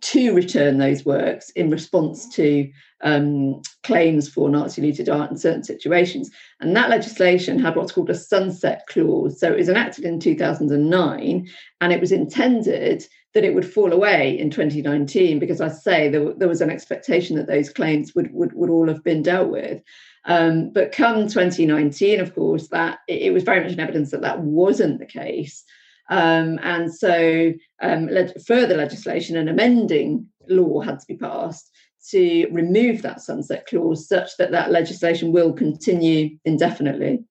to 0.00 0.32
return 0.32 0.78
those 0.78 1.04
works 1.04 1.50
in 1.50 1.68
response 1.70 2.28
to 2.34 2.70
um, 3.02 3.60
claims 3.82 4.28
for 4.28 4.48
Nazi 4.48 4.80
looted 4.80 5.08
art 5.08 5.30
in 5.30 5.36
certain 5.36 5.64
situations. 5.64 6.30
And 6.60 6.76
that 6.76 6.90
legislation 6.90 7.58
had 7.58 7.76
what's 7.76 7.92
called 7.92 8.10
a 8.10 8.14
sunset 8.14 8.84
clause. 8.88 9.40
So 9.40 9.50
it 9.52 9.58
was 9.58 9.68
enacted 9.68 10.04
in 10.04 10.20
2009 10.20 11.48
and 11.80 11.92
it 11.92 12.00
was 12.00 12.12
intended 12.12 13.04
that 13.34 13.44
it 13.44 13.54
would 13.54 13.70
fall 13.70 13.92
away 13.92 14.38
in 14.38 14.50
2019 14.50 15.38
because 15.38 15.60
I 15.60 15.68
say 15.68 16.08
there, 16.08 16.32
there 16.34 16.48
was 16.48 16.60
an 16.60 16.70
expectation 16.70 17.36
that 17.36 17.46
those 17.46 17.70
claims 17.70 18.14
would, 18.14 18.32
would, 18.32 18.52
would 18.54 18.70
all 18.70 18.88
have 18.88 19.04
been 19.04 19.22
dealt 19.22 19.50
with. 19.50 19.82
Um, 20.24 20.70
but 20.72 20.92
come 20.92 21.28
2019, 21.28 22.20
of 22.20 22.34
course, 22.34 22.68
that 22.68 22.98
it, 23.08 23.32
was 23.32 23.44
very 23.44 23.62
much 23.62 23.72
an 23.72 23.80
evidence 23.80 24.10
that 24.10 24.22
that 24.22 24.40
wasn't 24.40 24.98
the 24.98 25.06
case. 25.06 25.64
Um, 26.10 26.58
and 26.62 26.92
so 26.92 27.52
um, 27.80 28.06
le- 28.06 28.38
further 28.46 28.76
legislation 28.76 29.36
and 29.36 29.48
amending 29.48 30.26
law 30.48 30.80
had 30.80 30.98
to 30.98 31.06
be 31.06 31.16
passed 31.16 31.70
to 32.10 32.48
remove 32.50 33.02
that 33.02 33.20
sunset 33.20 33.66
clause 33.66 34.08
such 34.08 34.36
that 34.38 34.50
that 34.50 34.72
legislation 34.72 35.32
will 35.32 35.52
continue 35.52 36.36
indefinitely 36.44 37.22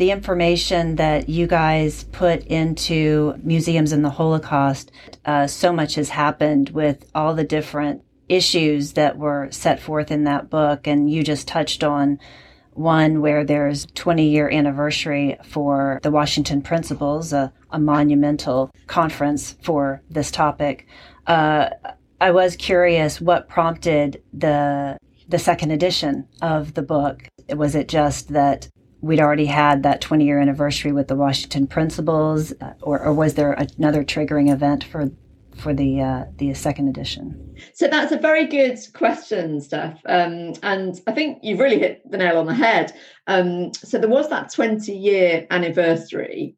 the 0.00 0.10
information 0.10 0.96
that 0.96 1.28
you 1.28 1.46
guys 1.46 2.04
put 2.04 2.42
into 2.46 3.34
museums 3.42 3.92
in 3.92 4.00
the 4.00 4.08
Holocaust, 4.08 4.90
uh, 5.26 5.46
so 5.46 5.74
much 5.74 5.96
has 5.96 6.08
happened 6.08 6.70
with 6.70 7.04
all 7.14 7.34
the 7.34 7.44
different 7.44 8.02
issues 8.26 8.94
that 8.94 9.18
were 9.18 9.48
set 9.50 9.78
forth 9.78 10.10
in 10.10 10.24
that 10.24 10.48
book. 10.48 10.86
And 10.86 11.10
you 11.10 11.22
just 11.22 11.46
touched 11.46 11.84
on 11.84 12.18
one 12.72 13.20
where 13.20 13.44
there's 13.44 13.84
20 13.94 14.26
year 14.26 14.48
anniversary 14.48 15.36
for 15.44 16.00
the 16.02 16.10
Washington 16.10 16.62
Principles, 16.62 17.34
a, 17.34 17.52
a 17.70 17.78
monumental 17.78 18.70
conference 18.86 19.54
for 19.62 20.00
this 20.08 20.30
topic. 20.30 20.86
Uh, 21.26 21.68
I 22.22 22.30
was 22.30 22.56
curious 22.56 23.20
what 23.20 23.50
prompted 23.50 24.22
the 24.32 24.96
the 25.28 25.38
second 25.38 25.72
edition 25.72 26.26
of 26.40 26.72
the 26.72 26.82
book. 26.82 27.28
Was 27.54 27.74
it 27.74 27.86
just 27.86 28.28
that 28.28 28.68
we'd 29.00 29.20
already 29.20 29.46
had 29.46 29.82
that 29.82 30.00
20 30.00 30.24
year 30.24 30.40
anniversary 30.40 30.92
with 30.92 31.08
the 31.08 31.16
Washington 31.16 31.66
Principles, 31.66 32.52
uh, 32.60 32.74
or, 32.82 33.00
or 33.00 33.12
was 33.12 33.34
there 33.34 33.52
another 33.52 34.04
triggering 34.04 34.52
event 34.52 34.84
for 34.84 35.10
for 35.56 35.74
the 35.74 36.00
uh, 36.00 36.24
the 36.36 36.54
second 36.54 36.88
edition? 36.88 37.56
So 37.74 37.88
that's 37.88 38.12
a 38.12 38.18
very 38.18 38.46
good 38.46 38.78
question, 38.94 39.60
Steph, 39.60 40.00
um, 40.06 40.54
and 40.62 41.00
I 41.06 41.12
think 41.12 41.38
you've 41.42 41.58
really 41.58 41.78
hit 41.78 42.08
the 42.10 42.18
nail 42.18 42.38
on 42.38 42.46
the 42.46 42.54
head. 42.54 42.92
Um, 43.26 43.72
so 43.74 43.98
there 43.98 44.08
was 44.08 44.28
that 44.30 44.52
20 44.52 44.92
year 44.92 45.46
anniversary, 45.50 46.56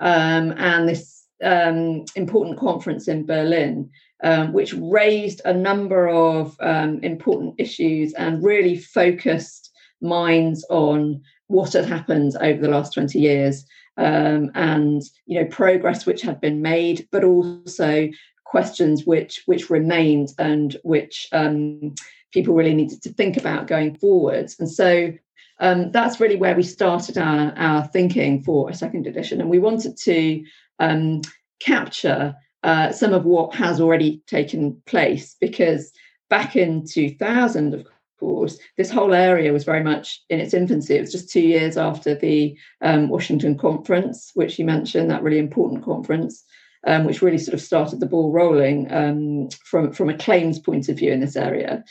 um, 0.00 0.52
and 0.56 0.88
this 0.88 1.26
um, 1.42 2.04
important 2.16 2.58
conference 2.58 3.08
in 3.08 3.26
Berlin. 3.26 3.90
Um, 4.22 4.54
which 4.54 4.72
raised 4.72 5.42
a 5.44 5.52
number 5.52 6.08
of 6.08 6.56
um, 6.60 6.98
important 7.00 7.56
issues 7.58 8.14
and 8.14 8.42
really 8.42 8.78
focused 8.78 9.70
minds 10.00 10.64
on 10.70 11.20
what 11.54 11.72
had 11.72 11.86
happened 11.86 12.36
over 12.40 12.60
the 12.60 12.68
last 12.68 12.92
20 12.92 13.18
years 13.18 13.64
um, 13.96 14.50
and 14.54 15.02
you 15.26 15.40
know 15.40 15.46
progress 15.46 16.04
which 16.04 16.22
had 16.22 16.40
been 16.40 16.60
made 16.62 17.06
but 17.12 17.24
also 17.24 18.08
questions 18.44 19.04
which 19.04 19.42
which 19.46 19.70
remained 19.70 20.30
and 20.38 20.76
which 20.82 21.28
um, 21.32 21.94
people 22.34 22.54
really 22.54 22.74
needed 22.74 23.00
to 23.00 23.12
think 23.12 23.36
about 23.38 23.68
going 23.68 23.94
forwards. 23.94 24.56
And 24.58 24.70
so 24.70 25.12
um, 25.60 25.92
that's 25.92 26.20
really 26.20 26.36
where 26.36 26.56
we 26.56 26.64
started 26.64 27.16
our, 27.16 27.54
our 27.56 27.86
thinking 27.86 28.42
for 28.42 28.68
a 28.68 28.74
second 28.74 29.06
edition. 29.06 29.40
And 29.40 29.48
we 29.48 29.60
wanted 29.60 29.96
to 29.98 30.44
um, 30.80 31.22
capture 31.60 32.34
uh, 32.64 32.90
some 32.90 33.14
of 33.14 33.24
what 33.24 33.54
has 33.54 33.80
already 33.80 34.20
taken 34.26 34.82
place 34.86 35.36
because 35.40 35.92
back 36.28 36.56
in 36.56 36.84
2000, 36.84 37.74
of 37.74 37.86
course, 38.18 38.58
this 38.76 38.90
whole 38.90 39.14
area 39.14 39.52
was 39.52 39.64
very 39.64 39.82
much 39.82 40.22
in 40.28 40.40
its 40.40 40.54
infancy. 40.54 40.94
It 40.96 41.02
was 41.02 41.12
just 41.12 41.30
two 41.30 41.40
years 41.40 41.76
after 41.76 42.14
the 42.14 42.56
um, 42.80 43.08
Washington 43.08 43.56
conference, 43.58 44.30
which 44.34 44.58
you 44.58 44.64
mentioned, 44.64 45.10
that 45.10 45.22
really 45.22 45.38
important 45.38 45.84
conference 45.84 46.44
um, 46.86 47.04
which 47.04 47.22
really 47.22 47.38
sort 47.38 47.54
of 47.54 47.60
started 47.60 48.00
the 48.00 48.06
ball 48.06 48.30
rolling 48.30 48.92
um, 48.92 49.48
from, 49.64 49.92
from 49.92 50.10
a 50.10 50.16
claims 50.16 50.58
point 50.58 50.88
of 50.88 50.98
view 50.98 51.12
in 51.12 51.20
this 51.20 51.36
area. 51.36 51.84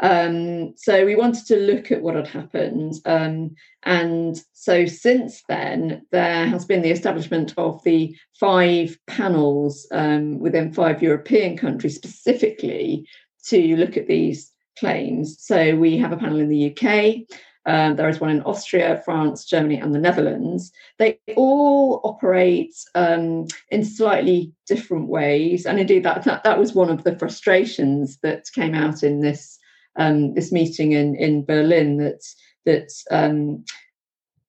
Um, 0.00 0.76
so 0.76 1.04
we 1.04 1.14
wanted 1.14 1.46
to 1.46 1.56
look 1.56 1.92
at 1.92 2.02
what 2.02 2.16
had 2.16 2.26
happened. 2.26 2.94
Um, 3.04 3.54
and 3.84 4.40
so 4.52 4.86
since 4.86 5.42
then, 5.48 6.04
there 6.10 6.46
has 6.46 6.64
been 6.64 6.82
the 6.82 6.90
establishment 6.90 7.54
of 7.56 7.82
the 7.84 8.16
five 8.38 8.98
panels 9.06 9.86
um, 9.92 10.40
within 10.40 10.72
five 10.72 11.02
European 11.02 11.56
countries 11.56 11.94
specifically 11.94 13.06
to 13.46 13.76
look 13.76 13.96
at 13.96 14.08
these 14.08 14.50
claims. 14.78 15.36
So 15.40 15.76
we 15.76 15.96
have 15.98 16.12
a 16.12 16.16
panel 16.16 16.40
in 16.40 16.48
the 16.48 16.70
UK, 16.70 17.26
um, 17.66 17.96
there 17.96 18.08
is 18.08 18.20
one 18.20 18.30
in 18.30 18.42
Austria, 18.42 19.00
France, 19.04 19.44
Germany, 19.44 19.78
and 19.78 19.94
the 19.94 19.98
Netherlands. 19.98 20.70
They 20.98 21.18
all 21.36 22.00
operate 22.04 22.74
um, 22.94 23.46
in 23.70 23.84
slightly 23.84 24.52
different 24.66 25.08
ways, 25.08 25.64
and 25.64 25.80
indeed 25.80 26.04
that, 26.04 26.24
that, 26.24 26.44
that 26.44 26.58
was 26.58 26.74
one 26.74 26.90
of 26.90 27.04
the 27.04 27.18
frustrations 27.18 28.18
that 28.22 28.44
came 28.54 28.74
out 28.74 29.02
in 29.02 29.20
this 29.20 29.58
um, 29.96 30.34
this 30.34 30.52
meeting 30.52 30.92
in 30.92 31.14
in 31.14 31.44
Berlin. 31.44 31.96
That 31.96 32.22
that 32.66 32.92
um, 33.10 33.64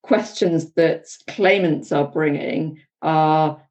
questions 0.01 0.73
that 0.73 1.05
claimants 1.27 1.93
are 1.93 2.07
bringing 2.07 2.81
are 3.01 3.61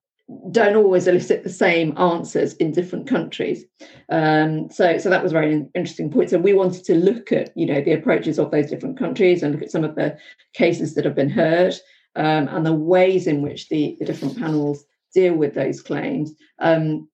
don't 0.50 0.76
always 0.76 1.06
elicit 1.06 1.42
the 1.42 1.50
same 1.50 1.96
answers 1.98 2.54
in 2.54 2.72
different 2.72 3.06
countries. 3.06 3.64
Um, 4.08 4.70
so, 4.70 4.96
so 4.98 5.10
that 5.10 5.22
was 5.22 5.32
a 5.32 5.34
very 5.34 5.66
interesting 5.74 6.10
point. 6.10 6.30
So 6.30 6.38
we 6.38 6.54
wanted 6.54 6.84
to 6.84 6.94
look 6.94 7.30
at, 7.30 7.52
you 7.56 7.66
know, 7.66 7.80
the 7.82 7.92
approaches 7.92 8.38
of 8.38 8.50
those 8.50 8.70
different 8.70 8.98
countries 8.98 9.42
and 9.42 9.52
look 9.52 9.62
at 9.62 9.70
some 9.70 9.84
of 9.84 9.96
the 9.96 10.16
cases 10.54 10.94
that 10.94 11.04
have 11.04 11.14
been 11.14 11.30
heard 11.30 11.74
um, 12.16 12.48
and 12.48 12.64
the 12.64 12.72
ways 12.72 13.26
in 13.26 13.42
which 13.42 13.68
the, 13.68 13.96
the 13.98 14.06
different 14.06 14.38
panels 14.38 14.84
deal 15.14 15.34
with 15.34 15.54
those 15.54 15.82
claims. 15.82 16.32
Um, 16.58 17.08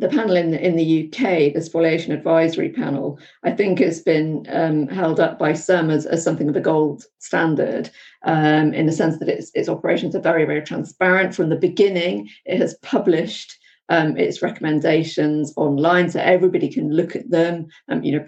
the 0.00 0.08
panel 0.08 0.36
in 0.36 0.50
the, 0.50 0.66
in 0.66 0.76
the 0.76 1.06
UK, 1.06 1.52
the 1.52 1.60
spoliation 1.60 2.12
advisory 2.12 2.70
panel, 2.70 3.18
I 3.44 3.50
think 3.52 3.78
has 3.80 4.00
been 4.00 4.46
um, 4.48 4.88
held 4.88 5.20
up 5.20 5.38
by 5.38 5.52
some 5.52 5.90
as, 5.90 6.06
as 6.06 6.24
something 6.24 6.48
of 6.48 6.56
a 6.56 6.60
gold 6.60 7.04
standard 7.18 7.90
um, 8.24 8.72
in 8.72 8.86
the 8.86 8.92
sense 8.92 9.18
that 9.18 9.28
its, 9.28 9.50
its 9.54 9.68
operations 9.68 10.16
are 10.16 10.20
very, 10.20 10.44
very 10.44 10.62
transparent. 10.62 11.34
From 11.34 11.50
the 11.50 11.56
beginning, 11.56 12.28
it 12.46 12.58
has 12.58 12.74
published 12.82 13.56
um, 13.90 14.16
its 14.16 14.40
recommendations 14.40 15.52
online 15.56 16.08
so 16.08 16.20
everybody 16.20 16.68
can 16.68 16.90
look 16.90 17.14
at 17.14 17.30
them. 17.30 17.66
Um, 17.88 18.02
you 18.02 18.12
know, 18.12 18.24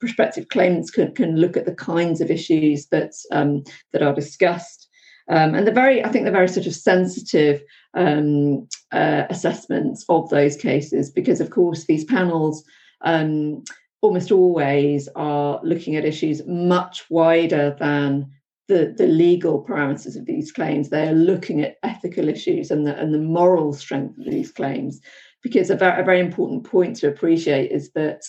prospective 0.00 0.48
claimants 0.48 0.90
can, 0.90 1.14
can 1.14 1.36
look 1.36 1.56
at 1.56 1.66
the 1.66 1.74
kinds 1.74 2.20
of 2.20 2.30
issues 2.30 2.86
that, 2.86 3.12
um, 3.30 3.62
that 3.92 4.02
are 4.02 4.14
discussed. 4.14 4.88
Um, 5.28 5.54
and 5.54 5.66
the 5.66 5.72
very, 5.72 6.04
I 6.04 6.08
think, 6.10 6.24
the 6.24 6.30
very 6.30 6.48
sort 6.48 6.66
of 6.66 6.74
sensitive 6.74 7.62
um, 7.94 8.68
uh, 8.92 9.24
assessments 9.30 10.04
of 10.08 10.28
those 10.28 10.56
cases, 10.56 11.10
because 11.10 11.40
of 11.40 11.50
course 11.50 11.84
these 11.84 12.04
panels 12.04 12.64
um, 13.02 13.64
almost 14.02 14.30
always 14.30 15.08
are 15.16 15.60
looking 15.62 15.96
at 15.96 16.04
issues 16.04 16.42
much 16.46 17.04
wider 17.08 17.74
than 17.78 18.30
the, 18.68 18.94
the 18.96 19.06
legal 19.06 19.64
parameters 19.64 20.16
of 20.16 20.26
these 20.26 20.52
claims. 20.52 20.88
They 20.88 21.08
are 21.08 21.14
looking 21.14 21.62
at 21.62 21.76
ethical 21.82 22.28
issues 22.28 22.70
and 22.70 22.86
the, 22.86 22.98
and 22.98 23.14
the 23.14 23.18
moral 23.18 23.72
strength 23.72 24.18
of 24.18 24.24
these 24.26 24.52
claims. 24.52 25.00
Because 25.42 25.68
a 25.68 25.76
very, 25.76 26.00
a 26.00 26.04
very 26.04 26.20
important 26.20 26.64
point 26.64 26.96
to 26.96 27.08
appreciate 27.08 27.70
is 27.70 27.90
that 27.92 28.22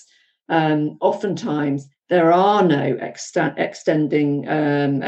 um, 0.50 0.98
oftentimes 1.02 1.88
there 2.10 2.32
are 2.32 2.62
no 2.64 2.98
extending 3.58 4.48
um, 4.48 5.02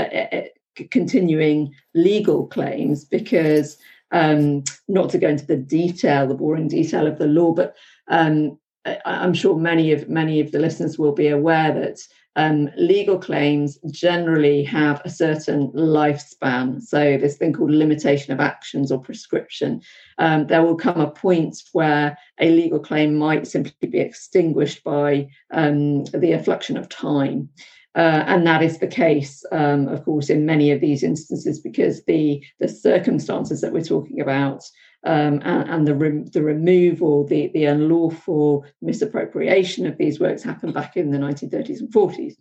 continuing 0.92 1.74
legal 1.94 2.48
claims 2.48 3.06
because 3.06 3.78
um, 4.12 4.64
not 4.88 5.10
to 5.10 5.18
go 5.18 5.28
into 5.28 5.46
the 5.46 5.58
detail, 5.58 6.28
the 6.28 6.34
boring 6.34 6.68
detail 6.68 7.08
of 7.08 7.18
the 7.18 7.28
law, 7.28 7.54
but 7.54 7.76
um, 8.08 8.58
I, 8.86 9.26
am 9.26 9.34
sure 9.34 9.58
many 9.58 9.92
of 9.92 10.08
many 10.08 10.40
of 10.40 10.52
the 10.52 10.60
listeners 10.60 10.98
will 10.98 11.12
be 11.12 11.28
aware 11.28 11.74
that 11.74 12.00
um, 12.38 12.70
legal 12.78 13.18
claims 13.18 13.80
generally 13.90 14.64
have 14.64 15.02
a 15.04 15.10
certain 15.10 15.70
lifespan. 15.72 16.82
So 16.82 17.18
this 17.18 17.36
thing 17.36 17.52
called 17.52 17.72
limitation 17.72 18.32
of 18.32 18.40
actions 18.40 18.92
or 18.92 19.02
prescription. 19.02 19.82
Um, 20.20 20.46
there 20.46 20.62
will 20.62 20.76
come 20.76 21.02
a 21.02 21.10
point 21.10 21.58
where 21.74 22.16
a 22.40 22.52
legal 22.52 22.80
claim 22.80 23.16
might 23.16 23.48
simply 23.48 23.90
be 23.90 24.00
extinguished 24.00 24.84
by 24.84 25.30
um, 25.52 26.06
the 26.06 26.32
effluxion 26.32 26.78
of 26.78 26.90
time. 26.90 27.50
Uh, 27.96 28.24
and 28.28 28.46
that 28.46 28.62
is 28.62 28.78
the 28.78 28.88
case, 28.88 29.44
um, 29.52 29.88
of 29.88 30.04
course, 30.06 30.30
in 30.30 30.46
many 30.46 30.72
of 30.72 30.82
these 30.82 31.04
instances 31.04 31.60
because 31.60 32.04
the 32.06 32.44
the 32.60 32.68
circumstances 32.68 33.62
that 33.62 33.74
we're 33.74 33.82
talking 33.82 34.22
about 34.22 34.64
um, 35.04 35.42
and, 35.44 35.70
and, 35.70 35.88
the 35.88 35.96
re- 35.96 36.30
the 36.32 36.44
removal, 36.44 37.26
the 37.26 37.48
the 37.54 37.66
unlawful 37.66 38.66
misappropriation 38.82 39.88
of 39.88 39.98
these 39.98 40.20
works 40.20 40.44
happened 40.44 40.74
back 40.74 40.96
in 40.96 41.12
the 41.12 41.18
1930s 41.18 41.80
and 41.80 41.92
40s. 41.92 42.34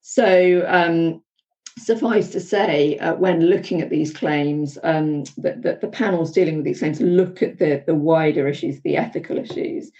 So. 0.00 0.64
Um, 0.66 1.22
suffice 1.78 2.30
to 2.30 2.40
say, 2.40 2.98
uh, 2.98 3.14
when 3.14 3.46
looking 3.46 3.80
at 3.80 3.90
these 3.90 4.12
claims, 4.12 4.76
um, 4.82 5.22
that, 5.38 5.62
that 5.62 5.80
the 5.80 5.88
panels 5.88 6.32
dealing 6.32 6.56
with 6.56 6.64
these 6.64 6.80
claims 6.80 7.00
look 7.00 7.42
at 7.42 7.58
the, 7.58 7.82
the 7.86 7.94
wider 7.94 8.46
issues, 8.48 8.80
the 8.82 8.96
ethical 8.96 9.38
issues, 9.38 9.90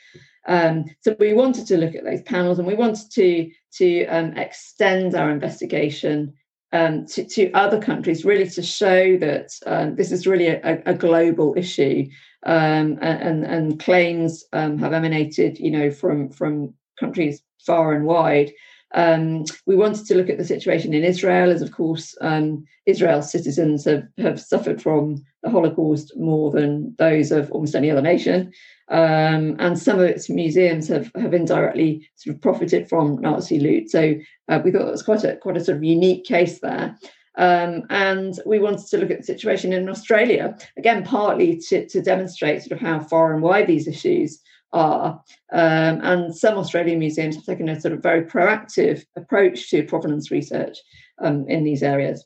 um, 0.47 0.85
so 1.01 1.17
we 1.19 1.33
wanted 1.33 1.67
to 1.67 1.77
look 1.77 1.95
at 1.95 2.05
those 2.05 2.23
panels 2.23 2.59
and 2.59 2.67
we 2.67 2.75
wanted 2.75 3.11
to, 3.13 3.51
to 3.75 4.07
um, 4.07 4.37
extend 4.37 5.15
our 5.15 5.31
investigation 5.31 6.35
um, 6.73 7.05
to, 7.07 7.25
to, 7.25 7.51
other 7.53 7.81
countries, 7.81 8.25
really 8.25 8.49
to 8.49 8.63
show 8.63 9.17
that 9.19 9.51
um, 9.67 9.97
this 9.97 10.13
is 10.13 10.27
really 10.27 10.47
a, 10.47 10.83
a 10.87 10.95
global 10.95 11.55
issue. 11.57 12.09
Um, 12.47 12.99
and, 13.03 13.45
and 13.45 13.79
claims 13.79 14.45
um, 14.55 14.79
have 14.79 14.95
emanated, 14.95 15.59
you 15.59 15.71
know, 15.71 15.91
from, 15.91 16.31
from 16.31 16.73
countries 16.99 17.43
far 17.67 17.93
and 17.93 18.07
wide. 18.07 18.51
Um, 18.95 19.45
we 19.67 19.77
wanted 19.77 20.07
to 20.07 20.17
look 20.17 20.29
at 20.29 20.39
the 20.39 20.45
situation 20.45 20.95
in 20.95 21.05
Israel, 21.05 21.51
as 21.51 21.63
of 21.63 21.73
course 21.73 22.17
um, 22.21 22.65
Israel's 22.87 23.31
citizens 23.31 23.85
have, 23.85 24.07
have 24.19 24.41
suffered 24.41 24.83
from 24.83 25.25
the 25.43 25.51
Holocaust 25.51 26.17
more 26.17 26.51
than 26.51 26.95
those 26.99 27.31
of 27.31 27.51
almost 27.53 27.75
any 27.75 27.91
other 27.91 28.03
nation. 28.03 28.53
Um, 28.89 29.57
and 29.61 29.79
some 29.79 30.01
of 30.01 30.07
its 30.07 30.29
museums 30.29 30.89
have, 30.89 31.13
have 31.15 31.33
indirectly 31.33 32.09
sort 32.17 32.35
of 32.35 32.43
profited 32.43 32.89
from 32.89 33.21
Nazi 33.21 33.61
loot. 33.61 33.91
So 33.91 34.15
uh, 34.49 34.61
we 34.65 34.73
thought 34.73 34.87
that 34.87 34.93
was 34.93 35.05
quite 35.05 35.23
a 35.23 35.37
quite 35.37 35.57
a 35.57 35.65
sort 35.65 35.77
of 35.77 35.85
unique 35.85 36.25
case 36.25 36.59
there. 36.61 36.97
Um, 37.39 37.85
and 37.91 38.39
we 38.45 38.59
wanted 38.59 38.87
to 38.89 38.99
look 38.99 39.11
at 39.11 39.19
the 39.19 39.25
situation 39.25 39.73
in 39.73 39.89
Australia 39.89 40.59
again, 40.77 41.05
partly 41.05 41.59
to, 41.69 41.87
to 41.89 42.03
demonstrate 42.03 42.63
sort 42.63 42.73
of 42.73 42.81
how 42.81 42.99
far 42.99 43.33
and 43.33 43.43
wide 43.43 43.69
these 43.69 43.87
issues 43.87 44.41
are. 44.73 45.23
Um, 45.53 46.01
and 46.03 46.37
some 46.37 46.57
Australian 46.59 46.99
museums 46.99 47.37
have 47.37 47.45
taken 47.45 47.69
a 47.69 47.81
sort 47.81 47.95
of 47.95 48.03
very 48.03 48.23
proactive 48.25 49.05
approach 49.17 49.71
to 49.71 49.83
provenance 49.85 50.31
research 50.31 50.79
um, 51.21 51.49
in 51.49 51.65
these 51.65 51.83
areas. 51.83 52.25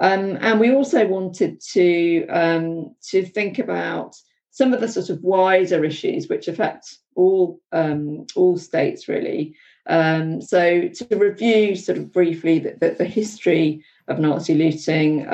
Um, 0.00 0.38
and 0.40 0.58
we 0.58 0.72
also 0.72 1.06
wanted 1.06 1.60
to 1.72 2.26
um, 2.28 2.94
to 3.10 3.24
think 3.24 3.58
about 3.58 4.14
some 4.50 4.72
of 4.72 4.80
the 4.80 4.88
sort 4.88 5.10
of 5.10 5.22
wider 5.22 5.84
issues 5.84 6.28
which 6.28 6.48
affect 6.48 6.96
all 7.16 7.60
um, 7.72 8.26
all 8.34 8.56
states 8.56 9.08
really. 9.08 9.54
Um, 9.86 10.40
so 10.40 10.88
to 10.88 11.16
review 11.16 11.74
sort 11.74 11.98
of 11.98 12.12
briefly 12.12 12.60
the, 12.60 12.76
the, 12.80 12.90
the 12.98 13.04
history 13.04 13.84
of 14.08 14.18
Nazi 14.18 14.54
looting 14.54 15.26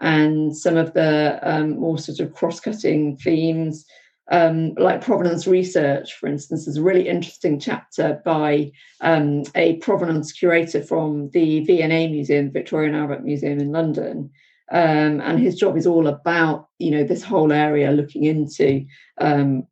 and 0.00 0.56
some 0.56 0.76
of 0.76 0.92
the 0.92 1.40
more 1.78 1.98
sort 1.98 2.20
of 2.20 2.34
cross-cutting 2.34 3.16
themes, 3.16 3.86
um, 4.30 4.74
like 4.74 5.02
provenance 5.02 5.46
research, 5.46 6.14
for 6.14 6.28
instance, 6.28 6.66
is 6.66 6.78
a 6.78 6.82
really 6.82 7.08
interesting 7.08 7.60
chapter 7.60 8.22
by 8.24 8.72
um, 9.00 9.42
a 9.54 9.76
provenance 9.76 10.32
curator 10.32 10.82
from 10.82 11.30
the 11.30 11.60
V&A 11.64 12.08
Museum, 12.08 12.50
Victoria 12.50 12.88
and 12.88 12.96
Albert 12.96 13.24
Museum 13.24 13.60
in 13.60 13.70
London, 13.70 14.30
um, 14.72 15.20
and 15.20 15.38
his 15.38 15.56
job 15.56 15.76
is 15.76 15.86
all 15.86 16.06
about 16.06 16.68
you 16.78 16.90
know 16.90 17.04
this 17.04 17.22
whole 17.22 17.52
area 17.52 17.90
looking 17.90 18.24
into 18.24 18.86
um, 19.20 19.66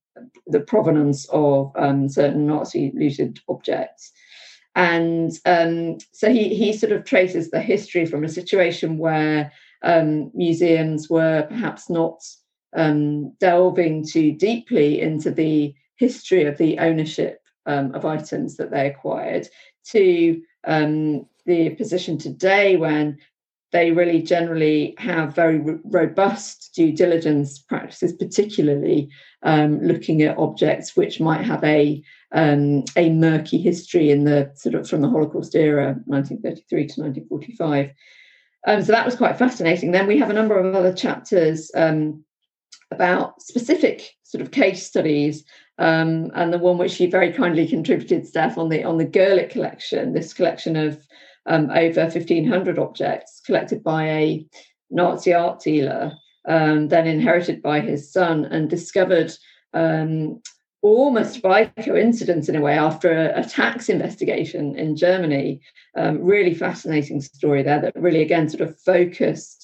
the 0.46 0.60
provenance 0.60 1.26
of 1.30 1.72
um, 1.76 2.08
certain 2.08 2.46
Nazi 2.46 2.92
looted 2.94 3.40
objects. 3.48 4.12
And 4.74 5.32
um, 5.46 5.98
so 6.12 6.30
he 6.30 6.54
he 6.54 6.72
sort 6.72 6.92
of 6.92 7.04
traces 7.04 7.50
the 7.50 7.60
history 7.60 8.04
from 8.04 8.24
a 8.24 8.28
situation 8.28 8.98
where 8.98 9.52
um, 9.82 10.30
museums 10.34 11.08
were 11.08 11.46
perhaps 11.48 11.88
not 11.88 12.22
um, 12.74 13.32
delving 13.40 14.06
too 14.06 14.32
deeply 14.32 15.00
into 15.00 15.30
the 15.30 15.74
history 15.96 16.44
of 16.44 16.58
the 16.58 16.78
ownership 16.78 17.40
of 17.66 18.04
items 18.04 18.56
that 18.56 18.72
they 18.72 18.88
acquired 18.88 19.46
to 19.84 20.42
the 20.64 21.70
position 21.76 22.18
today 22.18 22.76
when 22.76 23.18
they 23.72 23.90
really 23.90 24.22
generally 24.22 24.94
have 24.98 25.34
very 25.34 25.58
robust 25.84 26.72
due 26.74 26.92
diligence 26.92 27.58
practices, 27.58 28.12
particularly 28.12 29.08
um, 29.42 29.80
looking 29.80 30.22
at 30.22 30.36
objects 30.36 30.94
which 30.94 31.20
might 31.20 31.44
have 31.44 31.64
a 31.64 32.02
um, 32.32 32.84
a 32.96 33.10
murky 33.10 33.58
history 33.58 34.10
in 34.10 34.24
the 34.24 34.50
sort 34.54 34.74
of 34.74 34.88
from 34.88 35.00
the 35.00 35.08
Holocaust 35.08 35.54
era, 35.54 35.96
1933 36.06 36.86
to 36.86 37.00
1945. 37.00 37.90
Um, 38.66 38.82
so 38.82 38.92
that 38.92 39.04
was 39.04 39.16
quite 39.16 39.38
fascinating. 39.38 39.90
Then 39.90 40.06
we 40.06 40.18
have 40.18 40.30
a 40.30 40.34
number 40.34 40.58
of 40.58 40.74
other 40.74 40.94
chapters 40.94 41.70
um, 41.74 42.24
about 42.90 43.40
specific 43.40 44.10
sort 44.22 44.42
of 44.42 44.50
case 44.50 44.86
studies, 44.86 45.44
um, 45.78 46.30
and 46.34 46.52
the 46.52 46.58
one 46.58 46.78
which 46.78 47.00
you 47.00 47.10
very 47.10 47.32
kindly 47.32 47.66
contributed, 47.66 48.26
Steph, 48.26 48.58
on 48.58 48.68
the 48.68 48.84
on 48.84 48.98
the 48.98 49.06
Gurlitt 49.06 49.50
collection, 49.50 50.12
this 50.12 50.32
collection 50.32 50.76
of 50.76 51.02
um, 51.46 51.70
over 51.70 52.02
1,500 52.02 52.78
objects 52.78 53.40
collected 53.44 53.82
by 53.82 54.06
a 54.08 54.46
Nazi 54.90 55.32
art 55.32 55.60
dealer, 55.60 56.12
um, 56.46 56.88
then 56.88 57.06
inherited 57.06 57.62
by 57.62 57.80
his 57.80 58.12
son, 58.12 58.44
and 58.44 58.70
discovered 58.70 59.32
um, 59.74 60.40
almost 60.82 61.40
by 61.42 61.66
coincidence 61.84 62.48
in 62.48 62.56
a 62.56 62.60
way 62.60 62.76
after 62.76 63.12
a, 63.12 63.40
a 63.40 63.44
tax 63.44 63.88
investigation 63.88 64.76
in 64.78 64.96
Germany. 64.96 65.60
Um, 65.96 66.22
really 66.22 66.54
fascinating 66.54 67.20
story 67.20 67.62
there 67.62 67.80
that 67.80 67.94
really 67.96 68.22
again 68.22 68.48
sort 68.48 68.68
of 68.68 68.78
focused 68.80 69.61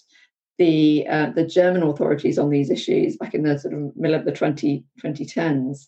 the 0.58 1.06
uh, 1.08 1.30
the 1.30 1.46
German 1.46 1.82
authorities 1.82 2.38
on 2.38 2.50
these 2.50 2.70
issues 2.70 3.16
back 3.16 3.34
in 3.34 3.42
the 3.42 3.58
sort 3.58 3.74
of 3.74 3.96
middle 3.96 4.18
of 4.18 4.24
the 4.24 4.32
20, 4.32 4.84
2010s. 5.02 5.86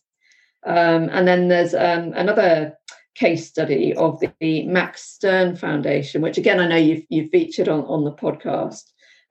Um, 0.64 1.08
and 1.10 1.26
then 1.26 1.48
there's 1.48 1.74
um, 1.74 2.12
another 2.14 2.78
case 3.14 3.48
study 3.48 3.94
of 3.94 4.20
the, 4.20 4.32
the, 4.40 4.66
Max 4.66 5.02
Stern 5.02 5.56
Foundation, 5.56 6.22
which 6.22 6.38
again 6.38 6.60
I 6.60 6.68
know 6.68 6.76
you've, 6.76 7.04
you've 7.08 7.30
featured 7.30 7.68
on, 7.68 7.80
on 7.84 8.04
the 8.04 8.12
podcast. 8.12 8.84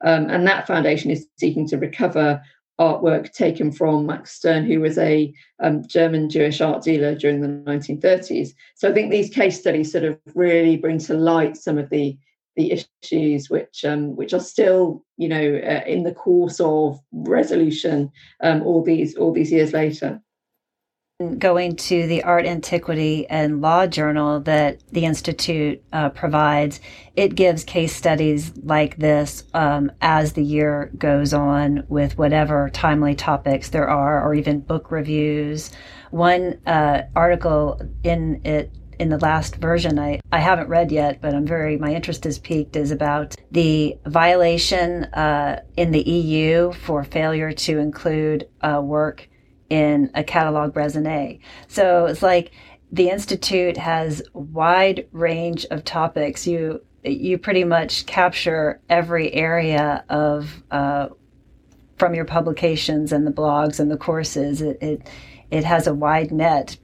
Um, 0.04 0.30
and 0.30 0.48
that 0.48 0.68
foundation 0.68 1.12
is 1.12 1.28
seeking 1.38 1.68
to 1.70 1.78
recover 1.78 2.42
artwork 2.80 3.34
taken 3.34 3.72
from 3.72 4.06
Max 4.06 4.32
Stern, 4.32 4.66
who 4.66 4.80
was 4.80 4.98
a 4.98 5.34
um, 5.62 5.86
German 5.86 6.30
Jewish 6.30 6.62
art 6.62 6.82
dealer 6.82 7.14
during 7.14 7.42
the 7.42 7.48
1930s. 7.48 8.52
So 8.76 8.90
I 8.90 8.94
think 8.94 9.12
these 9.12 9.30
case 9.30 9.60
studies 9.60 9.92
sort 9.92 10.06
of 10.06 10.18
really 10.34 10.78
bring 10.78 10.98
to 11.00 11.14
light 11.14 11.58
some 11.58 11.78
of 11.78 11.90
the 11.90 12.18
the 12.60 12.86
issues 13.01 13.49
which 13.49 13.86
um, 13.86 14.16
which 14.18 14.34
are 14.34 14.39
still 14.39 15.03
you 15.18 15.30
know 15.30 15.62
uh, 15.64 15.84
in 15.88 16.03
the 16.03 16.14
course 16.14 16.60
of 16.60 16.99
resolution 17.14 18.12
um, 18.43 18.62
all 18.64 18.84
these 18.84 19.16
all 19.16 19.32
these 19.32 19.51
years 19.51 19.72
later. 19.72 20.22
Going 21.38 21.76
to 21.76 22.07
the 22.07 22.24
art 22.24 22.45
antiquity 22.45 23.28
and 23.28 23.60
law 23.62 23.88
journal 23.88 24.39
that 24.41 24.82
the 24.91 25.03
institute 25.03 25.84
uh, 25.91 26.10
provides 26.10 26.80
it 27.16 27.36
gives 27.36 27.66
case 27.66 27.93
studies 27.93 28.53
like 28.64 28.97
this 28.97 29.43
um, 29.53 29.91
as 30.01 30.34
the 30.34 30.43
year 30.43 30.91
goes 30.97 31.34
on 31.34 31.84
with 31.89 32.18
whatever 32.18 32.70
timely 32.70 33.16
topics 33.16 33.70
there 33.70 33.89
are 33.89 34.24
or 34.24 34.34
even 34.34 34.62
book 34.62 34.91
reviews. 34.91 35.72
One 36.12 36.60
uh, 36.66 37.03
article 37.16 37.82
in 38.03 38.41
it 38.45 38.72
in 39.00 39.10
the 39.10 39.18
last 39.18 39.56
version 39.56 39.97
I, 39.97 40.20
I 40.32 40.39
haven't 40.39 40.68
read 40.68 40.91
yet, 40.91 41.22
but 41.22 41.34
I'm 41.34 41.45
very, 41.45 41.78
my 41.78 41.93
interest 41.93 42.26
is 42.26 42.38
piqued, 42.38 42.76
is 42.76 42.91
about 42.91 43.36
the 43.50 43.97
violation 44.06 45.06
uh, 45.06 45.62
in 45.78 45.91
the 45.91 46.02
EU 46.02 46.74
for 46.74 47.04
failure 47.06 47.54
to 47.54 47.80
include 47.80 48.47
uh, 48.62 48.82
work 48.84 49.28
in 49.70 50.12
a 50.16 50.24
catalog 50.24 50.74
raisonné. 50.74 51.39
So 51.68 52.06
it's 52.08 52.22
like 52.22 52.52
the 52.91 53.10
Institute 53.10 53.78
has 53.78 54.22
wide 54.34 55.08
range 55.14 55.66
of 55.72 55.86
topics. 55.86 56.45
You, 56.45 56.84
you 57.04 57.38
pretty 57.38 57.64
much 57.64 58.06
capture 58.06 58.82
every 58.89 59.34
area 59.34 60.04
of, 60.10 60.62
uh, 60.72 61.10
from 61.97 62.16
your 62.16 62.26
publications 62.26 63.14
and 63.14 63.26
the 63.26 63.32
blogs 63.32 63.80
and 63.80 63.89
the 63.89 63.97
courses. 63.97 64.62
It, 64.62 64.78
it, 64.82 65.10
it 65.52 65.64
has 65.64 65.88
a 65.88 65.93
wide 65.93 66.32
net 66.32 66.78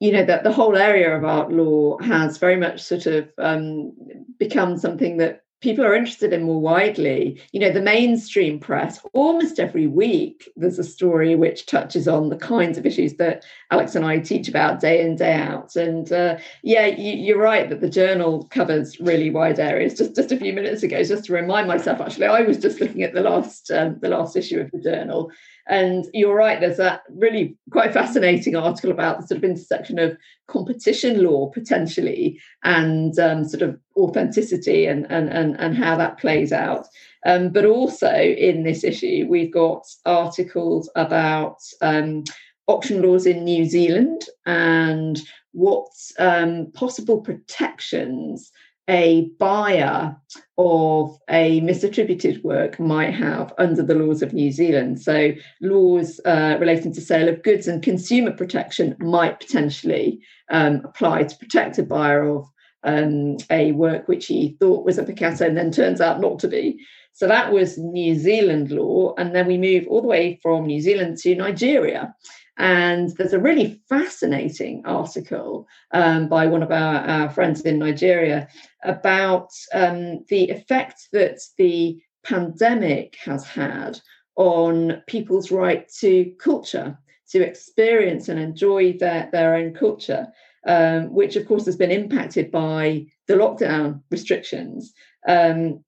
you 0.00 0.12
know 0.12 0.24
that 0.24 0.44
the 0.44 0.52
whole 0.52 0.76
area 0.76 1.16
of 1.16 1.24
art 1.24 1.52
law 1.52 1.98
has 1.98 2.38
very 2.38 2.56
much 2.56 2.80
sort 2.80 3.06
of 3.06 3.28
um, 3.38 3.92
become 4.38 4.76
something 4.76 5.16
that 5.18 5.42
people 5.60 5.84
are 5.84 5.94
interested 5.94 6.32
in 6.32 6.44
more 6.44 6.60
widely. 6.60 7.40
You 7.52 7.60
know 7.60 7.72
the 7.72 7.80
mainstream 7.80 8.60
press 8.60 9.04
almost 9.12 9.58
every 9.58 9.86
week 9.86 10.48
there's 10.56 10.78
a 10.78 10.84
story 10.84 11.34
which 11.34 11.66
touches 11.66 12.06
on 12.06 12.28
the 12.28 12.36
kinds 12.36 12.78
of 12.78 12.86
issues 12.86 13.14
that 13.14 13.44
alex 13.70 13.94
and 13.94 14.04
i 14.04 14.18
teach 14.18 14.48
about 14.48 14.80
day 14.80 15.00
in 15.00 15.16
day 15.16 15.34
out. 15.34 15.74
And 15.74 16.10
uh, 16.12 16.38
yeah 16.62 16.86
you, 16.86 17.36
are 17.36 17.42
right 17.42 17.68
that 17.68 17.80
the 17.80 17.90
journal 17.90 18.44
covers 18.44 19.00
really 19.00 19.30
wide 19.30 19.58
areas. 19.58 19.98
Just 19.98 20.14
just 20.14 20.32
a 20.32 20.36
few 20.36 20.52
minutes 20.52 20.82
ago 20.82 21.02
just 21.02 21.24
to 21.24 21.32
remind 21.32 21.66
myself 21.66 22.00
actually 22.00 22.26
i 22.26 22.40
was 22.42 22.58
just 22.58 22.80
looking 22.80 23.02
at 23.02 23.14
the 23.14 23.22
last 23.22 23.70
um, 23.70 23.98
the 24.00 24.08
last 24.08 24.36
issue 24.36 24.60
of 24.60 24.70
the 24.70 24.80
journal 24.80 25.30
and 25.68 26.06
you're 26.14 26.34
right, 26.34 26.60
there's 26.60 26.78
that 26.78 27.02
really 27.10 27.56
quite 27.70 27.92
fascinating 27.92 28.56
article 28.56 28.90
about 28.90 29.20
the 29.20 29.26
sort 29.26 29.38
of 29.38 29.44
intersection 29.44 29.98
of 29.98 30.16
competition 30.46 31.22
law 31.22 31.50
potentially 31.50 32.40
and 32.64 33.18
um, 33.18 33.44
sort 33.46 33.62
of 33.62 33.78
authenticity 33.96 34.86
and, 34.86 35.06
and, 35.10 35.28
and, 35.28 35.56
and 35.60 35.76
how 35.76 35.96
that 35.96 36.18
plays 36.18 36.52
out. 36.52 36.86
Um, 37.26 37.50
but 37.50 37.66
also 37.66 38.10
in 38.10 38.62
this 38.62 38.82
issue, 38.82 39.26
we've 39.28 39.52
got 39.52 39.86
articles 40.06 40.90
about 40.96 41.58
um, 41.82 42.24
auction 42.66 43.02
laws 43.02 43.26
in 43.26 43.44
New 43.44 43.66
Zealand 43.66 44.22
and 44.46 45.20
what 45.52 45.90
um, 46.18 46.70
possible 46.72 47.20
protections 47.20 48.50
a 48.88 49.28
buyer 49.38 50.16
of 50.56 51.16
a 51.28 51.60
misattributed 51.60 52.42
work 52.42 52.80
might 52.80 53.12
have 53.12 53.52
under 53.58 53.82
the 53.82 53.94
laws 53.94 54.22
of 54.22 54.32
New 54.32 54.50
Zealand. 54.50 55.00
So, 55.00 55.32
laws 55.60 56.20
uh, 56.24 56.56
relating 56.58 56.92
to 56.94 57.00
sale 57.00 57.28
of 57.28 57.42
goods 57.42 57.68
and 57.68 57.82
consumer 57.82 58.32
protection 58.32 58.96
might 58.98 59.40
potentially 59.40 60.20
um, 60.50 60.80
apply 60.84 61.24
to 61.24 61.36
protect 61.36 61.78
a 61.78 61.82
buyer 61.82 62.28
of 62.28 62.46
um, 62.82 63.36
a 63.50 63.72
work 63.72 64.08
which 64.08 64.26
he 64.26 64.56
thought 64.58 64.86
was 64.86 64.98
a 64.98 65.04
Picasso 65.04 65.46
and 65.46 65.56
then 65.56 65.70
turns 65.70 66.00
out 66.00 66.20
not 66.20 66.38
to 66.40 66.48
be. 66.48 66.80
So, 67.12 67.28
that 67.28 67.52
was 67.52 67.76
New 67.76 68.14
Zealand 68.14 68.70
law. 68.70 69.14
And 69.18 69.34
then 69.34 69.46
we 69.46 69.58
move 69.58 69.86
all 69.88 70.00
the 70.00 70.08
way 70.08 70.40
from 70.42 70.66
New 70.66 70.80
Zealand 70.80 71.18
to 71.18 71.34
Nigeria. 71.34 72.14
And 72.58 73.10
there's 73.16 73.32
a 73.32 73.38
really 73.38 73.80
fascinating 73.88 74.82
article 74.84 75.68
um, 75.92 76.28
by 76.28 76.46
one 76.46 76.62
of 76.62 76.72
our, 76.72 76.96
our, 76.96 77.30
friends 77.30 77.60
in 77.60 77.78
Nigeria 77.78 78.48
about 78.82 79.50
um, 79.72 80.24
the 80.28 80.50
effect 80.50 81.08
that 81.12 81.38
the 81.56 82.00
pandemic 82.24 83.16
has 83.24 83.44
had 83.46 84.00
on 84.34 85.02
people's 85.06 85.52
right 85.52 85.88
to 86.00 86.32
culture, 86.40 86.98
to 87.30 87.42
experience 87.42 88.28
and 88.28 88.40
enjoy 88.40 88.92
their, 88.98 89.28
their 89.30 89.54
own 89.54 89.72
culture, 89.72 90.26
um, 90.66 91.14
which 91.14 91.36
of 91.36 91.46
course 91.46 91.64
has 91.64 91.76
been 91.76 91.92
impacted 91.92 92.50
by 92.50 93.06
the 93.28 93.34
lockdown 93.34 94.02
restrictions. 94.10 94.92
Um, 95.28 95.84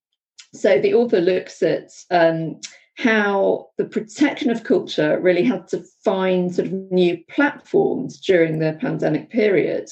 so 0.54 0.80
the 0.80 0.94
author 0.94 1.20
looks 1.20 1.62
at 1.62 1.90
um, 2.10 2.60
how 3.02 3.66
the 3.78 3.84
protection 3.86 4.50
of 4.50 4.62
culture 4.62 5.18
really 5.20 5.42
had 5.42 5.66
to 5.66 5.82
find 6.04 6.54
sort 6.54 6.66
of 6.66 6.72
new 6.92 7.16
platforms 7.30 8.20
during 8.20 8.58
the 8.58 8.76
pandemic 8.78 9.30
period. 9.30 9.88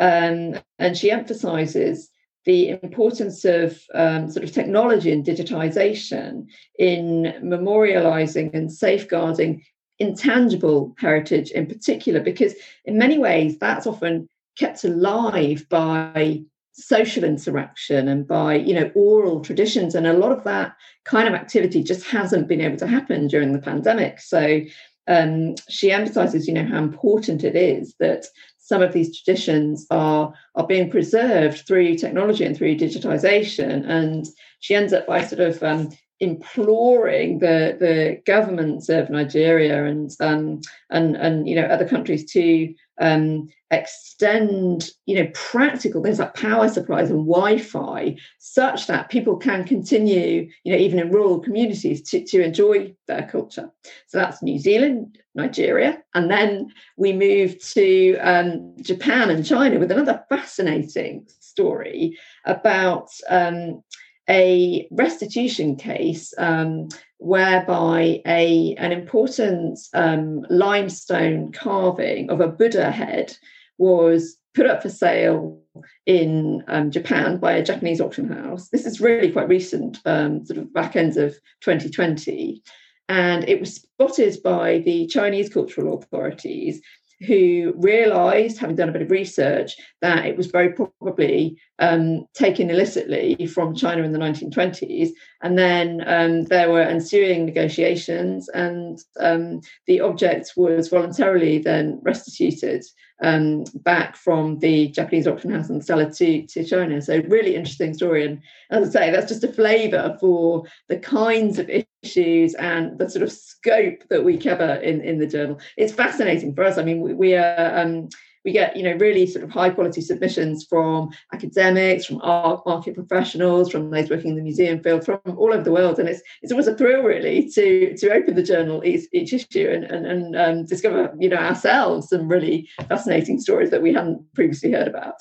Um, 0.00 0.58
and 0.78 0.96
she 0.96 1.12
emphasizes 1.12 2.10
the 2.46 2.70
importance 2.82 3.44
of 3.44 3.80
um, 3.94 4.28
sort 4.28 4.42
of 4.42 4.50
technology 4.50 5.12
and 5.12 5.24
digitization 5.24 6.46
in 6.78 7.32
memorializing 7.44 8.52
and 8.54 8.72
safeguarding 8.72 9.62
intangible 10.00 10.96
heritage 10.98 11.52
in 11.52 11.66
particular, 11.66 12.20
because 12.20 12.54
in 12.84 12.98
many 12.98 13.18
ways 13.18 13.56
that's 13.58 13.86
often 13.86 14.28
kept 14.58 14.82
alive 14.82 15.64
by 15.68 16.42
social 16.78 17.24
interaction 17.24 18.08
and 18.08 18.26
by 18.26 18.54
you 18.54 18.72
know 18.72 18.90
oral 18.94 19.40
traditions. 19.40 19.94
And 19.94 20.06
a 20.06 20.12
lot 20.12 20.32
of 20.32 20.44
that 20.44 20.74
kind 21.04 21.28
of 21.28 21.34
activity 21.34 21.82
just 21.82 22.06
hasn't 22.06 22.48
been 22.48 22.60
able 22.60 22.76
to 22.78 22.86
happen 22.86 23.26
during 23.26 23.52
the 23.52 23.58
pandemic. 23.58 24.20
So 24.20 24.60
um, 25.08 25.56
she 25.68 25.90
emphasizes 25.90 26.46
you 26.46 26.54
know 26.54 26.64
how 26.64 26.78
important 26.78 27.44
it 27.44 27.56
is 27.56 27.94
that 27.98 28.26
some 28.58 28.82
of 28.82 28.92
these 28.92 29.20
traditions 29.20 29.86
are 29.90 30.32
are 30.54 30.66
being 30.66 30.90
preserved 30.90 31.66
through 31.66 31.96
technology 31.96 32.44
and 32.44 32.56
through 32.56 32.76
digitization. 32.76 33.88
And 33.88 34.26
she 34.60 34.74
ends 34.74 34.92
up 34.92 35.06
by 35.06 35.24
sort 35.24 35.40
of 35.40 35.62
um, 35.62 35.90
imploring 36.20 37.38
the 37.38 37.76
the 37.78 38.20
governments 38.26 38.88
of 38.88 39.10
Nigeria 39.10 39.84
and 39.84 40.10
um, 40.20 40.60
and 40.90 41.16
and 41.16 41.48
you 41.48 41.56
know 41.56 41.66
other 41.66 41.88
countries 41.88 42.30
to 42.32 42.74
um, 43.00 43.48
extend, 43.70 44.90
you 45.06 45.14
know, 45.14 45.30
practical 45.34 46.02
things 46.02 46.18
like 46.18 46.34
power 46.34 46.68
supplies 46.68 47.10
and 47.10 47.26
Wi-Fi, 47.26 48.16
such 48.38 48.86
that 48.86 49.10
people 49.10 49.36
can 49.36 49.64
continue, 49.64 50.48
you 50.64 50.72
know, 50.72 50.78
even 50.78 50.98
in 50.98 51.10
rural 51.10 51.40
communities, 51.40 52.02
to, 52.10 52.24
to 52.24 52.42
enjoy 52.42 52.94
their 53.06 53.28
culture. 53.28 53.70
So 54.06 54.18
that's 54.18 54.42
New 54.42 54.58
Zealand, 54.58 55.18
Nigeria, 55.34 56.02
and 56.14 56.30
then 56.30 56.72
we 56.96 57.12
move 57.12 57.58
to 57.74 58.16
um, 58.18 58.74
Japan 58.80 59.30
and 59.30 59.44
China 59.44 59.78
with 59.78 59.92
another 59.92 60.24
fascinating 60.28 61.26
story 61.40 62.18
about. 62.44 63.10
Um, 63.28 63.82
a 64.30 64.86
restitution 64.90 65.74
case 65.74 66.34
um, 66.36 66.88
whereby 67.18 68.22
a 68.26 68.74
an 68.78 68.92
important 68.92 69.78
um, 69.94 70.46
limestone 70.48 71.52
carving 71.52 72.30
of 72.30 72.40
a 72.40 72.48
Buddha 72.48 72.90
head 72.90 73.36
was 73.76 74.36
put 74.54 74.66
up 74.66 74.82
for 74.82 74.88
sale 74.88 75.60
in 76.06 76.64
um, 76.68 76.90
Japan 76.90 77.38
by 77.38 77.52
a 77.52 77.64
Japanese 77.64 78.00
auction 78.00 78.28
house. 78.28 78.68
This 78.70 78.86
is 78.86 79.00
really 79.00 79.30
quite 79.30 79.48
recent, 79.48 79.98
um, 80.04 80.44
sort 80.44 80.58
of 80.58 80.72
back 80.72 80.96
ends 80.96 81.16
of 81.16 81.32
2020. 81.60 82.62
And 83.08 83.48
it 83.48 83.60
was 83.60 83.76
spotted 83.76 84.36
by 84.42 84.78
the 84.78 85.06
Chinese 85.06 85.48
cultural 85.48 85.98
authorities 85.98 86.82
who 87.26 87.74
realized, 87.76 88.58
having 88.58 88.76
done 88.76 88.88
a 88.88 88.92
bit 88.92 89.02
of 89.02 89.10
research, 89.10 89.76
that 90.00 90.26
it 90.26 90.36
was 90.36 90.46
very 90.46 90.72
probably 90.72 91.58
um, 91.80 92.26
taken 92.34 92.70
illicitly 92.70 93.46
from 93.46 93.74
China 93.74 94.02
in 94.02 94.12
the 94.12 94.18
1920s. 94.18 95.10
And 95.42 95.58
then 95.58 96.04
um, 96.06 96.44
there 96.44 96.70
were 96.70 96.82
ensuing 96.82 97.46
negotiations, 97.46 98.48
and 98.50 98.98
um, 99.18 99.60
the 99.86 100.00
object 100.00 100.52
was 100.56 100.88
voluntarily 100.88 101.58
then 101.58 101.98
restituted 102.02 102.84
um, 103.22 103.64
back 103.74 104.16
from 104.16 104.58
the 104.60 104.88
Japanese 104.88 105.26
auction 105.26 105.50
house 105.50 105.70
and 105.70 105.84
seller 105.84 106.10
to, 106.10 106.46
to 106.46 106.64
China. 106.64 107.02
So, 107.02 107.20
really 107.28 107.56
interesting 107.56 107.94
story. 107.94 108.24
And 108.24 108.40
as 108.70 108.88
I 108.88 109.00
say, 109.00 109.10
that's 109.10 109.28
just 109.28 109.44
a 109.44 109.52
flavour 109.52 110.16
for 110.20 110.64
the 110.88 110.98
kinds 110.98 111.58
of 111.58 111.68
issues 112.02 112.54
and 112.54 112.98
the 112.98 113.08
sort 113.08 113.22
of 113.22 113.32
scope 113.32 114.02
that 114.10 114.24
we 114.24 114.36
cover 114.36 114.74
in, 114.74 115.00
in 115.00 115.18
the 115.18 115.26
journal. 115.26 115.58
It's 115.76 115.92
fascinating 115.92 116.54
for 116.54 116.64
us. 116.64 116.78
I 116.78 116.84
mean, 116.84 117.00
we, 117.00 117.14
we 117.14 117.34
are. 117.34 117.78
Um, 117.78 118.08
we 118.44 118.52
get 118.52 118.76
you 118.76 118.82
know 118.82 118.94
really 118.94 119.26
sort 119.26 119.44
of 119.44 119.50
high 119.50 119.68
quality 119.68 120.00
submissions 120.00 120.64
from 120.64 121.10
academics, 121.34 122.06
from 122.06 122.20
art 122.22 122.64
market 122.64 122.94
professionals, 122.94 123.70
from 123.70 123.90
those 123.90 124.08
working 124.08 124.30
in 124.30 124.36
the 124.36 124.42
museum 124.42 124.82
field, 124.82 125.04
from 125.04 125.20
all 125.36 125.52
over 125.52 125.62
the 125.62 125.72
world, 125.72 125.98
and 125.98 126.08
it's 126.08 126.22
it's 126.40 126.52
always 126.52 126.68
a 126.68 126.74
thrill 126.74 127.02
really 127.02 127.50
to 127.50 127.94
to 127.96 128.10
open 128.10 128.36
the 128.36 128.42
journal 128.42 128.82
each, 128.84 129.06
each 129.12 129.32
issue 129.32 129.68
and 129.68 129.84
and, 129.84 130.06
and 130.06 130.36
um, 130.36 130.64
discover 130.64 131.14
you 131.18 131.28
know 131.28 131.36
ourselves 131.36 132.08
some 132.08 132.28
really 132.28 132.68
fascinating 132.88 133.38
stories 133.38 133.70
that 133.70 133.82
we 133.82 133.92
hadn't 133.92 134.22
previously 134.34 134.72
heard 134.72 134.88
about. 134.88 135.16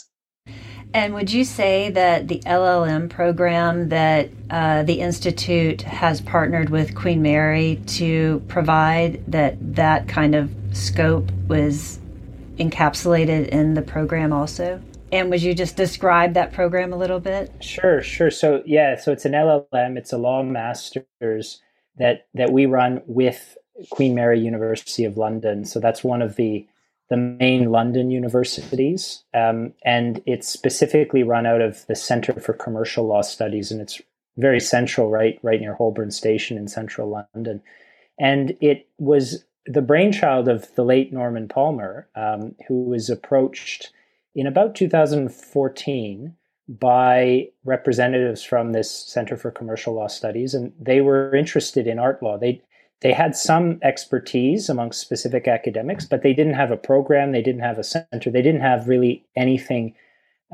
And 0.94 1.14
would 1.14 1.32
you 1.32 1.44
say 1.44 1.90
that 1.92 2.28
the 2.28 2.40
LLM 2.40 3.10
program 3.10 3.90
that 3.90 4.30
uh, 4.50 4.84
the 4.84 5.02
Institute 5.02 5.82
has 5.84 6.22
partnered 6.22 6.70
with 6.70 6.96
Queen 6.96 7.22
Mary 7.22 7.82
to 7.88 8.42
provide, 8.48 9.24
that 9.32 9.58
that 9.76 10.08
kind 10.08 10.34
of 10.34 10.50
scope 10.72 11.32
was 11.48 12.00
encapsulated 12.58 13.50
in 13.50 13.74
the 13.74 13.82
program 13.82 14.34
also? 14.34 14.82
And 15.12 15.30
would 15.30 15.42
you 15.42 15.54
just 15.54 15.78
describe 15.78 16.34
that 16.34 16.52
program 16.52 16.92
a 16.92 16.98
little 16.98 17.20
bit? 17.20 17.52
Sure, 17.62 18.02
sure. 18.02 18.32
So 18.32 18.62
yeah, 18.66 18.98
so 18.98 19.12
it's 19.12 19.26
an 19.26 19.32
LLM. 19.32 19.98
It's 19.98 20.12
a 20.12 20.18
law 20.18 20.44
masters 20.44 21.62
that 21.98 22.28
that 22.34 22.52
we 22.52 22.66
run 22.66 23.02
with 23.06 23.58
Queen 23.90 24.16
Mary 24.16 24.40
University 24.40 25.06
of 25.06 25.18
London. 25.18 25.66
So 25.66 25.80
that's 25.80 26.04
one 26.04 26.22
of 26.22 26.36
the 26.36 26.68
the 27.10 27.18
main 27.18 27.72
London 27.72 28.12
universities, 28.12 29.24
um, 29.34 29.74
and 29.86 30.22
it's 30.26 30.48
specifically 30.48 31.24
run 31.24 31.46
out 31.46 31.62
of 31.62 31.86
the 31.88 31.96
Center 31.96 32.34
for 32.34 32.54
Commercial 32.54 33.06
Law 33.06 33.22
Studies, 33.22 33.72
and 33.72 33.80
it's 33.80 34.02
very 34.38 34.60
central, 34.60 35.10
right, 35.10 35.40
right 35.42 35.60
near 35.60 35.74
Holborn 35.74 36.12
Station 36.12 36.58
in 36.58 36.68
central 36.68 37.28
London. 37.34 37.62
And 38.20 38.58
it 38.62 38.88
was 38.98 39.46
the 39.66 39.82
brainchild 39.82 40.48
of 40.48 40.74
the 40.76 40.84
late 40.84 41.12
Norman 41.12 41.48
Palmer, 41.48 42.08
um, 42.16 42.56
who 42.68 42.84
was 42.84 43.10
approached 43.10 43.92
in 44.36 44.48
about 44.48 44.76
2014 44.76 46.36
by 46.70 47.48
representatives 47.64 48.44
from 48.44 48.74
this 48.74 48.92
Center 48.92 49.38
for 49.38 49.52
Commercial 49.52 49.94
Law 49.94 50.08
Studies, 50.08 50.54
and 50.54 50.74
they 50.80 51.02
were 51.02 51.36
interested 51.36 51.88
in 51.88 52.00
art 52.00 52.22
law. 52.22 52.38
They 52.38 52.62
they 53.02 53.14
had 53.14 53.36
some 53.36 53.80
expertise 53.84 54.70
amongst 54.70 55.02
specific 55.02 55.48
academics, 55.48 56.06
but 56.06 56.24
they 56.24 56.34
didn't 56.34 56.56
have 56.56 56.72
a 56.72 56.78
program, 56.78 57.32
they 57.32 57.42
didn't 57.42 57.62
have 57.62 57.78
a 57.78 57.84
center, 57.84 58.32
they 58.32 58.42
didn't 58.42 58.62
have 58.62 58.88
really 58.88 59.24
anything 59.36 59.94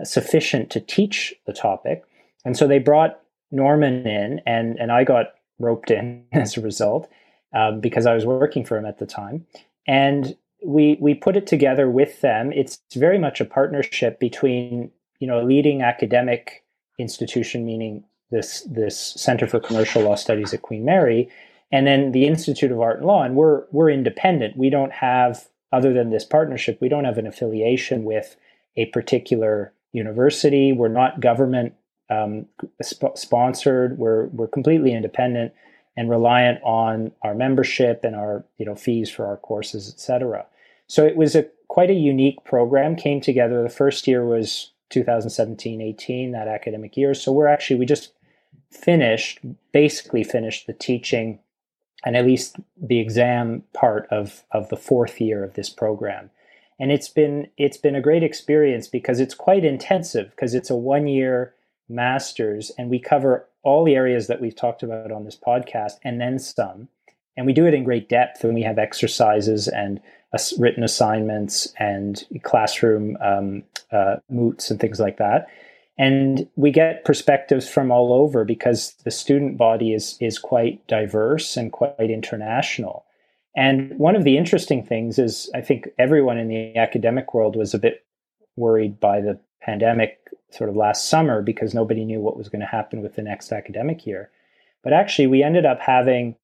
sufficient 0.04 0.70
to 0.72 0.80
teach 0.80 1.34
the 1.46 1.54
topic. 1.54 2.04
And 2.44 2.58
so 2.58 2.68
they 2.68 2.80
brought 2.80 3.20
Norman 3.52 4.06
in, 4.06 4.42
and, 4.46 4.78
and 4.78 4.92
I 4.92 5.04
got 5.04 5.28
roped 5.60 5.92
in 5.92 6.26
as 6.34 6.58
a 6.58 6.62
result 6.62 7.10
um, 7.54 7.80
because 7.80 8.06
I 8.06 8.14
was 8.14 8.26
working 8.26 8.66
for 8.66 8.78
him 8.78 8.86
at 8.86 9.00
the 9.00 9.06
time. 9.06 9.46
And 9.88 10.36
we 10.66 10.98
we 11.02 11.14
put 11.14 11.36
it 11.36 11.46
together 11.46 11.90
with 11.90 12.22
them. 12.22 12.52
It's 12.54 12.80
very 12.96 13.20
much 13.20 13.42
a 13.42 13.46
partnership 13.46 14.20
between 14.20 14.92
you 15.20 15.28
know 15.28 15.42
a 15.42 15.44
leading 15.44 15.82
academic 15.82 16.64
institution, 16.98 17.66
meaning 17.66 18.04
this 18.32 18.62
this 18.62 18.98
Center 18.98 19.46
for 19.46 19.60
Commercial 19.60 20.04
Law 20.04 20.16
Studies 20.16 20.54
at 20.54 20.62
Queen 20.62 20.86
Mary, 20.86 21.30
and 21.74 21.88
then 21.88 22.12
the 22.12 22.28
Institute 22.28 22.72
of 22.72 22.80
Art 22.80 22.98
and 22.98 23.08
Law, 23.08 23.24
and 23.24 23.36
we're 23.36 23.64
we're 23.72 23.90
independent. 23.90 24.56
We 24.56 24.70
don't 24.70 24.94
have, 24.94 25.50
other 25.74 25.92
than 25.92 26.12
this 26.12 26.24
partnership, 26.24 26.78
we 26.80 26.88
don't 26.88 27.04
have 27.04 27.18
an 27.18 27.26
affiliation 27.26 28.04
with 28.04 28.38
a 28.78 28.86
particular 28.86 29.74
university. 29.92 30.72
We're 30.72 30.88
not 30.88 31.20
government 31.20 31.74
um, 32.12 32.46
sp- 32.86 33.18
sponsored. 33.18 33.98
We're 33.98 34.28
we're 34.28 34.48
completely 34.48 34.94
independent 34.94 35.52
and 35.98 36.12
reliant 36.12 36.62
on 36.64 37.12
our 37.24 37.34
membership 37.34 38.02
and 38.04 38.16
our 38.16 38.46
you 38.60 38.68
know 38.68 38.76
fees 38.76 39.10
for 39.10 39.26
our 39.26 39.38
courses, 39.38 39.92
etc. 39.92 40.46
So 40.86 41.04
it 41.04 41.16
was 41.16 41.36
a 41.36 41.48
quite 41.70 41.90
a 41.90 41.96
unique 41.96 42.44
program. 42.46 42.96
Came 42.96 43.20
together. 43.20 43.64
The 43.64 43.70
first 43.70 44.08
year 44.08 44.24
was 44.24 44.74
2017-18, 44.92 46.34
that 46.34 46.48
academic 46.48 46.96
year. 46.96 47.16
So 47.16 47.32
we're 47.32 47.48
actually 47.48 47.80
we 47.80 47.88
just 47.88 48.12
finished, 48.70 49.40
basically 49.72 50.24
finished 50.24 50.68
the 50.68 50.74
teaching 50.74 51.40
and 52.06 52.16
at 52.16 52.26
least 52.26 52.58
the 52.82 53.00
exam 53.00 53.64
part 53.74 54.08
of 54.12 54.44
of 54.52 54.70
the 54.70 54.78
fourth 54.78 55.22
year 55.22 55.44
of 55.44 55.54
this 55.54 55.70
program. 55.70 56.30
And 56.80 56.92
it's 56.92 57.10
been 57.10 57.48
it's 57.58 57.78
been 57.78 57.96
a 57.96 58.02
great 58.02 58.24
experience 58.24 58.88
because 58.88 59.20
it's 59.20 59.36
quite 59.36 59.64
intensive 59.64 60.32
because 60.32 60.54
it's 60.54 60.70
a 60.70 60.76
one 60.76 61.08
year 61.08 61.54
masters 61.90 62.72
and 62.78 62.90
we 62.90 63.00
cover 63.00 63.48
all 63.62 63.84
the 63.84 63.96
areas 63.96 64.28
that 64.28 64.42
we've 64.42 64.56
talked 64.56 64.84
about 64.84 65.12
on 65.12 65.24
this 65.24 65.38
podcast 65.38 65.94
and 66.04 66.20
then 66.20 66.40
some. 66.40 66.90
And 67.36 67.46
we 67.46 67.54
do 67.54 67.66
it 67.66 67.74
in 67.74 67.84
great 67.84 68.10
depth 68.10 68.44
and 68.44 68.54
we 68.54 68.62
have 68.64 68.78
exercises 68.78 69.68
and 69.68 70.00
written 70.58 70.84
assignments 70.84 71.74
and 71.78 72.24
classroom 72.42 73.18
um, 73.22 73.64
uh, 73.92 74.16
moots 74.30 74.72
and 74.72 74.80
things 74.80 75.00
like 75.00 75.18
that 75.18 75.48
and 75.98 76.48
we 76.56 76.72
get 76.72 77.06
perspectives 77.06 77.68
from 77.70 77.92
all 77.92 78.14
over 78.14 78.44
because 78.44 78.94
the 79.04 79.12
student 79.12 79.58
body 79.58 79.94
is 79.94 80.18
is 80.20 80.40
quite 80.40 80.86
diverse 80.88 81.56
and 81.56 81.72
quite 81.72 81.96
international. 82.00 83.06
And 83.56 83.98
one 84.00 84.16
of 84.16 84.24
the 84.24 84.38
interesting 84.38 84.84
things 84.84 85.20
is 85.20 85.50
i 85.54 85.62
think 85.62 85.88
everyone 86.00 86.38
in 86.38 86.48
the 86.48 86.76
academic 86.76 87.34
world 87.34 87.56
was 87.56 87.74
a 87.74 87.80
bit 87.80 88.06
worried 88.56 89.00
by 89.00 89.22
the 89.22 89.40
pandemic 89.62 90.20
sort 90.52 90.70
of 90.70 90.76
last 90.76 91.10
summer 91.10 91.42
because 91.42 91.74
nobody 91.74 92.06
knew 92.06 92.20
what 92.20 92.38
was 92.38 92.50
going 92.50 92.60
to 92.60 92.66
happen 92.68 93.02
with 93.02 93.16
the 93.16 93.22
next 93.22 93.52
academic 93.52 94.06
year. 94.06 94.30
But 94.84 94.94
actually 94.94 95.28
we 95.28 95.42
ended 95.42 95.66
up 95.66 95.80
having 95.80 96.36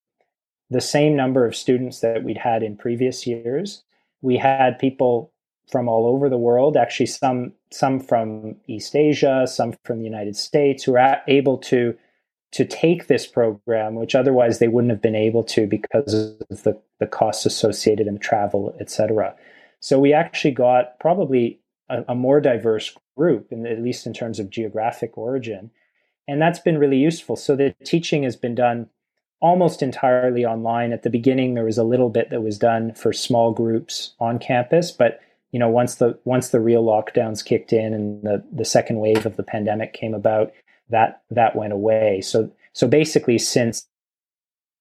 the 0.69 0.81
same 0.81 1.15
number 1.15 1.45
of 1.45 1.55
students 1.55 1.99
that 1.99 2.23
we'd 2.23 2.37
had 2.37 2.63
in 2.63 2.77
previous 2.77 3.25
years. 3.27 3.83
We 4.21 4.37
had 4.37 4.79
people 4.79 5.31
from 5.69 5.87
all 5.87 6.07
over 6.07 6.29
the 6.29 6.37
world, 6.37 6.77
actually 6.77 7.07
some 7.07 7.53
some 7.71 7.99
from 7.99 8.55
East 8.67 8.95
Asia, 8.95 9.45
some 9.47 9.73
from 9.83 9.99
the 9.99 10.05
United 10.05 10.35
States, 10.35 10.83
who 10.83 10.95
are 10.97 11.21
able 11.27 11.57
to 11.57 11.95
to 12.51 12.65
take 12.65 13.05
this 13.05 13.27
program, 13.27 13.93
which 13.93 14.15
otherwise 14.15 14.57
they 14.57 14.67
wouldn't 14.67 14.89
have 14.89 15.03
been 15.03 15.15
able 15.15 15.43
to 15.43 15.67
because 15.67 16.13
of 16.49 16.63
the, 16.63 16.81
the 16.99 17.05
costs 17.05 17.45
associated 17.45 18.07
in 18.07 18.17
travel, 18.17 18.75
et 18.79 18.89
cetera. 18.89 19.35
So 19.81 19.99
we 19.99 20.13
actually 20.13 20.55
got 20.55 20.99
probably 20.99 21.59
a, 21.89 22.03
a 22.07 22.15
more 22.15 22.41
diverse 22.41 22.97
group, 23.15 23.51
in, 23.51 23.67
at 23.67 23.83
least 23.83 24.07
in 24.07 24.13
terms 24.13 24.39
of 24.39 24.49
geographic 24.49 25.15
origin. 25.15 25.69
And 26.27 26.41
that's 26.41 26.57
been 26.57 26.79
really 26.79 26.97
useful. 26.97 27.35
So 27.35 27.55
the 27.55 27.75
teaching 27.85 28.23
has 28.23 28.35
been 28.35 28.55
done 28.55 28.89
almost 29.41 29.83
entirely 29.83 30.43
online. 30.43 30.91
At 30.91 31.03
the 31.03 31.09
beginning, 31.11 31.53
there 31.53 31.65
was 31.65 31.77
a 31.77 31.83
little 31.83 32.09
bit 32.09 32.31
that 32.31 32.41
was 32.41 32.57
done 32.57 32.95
for 32.95 33.13
small 33.13 33.53
groups 33.53 34.13
on 34.19 34.39
campus, 34.39 34.91
but 34.91 35.19
you 35.51 35.59
know 35.59 35.69
once 35.69 35.95
the 35.95 36.17
once 36.25 36.49
the 36.49 36.59
real 36.59 36.83
lockdowns 36.83 37.43
kicked 37.43 37.73
in 37.73 37.93
and 37.93 38.23
the 38.23 38.43
the 38.51 38.65
second 38.65 38.99
wave 38.99 39.25
of 39.25 39.35
the 39.35 39.43
pandemic 39.43 39.93
came 39.93 40.13
about 40.13 40.51
that 40.89 41.21
that 41.31 41.55
went 41.55 41.73
away. 41.73 42.21
So 42.21 42.51
so 42.73 42.87
basically 42.87 43.37
since 43.37 43.87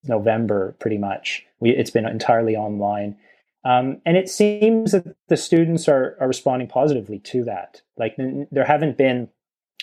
november 0.04 0.76
pretty 0.78 0.96
much 0.98 1.44
we 1.60 1.70
it's 1.70 1.90
been 1.90 2.06
entirely 2.06 2.56
online. 2.56 3.16
Um, 3.64 4.00
and 4.06 4.16
it 4.16 4.30
seems 4.30 4.92
that 4.92 5.04
the 5.28 5.36
students 5.36 5.88
are 5.88 6.16
are 6.20 6.28
responding 6.28 6.68
positively 6.68 7.18
to 7.20 7.44
that. 7.44 7.82
Like 7.96 8.16
there 8.50 8.64
haven't 8.64 8.96
been 8.96 9.28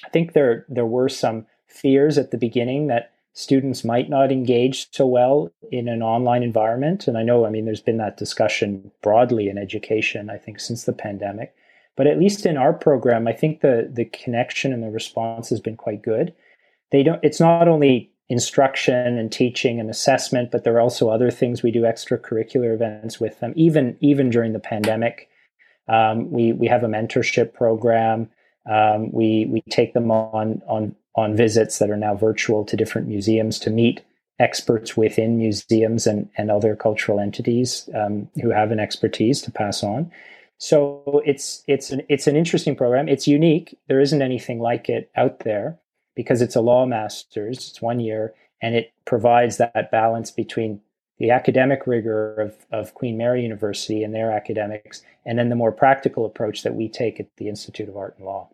i 0.06 0.10
think 0.10 0.34
there 0.34 0.66
there 0.70 0.86
were 0.86 1.10
some 1.10 1.46
fears 1.68 2.18
at 2.18 2.32
the 2.32 2.38
beginning 2.38 2.88
that 2.88 3.12
students 3.36 3.84
might 3.84 4.10
not 4.10 4.32
engage 4.32 4.88
so 4.92 5.06
well 5.06 5.52
in 5.70 5.90
an 5.90 6.02
online 6.02 6.42
environment. 6.42 7.06
And 7.08 7.18
I 7.18 7.24
know, 7.24 7.46
I 7.46 7.50
mean, 7.50 7.66
there's 7.66 7.82
been 7.82 7.98
that 7.98 8.18
discussion 8.18 8.92
broadly 9.04 9.50
in 9.50 9.58
education, 9.58 10.30
I 10.30 10.38
think, 10.38 10.60
since 10.60 10.86
the 10.86 10.94
pandemic. 10.94 11.54
But 11.98 12.08
at 12.08 12.18
least 12.18 12.46
in 12.46 12.58
our 12.58 12.74
program, 12.74 13.28
I 13.28 13.34
think 13.34 13.62
the 13.62 13.90
the 13.92 14.06
connection 14.06 14.74
and 14.74 14.84
the 14.84 14.90
response 14.90 15.50
has 15.50 15.60
been 15.60 15.78
quite 15.78 16.02
good. 16.02 16.34
They 16.92 17.04
don't. 17.04 17.24
It's 17.24 17.40
not 17.40 17.68
only 17.68 18.12
instruction 18.28 19.18
and 19.18 19.32
teaching 19.32 19.80
and 19.80 19.90
assessment, 19.90 20.52
but 20.52 20.64
there 20.64 20.74
are 20.76 20.82
also 20.82 21.10
other 21.10 21.30
things 21.30 21.62
we 21.62 21.72
do 21.72 21.82
extracurricular 21.84 22.74
events 22.74 23.20
with 23.20 23.40
them. 23.40 23.54
Even 23.56 23.98
even 24.02 24.30
during 24.30 24.54
the 24.54 24.60
pandemic, 24.60 25.30
um, 25.88 26.32
we 26.32 26.52
we 26.54 26.68
have 26.68 26.84
a 26.84 26.88
mentorship 26.88 27.54
program. 27.54 28.30
Um, 28.70 29.12
we 29.12 29.46
we 29.46 29.62
take 29.70 29.94
them 29.94 30.12
on 30.12 30.62
on 30.68 30.96
on 31.16 31.36
visits 31.36 31.80
that 31.80 31.90
are 31.90 31.98
now 31.98 32.16
virtual 32.16 32.66
to 32.66 32.76
different 32.76 33.08
museums 33.08 33.60
to 33.60 33.70
meet 33.70 34.02
experts 34.40 34.98
within 34.98 35.38
museums 35.38 36.06
and, 36.06 36.30
and 36.38 36.52
other 36.52 36.76
cultural 36.76 37.20
entities 37.20 37.90
um, 37.96 38.28
who 38.42 38.50
have 38.50 38.72
an 38.72 38.80
expertise 38.80 39.42
to 39.42 39.52
pass 39.52 39.84
on. 39.84 40.12
So 40.58 41.22
it's 41.26 41.64
it's 41.68 41.92
an 41.92 42.02
it's 42.08 42.28
an 42.28 42.36
interesting 42.36 42.76
program. 42.76 43.10
It's 43.10 43.28
unique. 43.28 43.78
There 43.88 44.00
isn't 44.00 44.22
anything 44.22 44.60
like 44.60 44.90
it 44.90 45.12
out 45.16 45.40
there 45.40 45.80
because 46.16 46.42
it's 46.42 46.56
a 46.56 46.62
law 46.62 46.86
master's. 46.86 47.70
It's 47.70 47.82
one 47.82 48.00
year, 48.00 48.34
and 48.62 48.74
it 48.74 48.94
provides 49.06 49.58
that 49.58 49.92
balance 49.92 50.32
between 50.32 50.82
the 51.18 51.32
academic 51.32 51.88
rigor 51.88 52.36
of, 52.36 52.56
of 52.72 52.94
Queen 52.94 53.18
Mary 53.18 53.42
University 53.42 54.04
and 54.04 54.14
their 54.14 54.32
academics, 54.32 55.02
and 55.26 55.38
then 55.40 55.50
the 55.50 55.56
more 55.56 55.72
practical 55.72 56.26
approach 56.26 56.64
that 56.64 56.76
we 56.76 56.90
take 56.90 57.20
at 57.20 57.28
the 57.38 57.48
Institute 57.48 57.88
of 57.88 57.96
Art 57.96 58.16
and 58.18 58.26
Law. 58.26 58.50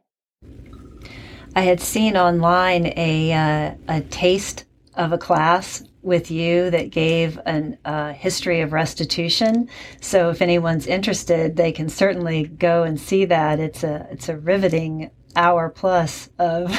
I 1.56 1.62
had 1.62 1.82
seen 1.82 2.16
online 2.16 2.94
a 2.96 3.34
uh, 3.34 3.76
a 3.88 4.02
taste 4.02 4.66
of 4.96 5.12
a 5.12 5.18
class 5.18 5.84
with 6.02 6.32
you 6.32 6.70
that 6.70 6.90
gave 6.90 7.38
a 7.38 7.78
uh, 7.86 8.14
history 8.14 8.62
of 8.62 8.74
restitution. 8.74 9.70
So 10.00 10.30
if 10.30 10.42
anyone's 10.42 10.88
interested, 10.88 11.58
they 11.58 11.72
can 11.72 11.90
certainly 11.90 12.46
go 12.46 12.84
and 12.84 13.00
see 13.00 13.26
that. 13.26 13.60
It's 13.60 13.84
a 13.84 14.08
it's 14.12 14.30
a 14.30 14.38
riveting 14.38 15.12
hour 15.36 15.70
plus 15.70 16.30
of 16.40 16.70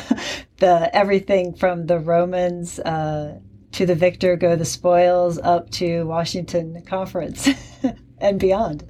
the 0.59 0.95
everything 0.95 1.55
from 1.55 1.87
the 1.87 1.99
Romans 1.99 2.79
uh, 2.79 3.39
to 3.73 3.87
the 3.87 3.95
victor 3.95 4.37
go 4.37 4.57
the 4.57 4.65
spoils 4.65 5.39
up 5.39 5.71
to 5.71 6.05
Washington 6.05 6.83
Conference 6.87 7.49
and 8.19 8.41
beyond. 8.41 8.89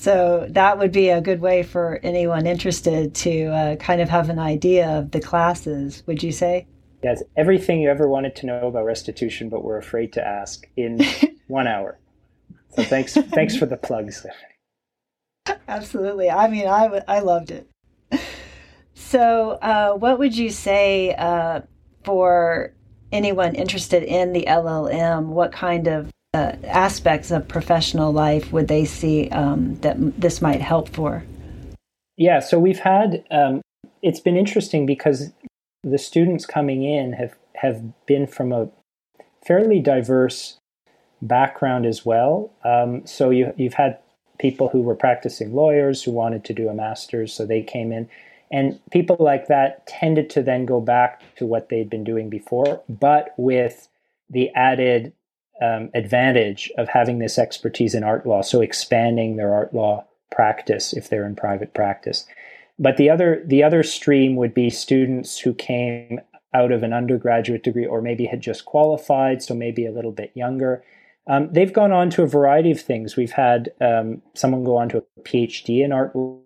So 0.00 0.46
that 0.48 0.78
would 0.78 0.92
be 0.92 1.10
a 1.10 1.20
good 1.20 1.42
way 1.42 1.62
for 1.62 2.00
anyone 2.02 2.46
interested 2.46 3.14
to 3.16 3.44
uh, 3.48 3.76
kind 3.76 4.00
of 4.00 4.08
have 4.08 4.30
an 4.30 4.38
idea 4.38 4.88
of 4.88 5.10
the 5.10 5.20
classes. 5.20 6.02
Would 6.06 6.22
you 6.22 6.32
say? 6.32 6.66
Yes, 7.04 7.22
everything 7.36 7.82
you 7.82 7.90
ever 7.90 8.08
wanted 8.08 8.34
to 8.36 8.46
know 8.46 8.68
about 8.68 8.86
restitution, 8.86 9.50
but 9.50 9.62
were 9.62 9.76
afraid 9.76 10.14
to 10.14 10.26
ask 10.26 10.66
in 10.74 11.04
one 11.48 11.66
hour. 11.66 11.98
So 12.70 12.82
thanks, 12.82 13.12
thanks 13.12 13.54
for 13.54 13.66
the 13.66 13.76
plugs. 13.76 14.24
Absolutely. 15.68 16.30
I 16.30 16.48
mean, 16.48 16.66
I, 16.66 17.02
I 17.06 17.18
loved 17.18 17.50
it. 17.50 17.68
So, 18.94 19.58
uh, 19.60 19.92
what 19.92 20.18
would 20.18 20.34
you 20.34 20.48
say 20.48 21.14
uh, 21.14 21.60
for 22.04 22.72
anyone 23.12 23.54
interested 23.54 24.02
in 24.02 24.32
the 24.32 24.46
LLM? 24.48 25.26
What 25.26 25.52
kind 25.52 25.88
of 25.88 26.10
uh, 26.32 26.52
aspects 26.64 27.30
of 27.30 27.48
professional 27.48 28.12
life 28.12 28.52
would 28.52 28.68
they 28.68 28.84
see 28.84 29.28
um, 29.30 29.74
that 29.80 29.96
this 30.20 30.40
might 30.40 30.60
help 30.60 30.88
for? 30.88 31.24
Yeah, 32.16 32.40
so 32.40 32.58
we've 32.58 32.78
had 32.78 33.24
um, 33.30 33.62
it's 34.02 34.20
been 34.20 34.36
interesting 34.36 34.86
because 34.86 35.32
the 35.82 35.98
students 35.98 36.46
coming 36.46 36.84
in 36.84 37.14
have 37.14 37.34
have 37.56 38.06
been 38.06 38.26
from 38.26 38.52
a 38.52 38.68
fairly 39.46 39.80
diverse 39.80 40.58
background 41.22 41.86
as 41.86 42.04
well. 42.04 42.52
Um, 42.64 43.06
so 43.06 43.30
you 43.30 43.52
you've 43.56 43.74
had 43.74 43.98
people 44.38 44.68
who 44.68 44.82
were 44.82 44.94
practicing 44.94 45.54
lawyers 45.54 46.02
who 46.02 46.12
wanted 46.12 46.44
to 46.44 46.54
do 46.54 46.68
a 46.68 46.74
master's, 46.74 47.32
so 47.32 47.44
they 47.44 47.62
came 47.62 47.92
in. 47.92 48.08
And 48.52 48.80
people 48.90 49.16
like 49.20 49.46
that 49.46 49.86
tended 49.86 50.28
to 50.30 50.42
then 50.42 50.66
go 50.66 50.80
back 50.80 51.22
to 51.36 51.46
what 51.46 51.68
they'd 51.68 51.88
been 51.88 52.02
doing 52.02 52.28
before, 52.28 52.82
but 52.88 53.32
with 53.36 53.88
the 54.28 54.50
added 54.54 55.12
um, 55.60 55.90
advantage 55.94 56.70
of 56.78 56.88
having 56.88 57.18
this 57.18 57.38
expertise 57.38 57.94
in 57.94 58.04
art 58.04 58.26
law, 58.26 58.42
so 58.42 58.60
expanding 58.60 59.36
their 59.36 59.54
art 59.54 59.74
law 59.74 60.06
practice 60.30 60.92
if 60.92 61.08
they're 61.08 61.26
in 61.26 61.36
private 61.36 61.74
practice. 61.74 62.26
But 62.78 62.96
the 62.96 63.10
other 63.10 63.42
the 63.46 63.62
other 63.62 63.82
stream 63.82 64.36
would 64.36 64.54
be 64.54 64.70
students 64.70 65.38
who 65.38 65.52
came 65.54 66.20
out 66.54 66.72
of 66.72 66.82
an 66.82 66.92
undergraduate 66.92 67.62
degree 67.62 67.86
or 67.86 68.00
maybe 68.00 68.26
had 68.26 68.40
just 68.40 68.64
qualified, 68.64 69.42
so 69.42 69.54
maybe 69.54 69.86
a 69.86 69.92
little 69.92 70.12
bit 70.12 70.32
younger. 70.34 70.82
Um, 71.26 71.52
they've 71.52 71.72
gone 71.72 71.92
on 71.92 72.10
to 72.10 72.22
a 72.22 72.26
variety 72.26 72.70
of 72.70 72.80
things. 72.80 73.16
We've 73.16 73.32
had 73.32 73.70
um, 73.80 74.22
someone 74.34 74.64
go 74.64 74.76
on 74.76 74.88
to 74.88 74.98
a 74.98 75.20
PhD 75.20 75.84
in 75.84 75.92
art, 75.92 76.16
law, 76.16 76.40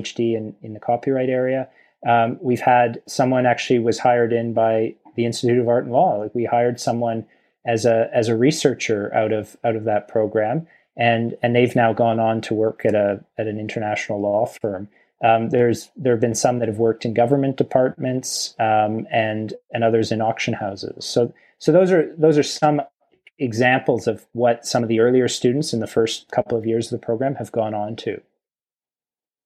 PhD 0.00 0.34
in, 0.34 0.56
in 0.62 0.74
the 0.74 0.80
copyright 0.80 1.28
area. 1.28 1.68
Um, 2.06 2.38
we've 2.40 2.60
had 2.60 3.00
someone 3.06 3.46
actually 3.46 3.78
was 3.78 3.98
hired 3.98 4.32
in 4.32 4.54
by 4.54 4.94
the 5.14 5.24
Institute 5.24 5.60
of 5.60 5.68
Art 5.68 5.84
and 5.84 5.92
Law. 5.92 6.16
Like 6.16 6.34
we 6.34 6.44
hired 6.44 6.80
someone 6.80 7.26
as 7.66 7.84
a 7.84 8.08
as 8.12 8.28
a 8.28 8.36
researcher 8.36 9.12
out 9.14 9.32
of 9.32 9.56
out 9.64 9.76
of 9.76 9.84
that 9.84 10.08
program, 10.08 10.66
and 10.96 11.36
and 11.42 11.54
they've 11.54 11.76
now 11.76 11.92
gone 11.92 12.20
on 12.20 12.40
to 12.42 12.54
work 12.54 12.84
at 12.84 12.94
a 12.94 13.24
at 13.38 13.46
an 13.46 13.58
international 13.58 14.20
law 14.20 14.46
firm. 14.46 14.88
Um, 15.24 15.50
there's 15.50 15.90
there 15.96 16.12
have 16.12 16.20
been 16.20 16.34
some 16.34 16.58
that 16.58 16.68
have 16.68 16.78
worked 16.78 17.04
in 17.04 17.14
government 17.14 17.56
departments 17.56 18.54
um, 18.58 19.06
and 19.10 19.54
and 19.72 19.84
others 19.84 20.10
in 20.10 20.20
auction 20.20 20.54
houses. 20.54 21.04
So 21.04 21.32
so 21.58 21.70
those 21.70 21.92
are 21.92 22.14
those 22.16 22.38
are 22.38 22.42
some 22.42 22.82
examples 23.38 24.06
of 24.06 24.26
what 24.32 24.66
some 24.66 24.82
of 24.82 24.88
the 24.88 25.00
earlier 25.00 25.28
students 25.28 25.72
in 25.72 25.80
the 25.80 25.86
first 25.86 26.30
couple 26.30 26.58
of 26.58 26.66
years 26.66 26.92
of 26.92 27.00
the 27.00 27.04
program 27.04 27.36
have 27.36 27.52
gone 27.52 27.74
on 27.74 27.96
to. 27.96 28.20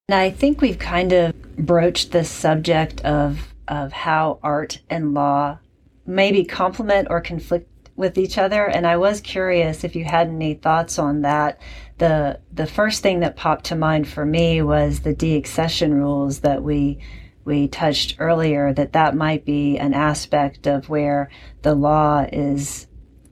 I 0.09 0.31
think 0.31 0.61
we've 0.61 0.79
kind 0.79 1.13
of 1.13 1.35
broached 1.57 2.13
the 2.13 2.25
subject 2.25 3.01
of 3.03 3.55
of 3.69 3.93
how 3.93 4.39
art 4.43 4.81
and 4.89 5.13
law 5.13 5.59
maybe 6.07 6.45
complement 6.45 7.09
or 7.11 7.21
conflict 7.21 7.69
with 7.97 8.19
each 8.19 8.39
other. 8.39 8.67
And 8.67 8.87
I 8.87 8.97
was 8.97 9.21
curious 9.21 9.83
if 9.83 9.97
you 9.97 10.05
had 10.05 10.29
any 10.29 10.55
thoughts 10.55 10.99
on 10.99 11.23
that. 11.23 11.61
The 11.99 12.41
the 12.53 12.67
first 12.67 13.03
thing 13.03 13.21
that 13.21 13.37
popped 13.37 13.67
to 13.67 13.77
mind 13.77 14.07
for 14.07 14.25
me 14.25 14.63
was 14.63 15.01
the 15.01 15.15
deaccession 15.15 15.93
rules 15.93 16.41
that 16.41 16.63
we 16.63 16.99
we 17.45 17.69
touched 17.69 18.17
earlier. 18.19 18.73
That 18.73 18.93
that 18.93 19.17
might 19.17 19.45
be 19.45 19.79
an 19.79 19.95
aspect 19.95 20.67
of 20.67 20.89
where 20.89 21.31
the 21.63 21.75
law 21.75 22.27
is 22.33 22.87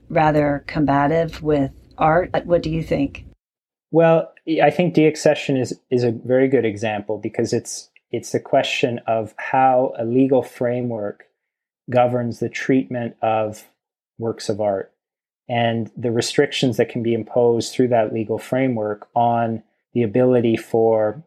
rather 0.09 0.63
combative 0.67 1.41
with 1.43 1.71
art. 1.97 2.31
What 2.45 2.63
do 2.63 2.69
you 2.69 2.83
think? 2.83 3.25
Well, 3.91 4.33
I 4.61 4.71
think 4.71 4.95
deaccession 4.95 5.59
is 5.59 5.79
is 5.89 6.03
a 6.03 6.11
very 6.11 6.47
good 6.47 6.65
example 6.65 7.17
because 7.17 7.53
it's 7.53 7.89
it's 8.11 8.33
a 8.33 8.39
question 8.39 8.99
of 9.07 9.33
how 9.37 9.93
a 9.97 10.05
legal 10.05 10.41
framework 10.41 11.25
governs 11.89 12.39
the 12.39 12.49
treatment 12.49 13.15
of 13.21 13.69
works 14.17 14.49
of 14.49 14.61
art 14.61 14.91
and 15.47 15.91
the 15.95 16.11
restrictions 16.11 16.77
that 16.77 16.89
can 16.89 17.03
be 17.03 17.13
imposed 17.13 17.73
through 17.73 17.89
that 17.89 18.13
legal 18.13 18.37
framework 18.37 19.07
on 19.15 19.63
the 19.93 20.01
ability 20.01 20.57
for 20.57 21.23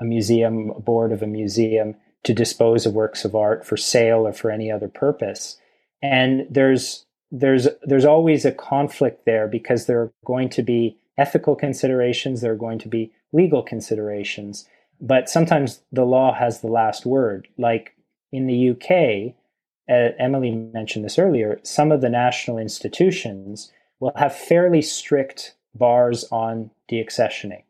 a 0.00 0.04
museum, 0.04 0.70
a 0.70 0.80
board 0.80 1.12
of 1.12 1.22
a 1.22 1.26
museum, 1.26 1.96
to 2.24 2.34
dispose 2.34 2.86
of 2.86 2.92
works 2.92 3.24
of 3.24 3.34
art 3.34 3.66
for 3.66 3.76
sale 3.76 4.26
or 4.26 4.32
for 4.32 4.50
any 4.50 4.70
other 4.70 4.88
purpose. 4.88 5.58
And 6.02 6.46
there's 6.50 7.04
there's 7.32 7.68
there's 7.82 8.04
always 8.04 8.44
a 8.44 8.52
conflict 8.52 9.26
there 9.26 9.48
because 9.48 9.86
there 9.86 10.00
are 10.00 10.12
going 10.24 10.48
to 10.50 10.62
be 10.62 10.98
ethical 11.18 11.56
considerations, 11.56 12.40
there 12.40 12.52
are 12.52 12.56
going 12.56 12.78
to 12.78 12.88
be 12.88 13.12
legal 13.32 13.62
considerations, 13.62 14.66
but 15.00 15.28
sometimes 15.28 15.80
the 15.90 16.04
law 16.04 16.32
has 16.34 16.60
the 16.60 16.68
last 16.68 17.04
word. 17.04 17.48
Like 17.58 17.96
in 18.32 18.46
the 18.46 18.70
UK, 18.70 19.34
Emily 19.88 20.50
mentioned 20.50 21.04
this 21.04 21.18
earlier, 21.18 21.60
some 21.62 21.92
of 21.92 22.00
the 22.00 22.08
national 22.08 22.58
institutions 22.58 23.72
will 24.00 24.12
have 24.16 24.34
fairly 24.34 24.82
strict 24.82 25.54
bars 25.74 26.24
on 26.30 26.70
deaccessioning. 26.90 27.62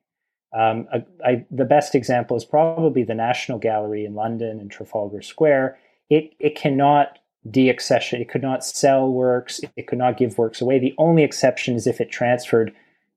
Um, 0.57 0.89
I, 0.93 1.05
I, 1.25 1.47
the 1.51 1.65
best 1.65 1.95
example 1.95 2.37
is 2.37 2.45
probably 2.45 3.03
the 3.03 3.15
National 3.15 3.59
Gallery 3.59 4.05
in 4.05 4.15
London 4.15 4.59
and 4.59 4.71
Trafalgar 4.71 5.21
Square. 5.21 5.79
It, 6.09 6.35
it 6.39 6.55
cannot 6.55 7.19
deaccession, 7.51 8.21
it 8.21 8.29
could 8.29 8.43
not 8.43 8.65
sell 8.65 9.09
works, 9.09 9.61
it 9.77 9.87
could 9.87 9.99
not 9.99 10.17
give 10.17 10.39
works 10.39 10.61
away. 10.61 10.79
The 10.79 10.95
only 10.99 11.23
exception 11.23 11.75
is 11.75 11.87
if 11.87 12.01
it 12.01 12.11
transferred 12.11 12.73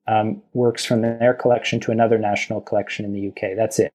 um, 0.07 0.41
works 0.53 0.85
from 0.85 1.01
their 1.01 1.33
collection 1.33 1.79
to 1.81 1.91
another 1.91 2.17
national 2.17 2.61
collection 2.61 3.05
in 3.05 3.13
the 3.13 3.27
UK. 3.29 3.55
That's 3.55 3.79
it. 3.79 3.93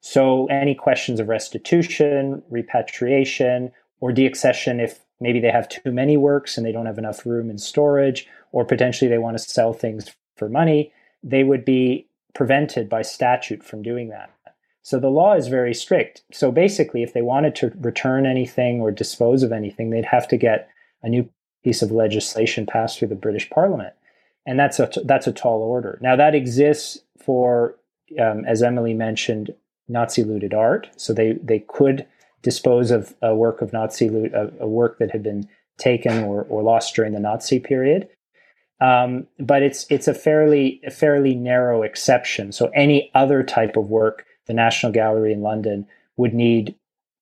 So, 0.00 0.46
any 0.46 0.74
questions 0.74 1.18
of 1.18 1.28
restitution, 1.28 2.42
repatriation, 2.50 3.72
or 4.00 4.12
deaccession 4.12 4.82
if 4.82 5.00
maybe 5.20 5.40
they 5.40 5.50
have 5.50 5.68
too 5.68 5.92
many 5.92 6.16
works 6.16 6.56
and 6.56 6.66
they 6.66 6.72
don't 6.72 6.86
have 6.86 6.98
enough 6.98 7.24
room 7.24 7.50
in 7.50 7.58
storage, 7.58 8.26
or 8.52 8.64
potentially 8.64 9.08
they 9.08 9.18
want 9.18 9.36
to 9.36 9.42
sell 9.42 9.72
things 9.72 10.10
for 10.36 10.48
money, 10.48 10.92
they 11.22 11.42
would 11.42 11.64
be 11.64 12.06
prevented 12.34 12.88
by 12.88 13.02
statute 13.02 13.64
from 13.64 13.82
doing 13.82 14.08
that. 14.08 14.30
So 14.82 15.00
the 15.00 15.08
law 15.08 15.34
is 15.34 15.48
very 15.48 15.74
strict. 15.74 16.22
So 16.32 16.52
basically, 16.52 17.02
if 17.02 17.12
they 17.12 17.22
wanted 17.22 17.56
to 17.56 17.72
return 17.80 18.24
anything 18.24 18.80
or 18.80 18.92
dispose 18.92 19.42
of 19.42 19.50
anything, 19.50 19.90
they'd 19.90 20.04
have 20.04 20.28
to 20.28 20.36
get 20.36 20.68
a 21.02 21.08
new 21.08 21.28
piece 21.64 21.82
of 21.82 21.90
legislation 21.90 22.66
passed 22.66 22.98
through 22.98 23.08
the 23.08 23.16
British 23.16 23.50
Parliament, 23.50 23.94
and 24.46 24.60
that's 24.60 24.78
a 24.78 24.88
that's 25.04 25.26
a 25.26 25.32
tall 25.32 25.60
order. 25.62 25.98
Now 26.00 26.14
that 26.14 26.36
exists 26.36 26.98
for, 27.18 27.74
um, 28.20 28.44
as 28.44 28.62
Emily 28.62 28.94
mentioned, 28.94 29.52
Nazi 29.88 30.22
looted 30.22 30.54
art. 30.54 30.88
So 30.96 31.12
they 31.12 31.32
they 31.42 31.64
could 31.66 32.06
dispose 32.46 32.92
of 32.92 33.12
a 33.22 33.34
work 33.34 33.60
of 33.60 33.72
Nazi 33.72 34.08
loot, 34.08 34.32
a, 34.32 34.52
a 34.60 34.68
work 34.68 35.00
that 35.00 35.10
had 35.10 35.20
been 35.20 35.48
taken 35.78 36.22
or, 36.22 36.44
or 36.44 36.62
lost 36.62 36.94
during 36.94 37.12
the 37.12 37.18
Nazi 37.18 37.58
period. 37.58 38.08
Um, 38.80 39.26
but 39.40 39.64
it's 39.64 39.84
it's 39.90 40.06
a 40.06 40.14
fairly 40.14 40.80
a 40.86 40.92
fairly 40.92 41.34
narrow 41.34 41.82
exception. 41.82 42.52
So 42.52 42.70
any 42.72 43.10
other 43.16 43.42
type 43.42 43.76
of 43.76 43.90
work, 43.90 44.24
the 44.46 44.54
National 44.54 44.92
Gallery 44.92 45.32
in 45.32 45.42
London 45.42 45.88
would 46.16 46.34
need 46.34 46.76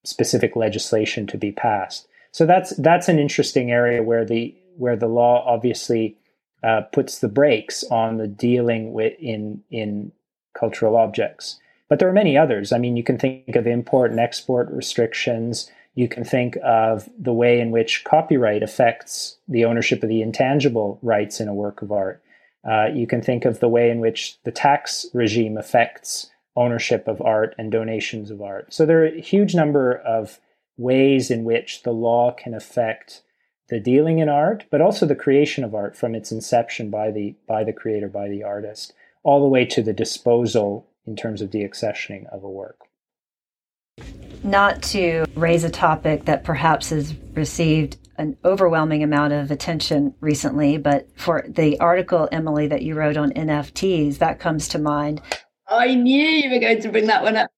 specific 0.04 0.56
legislation 0.56 1.26
to 1.28 1.38
be 1.38 1.52
passed. 1.52 2.06
So 2.32 2.44
that's 2.44 2.76
that's 2.76 3.08
an 3.08 3.18
interesting 3.18 3.70
area 3.70 4.02
where 4.02 4.26
the 4.26 4.54
where 4.76 4.96
the 4.96 5.08
law 5.08 5.42
obviously 5.46 6.18
uh, 6.62 6.82
puts 6.92 7.20
the 7.20 7.28
brakes 7.28 7.82
on 7.84 8.18
the 8.18 8.28
dealing 8.28 8.92
with 8.92 9.14
in 9.18 9.62
in 9.70 10.12
cultural 10.52 10.96
objects. 10.96 11.58
But 11.88 11.98
there 11.98 12.08
are 12.08 12.12
many 12.12 12.36
others. 12.36 12.72
I 12.72 12.78
mean, 12.78 12.96
you 12.96 13.04
can 13.04 13.18
think 13.18 13.56
of 13.56 13.66
import 13.66 14.10
and 14.10 14.20
export 14.20 14.70
restrictions. 14.70 15.70
You 15.94 16.08
can 16.08 16.24
think 16.24 16.56
of 16.64 17.08
the 17.18 17.32
way 17.32 17.60
in 17.60 17.70
which 17.70 18.04
copyright 18.04 18.62
affects 18.62 19.38
the 19.48 19.64
ownership 19.64 20.02
of 20.02 20.08
the 20.08 20.22
intangible 20.22 20.98
rights 21.02 21.40
in 21.40 21.48
a 21.48 21.54
work 21.54 21.82
of 21.82 21.92
art. 21.92 22.22
Uh, 22.68 22.86
you 22.86 23.06
can 23.06 23.20
think 23.20 23.44
of 23.44 23.60
the 23.60 23.68
way 23.68 23.90
in 23.90 24.00
which 24.00 24.38
the 24.44 24.50
tax 24.50 25.06
regime 25.12 25.58
affects 25.58 26.30
ownership 26.56 27.06
of 27.06 27.20
art 27.20 27.54
and 27.58 27.70
donations 27.70 28.30
of 28.30 28.40
art. 28.40 28.72
So 28.72 28.86
there 28.86 29.02
are 29.02 29.06
a 29.06 29.20
huge 29.20 29.54
number 29.54 29.94
of 29.94 30.40
ways 30.76 31.30
in 31.30 31.44
which 31.44 31.82
the 31.82 31.92
law 31.92 32.32
can 32.32 32.54
affect 32.54 33.22
the 33.68 33.80
dealing 33.80 34.18
in 34.18 34.28
art, 34.28 34.64
but 34.70 34.80
also 34.80 35.06
the 35.06 35.14
creation 35.14 35.64
of 35.64 35.74
art 35.74 35.96
from 35.96 36.14
its 36.14 36.30
inception 36.30 36.90
by 36.90 37.10
the 37.10 37.34
by 37.46 37.64
the 37.64 37.72
creator, 37.72 38.08
by 38.08 38.28
the 38.28 38.42
artist, 38.42 38.92
all 39.22 39.40
the 39.40 39.48
way 39.48 39.64
to 39.64 39.82
the 39.82 39.92
disposal 39.92 40.86
in 41.06 41.16
terms 41.16 41.42
of 41.42 41.50
deaccessioning 41.50 42.26
of 42.32 42.42
a 42.44 42.50
work. 42.50 42.78
Not 44.42 44.82
to 44.84 45.24
raise 45.34 45.64
a 45.64 45.70
topic 45.70 46.24
that 46.26 46.44
perhaps 46.44 46.90
has 46.90 47.14
received 47.32 47.96
an 48.16 48.36
overwhelming 48.44 49.02
amount 49.02 49.32
of 49.32 49.50
attention 49.50 50.14
recently, 50.20 50.78
but 50.78 51.08
for 51.16 51.44
the 51.48 51.80
article, 51.80 52.28
Emily, 52.30 52.66
that 52.68 52.82
you 52.82 52.94
wrote 52.94 53.16
on 53.16 53.32
NFTs, 53.32 54.18
that 54.18 54.38
comes 54.38 54.68
to 54.68 54.78
mind. 54.78 55.20
Oh, 55.68 55.78
I 55.78 55.94
knew 55.94 56.22
you 56.22 56.50
were 56.50 56.60
going 56.60 56.82
to 56.82 56.90
bring 56.90 57.06
that 57.06 57.22
one 57.22 57.36
up. 57.36 57.50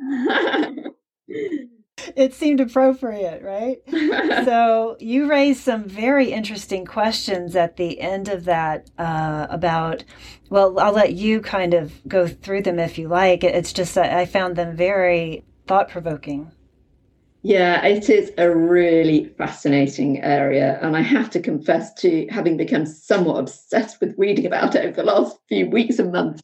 it 2.16 2.34
seemed 2.34 2.60
appropriate, 2.60 3.42
right? 3.42 3.78
so 4.44 4.96
you 5.00 5.28
raised 5.28 5.60
some 5.60 5.84
very 5.84 6.32
interesting 6.32 6.84
questions 6.84 7.56
at 7.56 7.76
the 7.76 8.00
end 8.00 8.28
of 8.28 8.44
that 8.44 8.90
uh, 8.98 9.46
about. 9.50 10.04
Well, 10.50 10.78
I'll 10.78 10.92
let 10.92 11.14
you 11.14 11.40
kind 11.40 11.74
of 11.74 11.92
go 12.06 12.26
through 12.26 12.62
them 12.62 12.78
if 12.78 12.98
you 12.98 13.08
like. 13.08 13.42
It's 13.42 13.72
just 13.72 13.94
that 13.94 14.16
I 14.16 14.26
found 14.26 14.56
them 14.56 14.76
very 14.76 15.44
thought 15.66 15.88
provoking. 15.88 16.50
Yeah, 17.42 17.84
it 17.84 18.08
is 18.08 18.32
a 18.38 18.54
really 18.54 19.26
fascinating 19.36 20.22
area. 20.22 20.78
And 20.80 20.96
I 20.96 21.02
have 21.02 21.28
to 21.30 21.40
confess 21.40 21.92
to 21.94 22.26
having 22.30 22.56
become 22.56 22.86
somewhat 22.86 23.38
obsessed 23.38 24.00
with 24.00 24.14
reading 24.16 24.46
about 24.46 24.74
it 24.74 24.84
over 24.84 24.96
the 24.96 25.02
last 25.02 25.36
few 25.48 25.68
weeks 25.68 25.98
and 25.98 26.10
months 26.10 26.42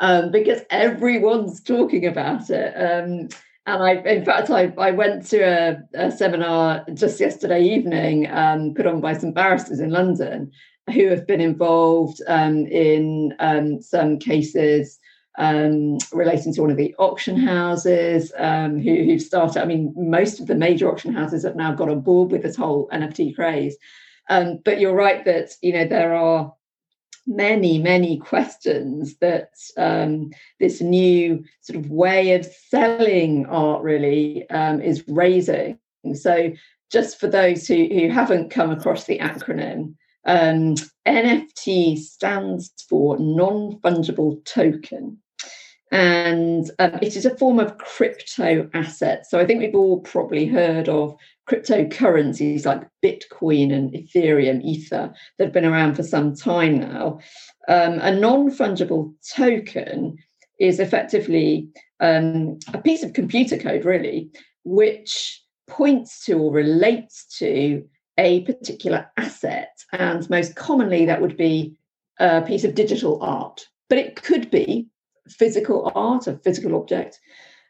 um, 0.00 0.30
because 0.30 0.60
everyone's 0.68 1.62
talking 1.62 2.06
about 2.06 2.50
it. 2.50 2.74
Um, 2.74 3.28
and 3.66 3.82
I, 3.82 3.92
in 3.92 4.24
fact, 4.24 4.50
I, 4.50 4.72
I 4.76 4.90
went 4.90 5.26
to 5.28 5.40
a, 5.40 5.78
a 5.94 6.10
seminar 6.10 6.84
just 6.92 7.18
yesterday 7.18 7.62
evening 7.62 8.30
um, 8.30 8.74
put 8.74 8.86
on 8.86 9.00
by 9.00 9.16
some 9.16 9.32
barristers 9.32 9.80
in 9.80 9.90
London 9.90 10.50
who 10.92 11.08
have 11.08 11.26
been 11.26 11.40
involved 11.40 12.20
um, 12.28 12.66
in 12.66 13.34
um, 13.38 13.80
some 13.80 14.18
cases 14.18 14.98
um, 15.38 15.96
relating 16.12 16.52
to 16.54 16.60
one 16.60 16.70
of 16.70 16.76
the 16.76 16.94
auction 16.98 17.38
houses 17.38 18.32
um, 18.38 18.78
who, 18.78 19.04
who've 19.04 19.22
started. 19.22 19.62
I 19.62 19.64
mean, 19.64 19.94
most 19.96 20.40
of 20.40 20.46
the 20.46 20.54
major 20.54 20.90
auction 20.90 21.12
houses 21.12 21.44
have 21.44 21.56
now 21.56 21.72
got 21.72 21.88
on 21.88 22.00
board 22.00 22.30
with 22.30 22.42
this 22.42 22.56
whole 22.56 22.88
NFT 22.92 23.34
craze. 23.34 23.76
Um, 24.28 24.60
but 24.64 24.78
you're 24.78 24.94
right 24.94 25.24
that 25.24 25.50
you 25.62 25.72
know 25.72 25.86
there 25.86 26.14
are 26.14 26.52
many 27.26 27.78
many 27.78 28.18
questions 28.18 29.16
that 29.18 29.50
um, 29.76 30.30
this 30.60 30.80
new 30.80 31.42
sort 31.60 31.78
of 31.78 31.90
way 31.90 32.34
of 32.34 32.44
selling 32.44 33.46
art 33.46 33.82
really 33.82 34.48
um, 34.50 34.80
is 34.80 35.04
raising. 35.08 35.78
So 36.14 36.52
just 36.92 37.18
for 37.18 37.26
those 37.26 37.66
who, 37.66 37.88
who 37.90 38.08
haven't 38.10 38.50
come 38.50 38.70
across 38.70 39.04
the 39.04 39.18
acronym, 39.18 39.94
um, 40.26 40.74
NFT 41.06 41.98
stands 41.98 42.72
for 42.88 43.18
non 43.18 43.78
fungible 43.80 44.44
token 44.44 45.18
and 45.94 46.68
um, 46.80 46.98
it 47.02 47.14
is 47.14 47.24
a 47.24 47.36
form 47.36 47.60
of 47.60 47.78
crypto 47.78 48.68
asset. 48.74 49.26
So 49.30 49.38
I 49.38 49.46
think 49.46 49.60
we've 49.60 49.76
all 49.76 50.00
probably 50.00 50.44
heard 50.44 50.88
of 50.88 51.16
cryptocurrencies 51.48 52.64
like 52.64 52.88
Bitcoin 53.02 53.72
and 53.72 53.92
Ethereum, 53.92 54.62
Ether, 54.62 55.12
that 55.38 55.44
have 55.44 55.52
been 55.52 55.64
around 55.64 55.94
for 55.94 56.02
some 56.02 56.34
time 56.34 56.78
now. 56.78 57.18
Um, 57.68 57.98
a 58.00 58.14
non 58.14 58.50
fungible 58.50 59.14
token 59.34 60.16
is 60.60 60.80
effectively 60.80 61.68
um, 62.00 62.58
a 62.72 62.78
piece 62.78 63.02
of 63.02 63.12
computer 63.12 63.58
code, 63.58 63.84
really, 63.84 64.30
which 64.64 65.42
points 65.66 66.24
to 66.24 66.34
or 66.34 66.52
relates 66.52 67.26
to 67.38 67.84
a 68.18 68.42
particular 68.42 69.06
asset. 69.16 69.76
And 69.92 70.28
most 70.30 70.56
commonly, 70.56 71.06
that 71.06 71.20
would 71.20 71.36
be 71.36 71.76
a 72.18 72.42
piece 72.42 72.64
of 72.64 72.74
digital 72.74 73.22
art. 73.22 73.66
But 73.88 73.98
it 73.98 74.16
could 74.16 74.50
be 74.50 74.88
physical 75.28 75.90
art, 75.94 76.26
a 76.26 76.38
physical 76.38 76.74
object. 76.74 77.18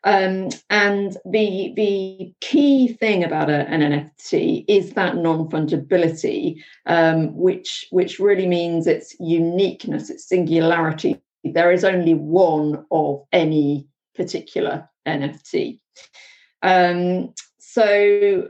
Um, 0.04 0.50
and 0.68 1.16
the 1.24 1.72
the 1.76 2.34
key 2.42 2.88
thing 2.88 3.24
about 3.24 3.48
a, 3.48 3.66
an 3.68 3.80
NFT 3.80 4.66
is 4.68 4.92
that 4.92 5.16
non 5.16 5.48
fungibility, 5.48 6.62
um, 6.86 7.34
which 7.34 7.86
which 7.90 8.18
really 8.18 8.46
means 8.46 8.86
its 8.86 9.16
uniqueness, 9.18 10.10
its 10.10 10.28
singularity. 10.28 11.20
There 11.42 11.72
is 11.72 11.84
only 11.84 12.14
one 12.14 12.84
of 12.90 13.24
any 13.32 13.88
particular 14.14 14.88
NFT. 15.06 15.80
Um, 16.62 17.32
so 17.58 18.48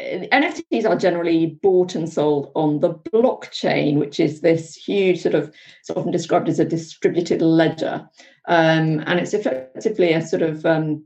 NFTs 0.00 0.88
are 0.88 0.96
generally 0.96 1.58
bought 1.62 1.94
and 1.94 2.10
sold 2.10 2.50
on 2.54 2.80
the 2.80 2.94
blockchain, 2.94 3.98
which 3.98 4.18
is 4.18 4.40
this 4.40 4.74
huge 4.74 5.20
sort 5.20 5.34
of, 5.34 5.54
it's 5.80 5.90
often 5.90 6.10
described 6.10 6.48
as 6.48 6.58
a 6.58 6.64
distributed 6.64 7.42
ledger. 7.42 8.08
Um, 8.48 9.02
and 9.06 9.20
it's 9.20 9.34
effectively 9.34 10.12
a 10.12 10.24
sort 10.24 10.42
of 10.42 10.64
um, 10.64 11.04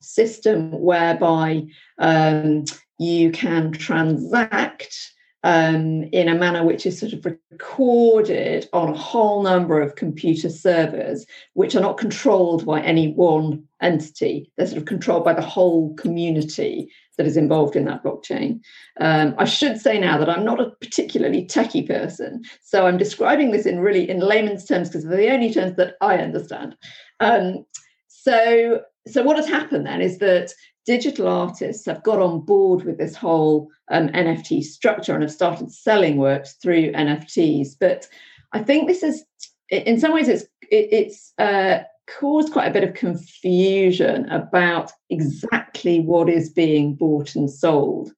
system 0.00 0.70
whereby 0.80 1.64
um, 1.98 2.64
you 2.98 3.32
can 3.32 3.72
transact 3.72 4.96
um, 5.44 6.04
in 6.12 6.28
a 6.28 6.34
manner 6.34 6.64
which 6.64 6.84
is 6.84 6.98
sort 6.98 7.12
of 7.12 7.24
recorded 7.24 8.68
on 8.72 8.88
a 8.88 8.96
whole 8.96 9.42
number 9.42 9.80
of 9.80 9.94
computer 9.94 10.50
servers, 10.50 11.26
which 11.54 11.74
are 11.74 11.80
not 11.80 11.98
controlled 11.98 12.66
by 12.66 12.80
any 12.80 13.12
one 13.12 13.62
entity. 13.80 14.50
They're 14.56 14.66
sort 14.66 14.78
of 14.78 14.86
controlled 14.86 15.24
by 15.24 15.34
the 15.34 15.42
whole 15.42 15.94
community 15.94 16.90
that 17.16 17.26
is 17.26 17.36
involved 17.36 17.76
in 17.76 17.84
that 17.84 18.02
blockchain. 18.02 18.60
Um, 19.00 19.34
I 19.38 19.44
should 19.44 19.80
say 19.80 19.98
now 19.98 20.18
that 20.18 20.28
I'm 20.28 20.44
not 20.44 20.60
a 20.60 20.70
particularly 20.80 21.44
techie 21.46 21.86
person, 21.86 22.42
so 22.60 22.86
I'm 22.86 22.98
describing 22.98 23.50
this 23.50 23.66
in 23.66 23.80
really 23.80 24.08
in 24.08 24.20
layman's 24.20 24.64
terms 24.64 24.88
because 24.88 25.04
they're 25.04 25.16
the 25.16 25.30
only 25.30 25.52
terms 25.52 25.76
that 25.76 25.94
I 26.00 26.16
understand. 26.18 26.76
Um, 27.20 27.64
so, 28.08 28.82
so 29.06 29.22
what 29.22 29.36
has 29.36 29.46
happened 29.46 29.86
then 29.86 30.00
is 30.00 30.18
that 30.18 30.52
digital 30.88 31.28
artists 31.28 31.84
have 31.84 32.02
got 32.02 32.18
on 32.18 32.40
board 32.40 32.82
with 32.82 32.96
this 32.96 33.14
whole 33.14 33.68
um, 33.90 34.08
NFT 34.08 34.64
structure 34.64 35.12
and 35.12 35.22
have 35.22 35.30
started 35.30 35.70
selling 35.70 36.16
works 36.16 36.54
through 36.54 36.92
NFTs. 36.92 37.74
But 37.78 38.08
I 38.52 38.62
think 38.62 38.88
this 38.88 39.02
is, 39.02 39.22
in 39.68 40.00
some 40.00 40.14
ways, 40.14 40.28
it's 40.28 40.44
it, 40.70 40.88
it's 40.90 41.34
uh, 41.36 41.80
caused 42.06 42.54
quite 42.54 42.68
a 42.68 42.72
bit 42.72 42.84
of 42.84 42.94
confusion 42.94 44.30
about 44.30 44.90
exactly 45.10 46.00
what 46.00 46.30
is 46.30 46.48
being 46.48 46.94
bought 46.94 47.34
and 47.34 47.50
sold. 47.50 48.10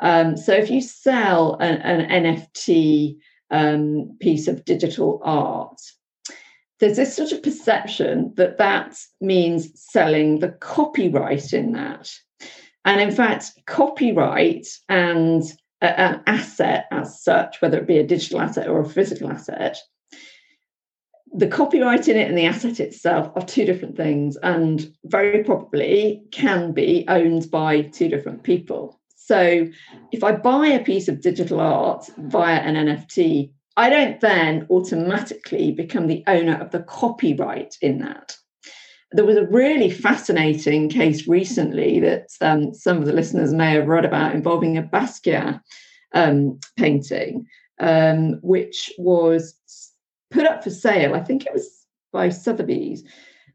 Um, 0.00 0.36
so 0.36 0.52
if 0.52 0.70
you 0.70 0.80
sell 0.80 1.56
an, 1.56 1.78
an 1.78 2.24
NFT 2.24 3.16
um, 3.50 4.16
piece 4.20 4.46
of 4.46 4.64
digital 4.64 5.20
art, 5.24 5.80
there's 6.82 6.96
this 6.96 7.14
sort 7.14 7.30
of 7.30 7.44
perception 7.44 8.32
that 8.34 8.58
that 8.58 8.98
means 9.20 9.70
selling 9.76 10.40
the 10.40 10.48
copyright 10.48 11.52
in 11.52 11.70
that. 11.74 12.10
And 12.84 13.00
in 13.00 13.12
fact, 13.12 13.52
copyright 13.66 14.66
and 14.88 15.44
a, 15.80 16.00
an 16.00 16.22
asset 16.26 16.86
as 16.90 17.22
such, 17.22 17.62
whether 17.62 17.78
it 17.78 17.86
be 17.86 17.98
a 17.98 18.06
digital 18.06 18.40
asset 18.40 18.66
or 18.66 18.80
a 18.80 18.88
physical 18.88 19.30
asset, 19.30 19.78
the 21.32 21.46
copyright 21.46 22.08
in 22.08 22.16
it 22.16 22.28
and 22.28 22.36
the 22.36 22.46
asset 22.46 22.80
itself 22.80 23.30
are 23.36 23.46
two 23.46 23.64
different 23.64 23.96
things 23.96 24.36
and 24.42 24.92
very 25.04 25.44
probably 25.44 26.24
can 26.32 26.72
be 26.72 27.04
owned 27.06 27.48
by 27.48 27.82
two 27.82 28.08
different 28.08 28.42
people. 28.42 29.00
So 29.14 29.68
if 30.10 30.24
I 30.24 30.32
buy 30.32 30.66
a 30.66 30.82
piece 30.82 31.06
of 31.06 31.20
digital 31.20 31.60
art 31.60 32.10
via 32.18 32.58
an 32.58 32.74
NFT, 32.74 33.52
I 33.76 33.88
don't 33.88 34.20
then 34.20 34.66
automatically 34.70 35.72
become 35.72 36.06
the 36.06 36.22
owner 36.26 36.56
of 36.60 36.70
the 36.70 36.80
copyright 36.80 37.76
in 37.80 37.98
that. 38.00 38.36
There 39.12 39.24
was 39.24 39.36
a 39.36 39.46
really 39.46 39.90
fascinating 39.90 40.88
case 40.88 41.28
recently 41.28 42.00
that 42.00 42.28
um, 42.40 42.74
some 42.74 42.98
of 42.98 43.06
the 43.06 43.12
listeners 43.12 43.52
may 43.52 43.72
have 43.72 43.88
read 43.88 44.04
about 44.04 44.34
involving 44.34 44.76
a 44.76 44.82
Basquiat 44.82 45.60
um, 46.14 46.58
painting, 46.76 47.46
um, 47.80 48.38
which 48.42 48.92
was 48.98 49.54
put 50.30 50.46
up 50.46 50.64
for 50.64 50.70
sale. 50.70 51.14
I 51.14 51.20
think 51.20 51.46
it 51.46 51.52
was 51.52 51.86
by 52.12 52.30
Sotheby's. 52.30 53.04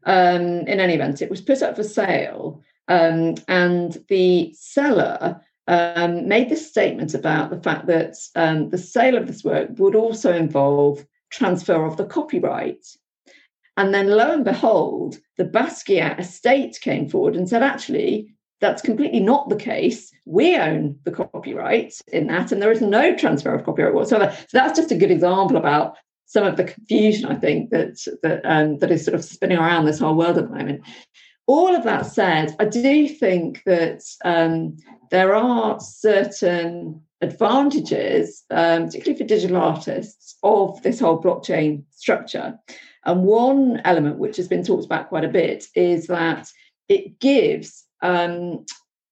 Um, 0.04 0.42
in 0.42 0.80
any 0.80 0.94
event, 0.94 1.22
it 1.22 1.30
was 1.30 1.40
put 1.40 1.60
up 1.60 1.76
for 1.76 1.82
sale, 1.82 2.62
um, 2.86 3.34
and 3.48 4.02
the 4.08 4.54
seller 4.54 5.40
um, 5.68 6.26
made 6.26 6.48
this 6.48 6.68
statement 6.68 7.14
about 7.14 7.50
the 7.50 7.60
fact 7.60 7.86
that 7.86 8.16
um, 8.34 8.70
the 8.70 8.78
sale 8.78 9.16
of 9.16 9.26
this 9.26 9.44
work 9.44 9.68
would 9.78 9.94
also 9.94 10.34
involve 10.34 11.06
transfer 11.30 11.84
of 11.84 11.96
the 11.96 12.06
copyright. 12.06 12.84
And 13.76 13.94
then, 13.94 14.08
lo 14.08 14.32
and 14.32 14.44
behold, 14.44 15.18
the 15.36 15.44
Basquiat 15.44 16.18
estate 16.18 16.80
came 16.80 17.08
forward 17.08 17.36
and 17.36 17.48
said, 17.48 17.62
actually, 17.62 18.34
that's 18.60 18.82
completely 18.82 19.20
not 19.20 19.50
the 19.50 19.56
case. 19.56 20.10
We 20.24 20.56
own 20.56 20.98
the 21.04 21.12
copyright 21.12 21.94
in 22.08 22.26
that, 22.26 22.50
and 22.50 22.60
there 22.60 22.72
is 22.72 22.80
no 22.80 23.14
transfer 23.14 23.54
of 23.54 23.64
copyright 23.64 23.94
whatsoever. 23.94 24.34
So 24.34 24.58
that's 24.58 24.76
just 24.76 24.90
a 24.90 24.96
good 24.96 25.12
example 25.12 25.56
about 25.56 25.96
some 26.26 26.44
of 26.44 26.56
the 26.56 26.64
confusion 26.64 27.26
I 27.26 27.36
think 27.36 27.70
that 27.70 27.98
that 28.22 28.40
um, 28.44 28.78
that 28.78 28.90
is 28.90 29.04
sort 29.04 29.14
of 29.14 29.24
spinning 29.24 29.58
around 29.58 29.84
this 29.84 30.00
whole 30.00 30.16
world 30.16 30.38
at 30.38 30.48
the 30.48 30.56
moment. 30.56 30.82
All 31.46 31.74
of 31.74 31.84
that 31.84 32.04
said, 32.04 32.54
I 32.58 32.64
do 32.64 33.08
think 33.08 33.62
that 33.64 34.02
um, 34.24 34.76
there 35.10 35.34
are 35.34 35.80
certain 35.80 37.00
advantages, 37.20 38.44
um, 38.50 38.86
particularly 38.86 39.18
for 39.18 39.24
digital 39.24 39.56
artists, 39.56 40.36
of 40.42 40.80
this 40.82 41.00
whole 41.00 41.20
blockchain 41.20 41.82
structure. 41.90 42.58
And 43.04 43.22
one 43.22 43.80
element 43.84 44.18
which 44.18 44.36
has 44.36 44.48
been 44.48 44.64
talked 44.64 44.84
about 44.84 45.08
quite 45.08 45.24
a 45.24 45.28
bit 45.28 45.64
is 45.74 46.06
that 46.06 46.48
it 46.88 47.18
gives 47.20 47.84
um, 48.02 48.64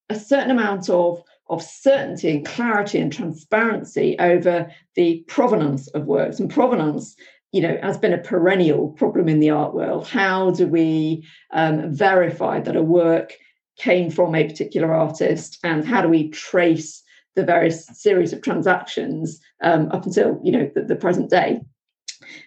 a 0.08 0.18
certain 0.18 0.50
amount 0.50 0.88
of, 0.88 1.22
of 1.48 1.62
certainty 1.62 2.30
and 2.30 2.46
clarity 2.46 2.98
and 2.98 3.12
transparency 3.12 4.16
over 4.18 4.70
the 4.94 5.24
provenance 5.28 5.88
of 5.88 6.04
works. 6.06 6.38
And 6.38 6.50
provenance, 6.50 7.16
you 7.52 7.60
know, 7.60 7.78
has 7.82 7.98
been 7.98 8.12
a 8.12 8.18
perennial 8.18 8.90
problem 8.90 9.28
in 9.28 9.40
the 9.40 9.50
art 9.50 9.74
world. 9.74 10.06
How 10.06 10.50
do 10.50 10.66
we 10.66 11.26
um, 11.52 11.92
verify 11.92 12.60
that 12.60 12.76
a 12.76 12.82
work 12.82 13.34
came 13.76 14.10
from 14.10 14.34
a 14.34 14.46
particular 14.46 14.92
artist, 14.92 15.58
and 15.62 15.84
how 15.84 16.02
do 16.02 16.08
we 16.08 16.30
trace 16.30 17.02
the 17.34 17.44
various 17.44 17.86
series 17.92 18.32
of 18.32 18.42
transactions 18.42 19.40
um, 19.62 19.90
up 19.92 20.06
until 20.06 20.40
you 20.42 20.52
know 20.52 20.70
the, 20.74 20.82
the 20.82 20.96
present 20.96 21.30
day? 21.30 21.60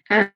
And 0.09 0.31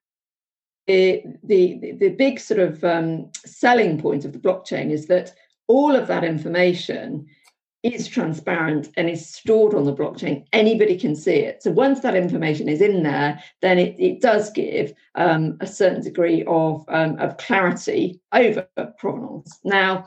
the, 0.87 1.23
the, 1.43 1.93
the 1.97 2.09
big 2.09 2.39
sort 2.39 2.59
of 2.59 2.83
um, 2.83 3.31
selling 3.45 4.01
point 4.01 4.25
of 4.25 4.33
the 4.33 4.39
blockchain 4.39 4.91
is 4.91 5.07
that 5.07 5.33
all 5.67 5.95
of 5.95 6.07
that 6.07 6.23
information 6.23 7.25
is 7.83 8.07
transparent 8.07 8.89
and 8.95 9.09
is 9.09 9.29
stored 9.29 9.73
on 9.73 9.83
the 9.83 9.93
blockchain. 9.93 10.45
Anybody 10.53 10.97
can 10.97 11.15
see 11.15 11.35
it. 11.35 11.61
So 11.61 11.71
once 11.71 11.99
that 11.99 12.15
information 12.15 12.69
is 12.69 12.81
in 12.81 13.03
there, 13.03 13.41
then 13.61 13.77
it, 13.77 13.95
it 13.99 14.21
does 14.21 14.49
give 14.51 14.93
um, 15.15 15.57
a 15.59 15.67
certain 15.67 16.01
degree 16.01 16.43
of, 16.47 16.85
um, 16.87 17.17
of 17.19 17.37
clarity 17.37 18.21
over 18.31 18.67
provenance. 18.97 19.59
Now, 19.65 20.05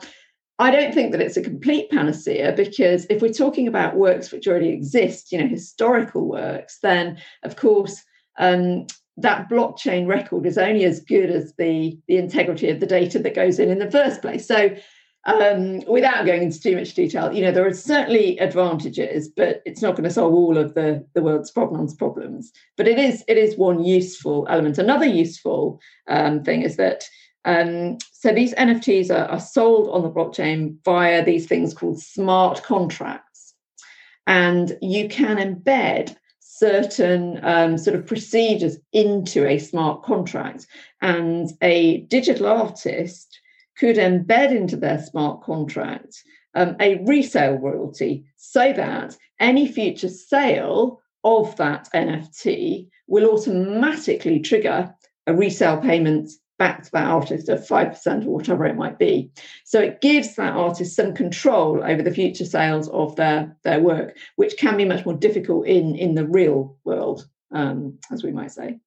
I 0.59 0.71
don't 0.71 0.93
think 0.93 1.11
that 1.11 1.21
it's 1.21 1.37
a 1.37 1.41
complete 1.41 1.89
panacea 1.91 2.53
because 2.53 3.05
if 3.09 3.21
we're 3.21 3.31
talking 3.31 3.67
about 3.67 3.95
works 3.95 4.31
which 4.31 4.47
already 4.47 4.69
exist, 4.69 5.31
you 5.31 5.37
know, 5.37 5.47
historical 5.47 6.27
works, 6.27 6.79
then 6.81 7.19
of 7.43 7.55
course 7.55 8.03
um, 8.39 8.87
that 9.17 9.49
blockchain 9.49 10.07
record 10.07 10.45
is 10.45 10.57
only 10.57 10.83
as 10.83 10.99
good 11.01 11.29
as 11.29 11.53
the, 11.57 11.97
the 12.07 12.17
integrity 12.17 12.69
of 12.69 12.79
the 12.79 12.87
data 12.87 13.19
that 13.19 13.35
goes 13.35 13.59
in 13.59 13.69
in 13.69 13.79
the 13.79 13.91
first 13.91 14.21
place. 14.21 14.47
So 14.47 14.75
um, 15.25 15.81
without 15.87 16.25
going 16.25 16.41
into 16.41 16.59
too 16.59 16.75
much 16.75 16.93
detail, 16.93 17.33
you 17.33 17.41
know, 17.41 17.51
there 17.51 17.67
are 17.67 17.73
certainly 17.73 18.37
advantages, 18.39 19.27
but 19.27 19.61
it's 19.65 19.81
not 19.81 19.95
going 19.95 20.05
to 20.05 20.09
solve 20.09 20.33
all 20.33 20.57
of 20.57 20.73
the, 20.73 21.05
the 21.13 21.21
world's 21.21 21.51
provenance 21.51 21.93
problems. 21.93 22.51
But 22.77 22.87
it 22.87 22.97
is 22.97 23.23
it 23.27 23.37
is 23.37 23.57
one 23.57 23.83
useful 23.83 24.47
element. 24.49 24.77
Another 24.77 25.05
useful 25.05 25.81
um, 26.07 26.43
thing 26.43 26.61
is 26.61 26.77
that 26.77 27.03
um, 27.47 27.97
so 28.11 28.33
these 28.33 28.53
NFTs 28.55 29.09
are, 29.09 29.25
are 29.29 29.39
sold 29.39 29.89
on 29.89 30.03
the 30.03 30.11
blockchain 30.11 30.75
via 30.83 31.23
these 31.23 31.47
things 31.47 31.73
called 31.73 31.99
smart 31.99 32.61
contracts, 32.61 33.55
and 34.27 34.77
you 34.81 35.07
can 35.07 35.37
embed 35.37 36.15
certain 36.39 37.39
um, 37.43 37.77
sort 37.77 37.95
of 37.95 38.05
procedures 38.05 38.77
into 38.91 39.47
a 39.47 39.59
smart 39.59 40.03
contract, 40.03 40.67
and 41.01 41.49
a 41.61 42.01
digital 42.01 42.47
artist 42.47 43.39
could 43.77 43.95
embed 43.95 44.51
into 44.51 44.75
their 44.75 45.01
smart 45.01 45.41
contract 45.41 46.23
um, 46.53 46.75
a 46.81 46.95
resale 47.05 47.55
royalty 47.55 48.25
so 48.35 48.73
that 48.73 49.15
any 49.39 49.71
future 49.71 50.09
sale 50.09 50.99
of 51.23 51.55
that 51.55 51.87
NFT 51.93 52.87
will 53.07 53.29
automatically 53.29 54.41
trigger 54.41 54.93
a 55.27 55.33
resale 55.33 55.77
payment 55.77 56.29
back 56.57 56.83
to 56.83 56.91
that 56.91 57.07
artist 57.07 57.49
of 57.49 57.65
5% 57.67 58.25
or 58.25 58.29
whatever 58.29 58.65
it 58.65 58.75
might 58.75 58.97
be. 58.97 59.31
So 59.65 59.79
it 59.79 60.01
gives 60.01 60.35
that 60.35 60.53
artist 60.53 60.95
some 60.95 61.13
control 61.13 61.83
over 61.83 62.01
the 62.01 62.13
future 62.13 62.45
sales 62.45 62.89
of 62.89 63.15
their, 63.15 63.55
their 63.63 63.79
work, 63.79 64.17
which 64.35 64.57
can 64.57 64.77
be 64.77 64.85
much 64.85 65.05
more 65.05 65.15
difficult 65.15 65.67
in, 65.67 65.95
in 65.95 66.15
the 66.15 66.25
real 66.25 66.77
world, 66.83 67.27
um, 67.53 67.99
as 68.11 68.23
we 68.23 68.31
might 68.31 68.51
say. 68.51 68.79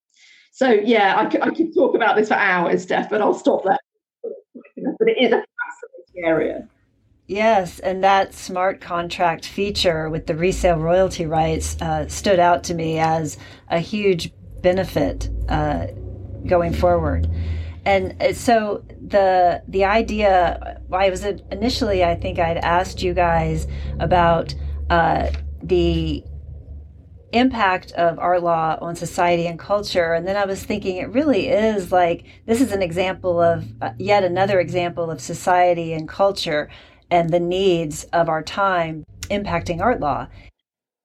So, 0.53 0.69
yeah, 0.69 1.15
I 1.17 1.27
could, 1.27 1.43
I 1.43 1.51
could 1.51 1.73
talk 1.75 1.95
about 1.95 2.17
this 2.17 2.29
for 2.29 2.35
hours, 2.35 2.83
Steph, 2.83 3.09
but 3.09 3.23
I'll 3.23 3.35
stop 3.35 3.65
there 3.65 3.79
but 4.99 5.09
it 5.09 5.19
is 5.19 5.33
a 5.33 5.43
fascinating 5.43 6.25
area. 6.25 6.69
Yes, 7.27 7.79
and 7.79 8.03
that 8.03 8.35
smart 8.35 8.81
contract 8.81 9.47
feature 9.47 10.11
with 10.11 10.27
the 10.27 10.35
resale 10.35 10.79
royalty 10.79 11.27
rights 11.27 11.81
uh, 11.81 12.09
stood 12.09 12.41
out 12.41 12.65
to 12.65 12.75
me 12.75 12.99
as 12.99 13.39
a 13.69 13.79
huge 13.79 14.33
benefit 14.63 15.31
uh, 15.49 15.87
going 16.47 16.73
forward. 16.73 17.29
And 17.85 18.21
uh, 18.23 18.33
so 18.33 18.85
the 19.07 19.63
the 19.69 19.85
idea, 19.85 20.81
I 20.93 21.11
was 21.11 21.25
it 21.25 21.43
initially, 21.51 22.05
I 22.05 22.15
think 22.15 22.39
I'd 22.39 22.59
asked 22.59 23.03
you 23.03 23.15
guys 23.15 23.67
about 23.99 24.55
uh, 24.91 25.31
the 25.63 26.25
impact 27.33 27.93
of 27.93 28.19
art 28.19 28.43
law 28.43 28.77
on 28.81 28.97
society 28.97 29.47
and 29.47 29.59
culture. 29.59 30.15
And 30.15 30.27
then 30.27 30.37
I 30.37 30.45
was 30.45 30.63
thinking 30.63 30.97
it 30.97 31.11
really 31.11 31.49
is 31.49 31.93
like 31.93 32.25
this 32.47 32.61
is 32.61 32.73
an 32.73 32.83
example 32.83 33.41
of 33.41 33.65
uh, 33.81 33.93
yet 33.99 34.25
another 34.25 34.61
example 34.61 35.11
of 35.11 35.21
society 35.21 35.93
and 35.93 36.09
culture 36.09 36.69
and 37.11 37.31
the 37.31 37.41
needs 37.41 38.05
of 38.13 38.29
our 38.29 38.43
time 38.43 39.05
impacting 39.31 39.81
art 39.81 40.01
law. 40.01 40.29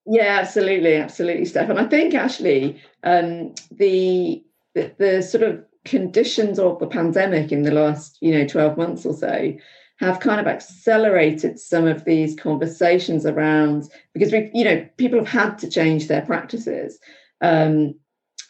Yeah, 0.06 0.38
absolutely, 0.40 0.96
absolutely, 0.96 1.44
Stefan. 1.46 1.78
I 1.78 1.84
think 1.86 2.14
actually 2.14 2.80
um, 3.02 3.54
the, 3.72 4.42
the 4.76 4.94
the 4.98 5.22
sort 5.22 5.42
of 5.42 5.64
conditions 5.84 6.58
of 6.58 6.78
the 6.78 6.86
pandemic 6.86 7.50
in 7.50 7.62
the 7.62 7.70
last 7.70 8.18
you 8.20 8.32
know 8.32 8.46
12 8.46 8.76
months 8.76 9.06
or 9.06 9.14
so 9.14 9.54
have 9.98 10.20
kind 10.20 10.40
of 10.40 10.46
accelerated 10.46 11.58
some 11.58 11.86
of 11.86 12.04
these 12.04 12.36
conversations 12.36 13.24
around 13.24 13.84
because 14.12 14.30
we 14.30 14.50
you 14.52 14.64
know 14.64 14.86
people 14.98 15.18
have 15.18 15.28
had 15.28 15.58
to 15.58 15.68
change 15.68 16.06
their 16.06 16.22
practices. 16.22 16.98
Um, 17.40 17.94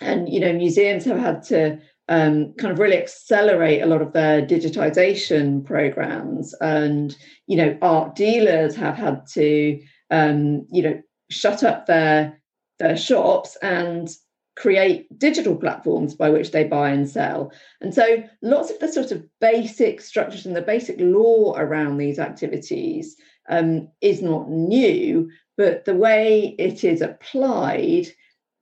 and 0.00 0.28
you 0.28 0.40
know 0.40 0.52
museums 0.52 1.04
have 1.04 1.18
had 1.18 1.42
to 1.44 1.78
um, 2.08 2.52
kind 2.54 2.72
of 2.72 2.78
really 2.78 2.98
accelerate 2.98 3.82
a 3.82 3.86
lot 3.86 4.02
of 4.02 4.12
their 4.12 4.44
digitization 4.44 5.64
programs. 5.64 6.52
And 6.60 7.16
you 7.46 7.56
know 7.56 7.78
art 7.80 8.16
dealers 8.16 8.74
have 8.74 8.96
had 8.96 9.26
to 9.34 9.80
um, 10.10 10.66
you 10.70 10.82
know 10.82 11.02
shut 11.30 11.62
up 11.62 11.86
their 11.86 12.40
their 12.78 12.96
shops 12.96 13.56
and 13.62 14.08
create 14.56 15.06
digital 15.18 15.54
platforms 15.54 16.14
by 16.14 16.30
which 16.30 16.50
they 16.50 16.64
buy 16.64 16.90
and 16.90 17.08
sell. 17.08 17.52
And 17.80 17.94
so 17.94 18.24
lots 18.42 18.70
of 18.70 18.78
the 18.78 18.88
sort 18.88 19.12
of 19.12 19.24
basic 19.40 20.00
structures 20.00 20.46
and 20.46 20.56
the 20.56 20.62
basic 20.62 20.96
law 20.98 21.54
around 21.56 21.98
these 21.98 22.18
activities 22.18 23.16
um, 23.48 23.88
is 24.00 24.22
not 24.22 24.50
new, 24.50 25.30
but 25.56 25.84
the 25.84 25.94
way 25.94 26.56
it 26.58 26.84
is 26.84 27.02
applied 27.02 28.08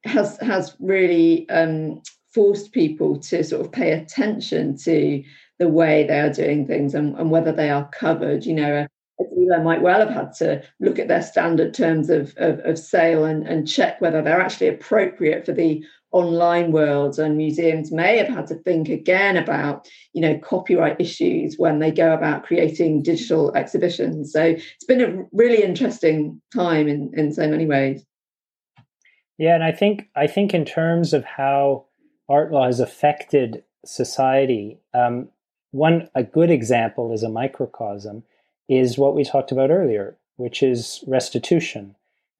has 0.05 0.37
has 0.39 0.77
really 0.81 1.49
um, 1.49 2.03
forced 2.33 2.73
people 2.73 3.19
to 3.19 3.43
sort 3.43 3.65
of 3.65 3.73
pay 3.73 3.93
attention 3.93 4.77
to 4.77 5.23
the 5.59 5.69
way 5.69 6.05
they 6.05 6.21
are 6.21 6.33
doing 6.33 6.67
things 6.67 6.95
and, 6.95 7.17
and 7.17 7.31
whether 7.31 7.53
they 7.53 7.71
are 7.71 7.89
covered. 7.91 8.45
You 8.45 8.55
know, 8.55 8.87
dealer 9.35 9.63
might 9.63 9.83
well 9.83 10.01
have 10.01 10.11
had 10.11 10.33
to 10.35 10.63
look 10.81 10.99
at 10.99 11.09
their 11.09 11.23
standard 11.23 11.73
terms 11.73 12.11
of, 12.11 12.35
of, 12.37 12.59
of, 12.61 12.79
sale 12.79 13.25
and, 13.25 13.47
and 13.47 13.69
check 13.69 14.01
whether 14.01 14.21
they're 14.21 14.41
actually 14.41 14.69
appropriate 14.69 15.47
for 15.47 15.53
the 15.53 15.85
online 16.11 16.73
world. 16.73 17.19
And 17.19 17.37
museums 17.37 17.93
may 17.93 18.19
have 18.19 18.29
had 18.29 18.47
to 18.49 18.55
think 18.55 18.89
again 18.89 19.37
about 19.37 19.89
you 20.13 20.21
know 20.21 20.39
copyright 20.39 21.01
issues 21.01 21.57
when 21.59 21.79
they 21.79 21.91
go 21.91 22.13
about 22.13 22.45
creating 22.45 23.03
digital 23.03 23.55
exhibitions. 23.55 24.33
So 24.33 24.43
it's 24.43 24.85
been 24.87 25.01
a 25.01 25.25
really 25.33 25.63
interesting 25.63 26.41
time 26.53 26.89
in 26.89 27.13
in 27.15 27.33
so 27.33 27.49
many 27.49 27.67
ways. 27.67 28.05
Yeah 29.39 29.55
and 29.55 29.65
i 29.65 29.73
think 29.73 30.09
i 30.15 30.27
think 30.27 30.55
in 30.55 30.65
terms 30.65 31.13
of 31.13 31.25
how 31.25 31.87
art 32.29 32.53
law 32.53 32.67
has 32.67 32.81
affected 32.81 33.65
society 33.85 34.79
um, 34.95 35.29
one 35.73 36.09
a 36.15 36.23
good 36.23 36.51
example 36.51 37.13
is 37.13 37.23
a 37.23 37.29
microcosm 37.29 38.23
is 38.69 38.99
what 38.99 39.15
we 39.15 39.25
talked 39.25 39.53
about 39.53 39.71
earlier, 39.71 40.17
which 40.37 40.63
is 40.63 41.05
restitution. 41.07 41.95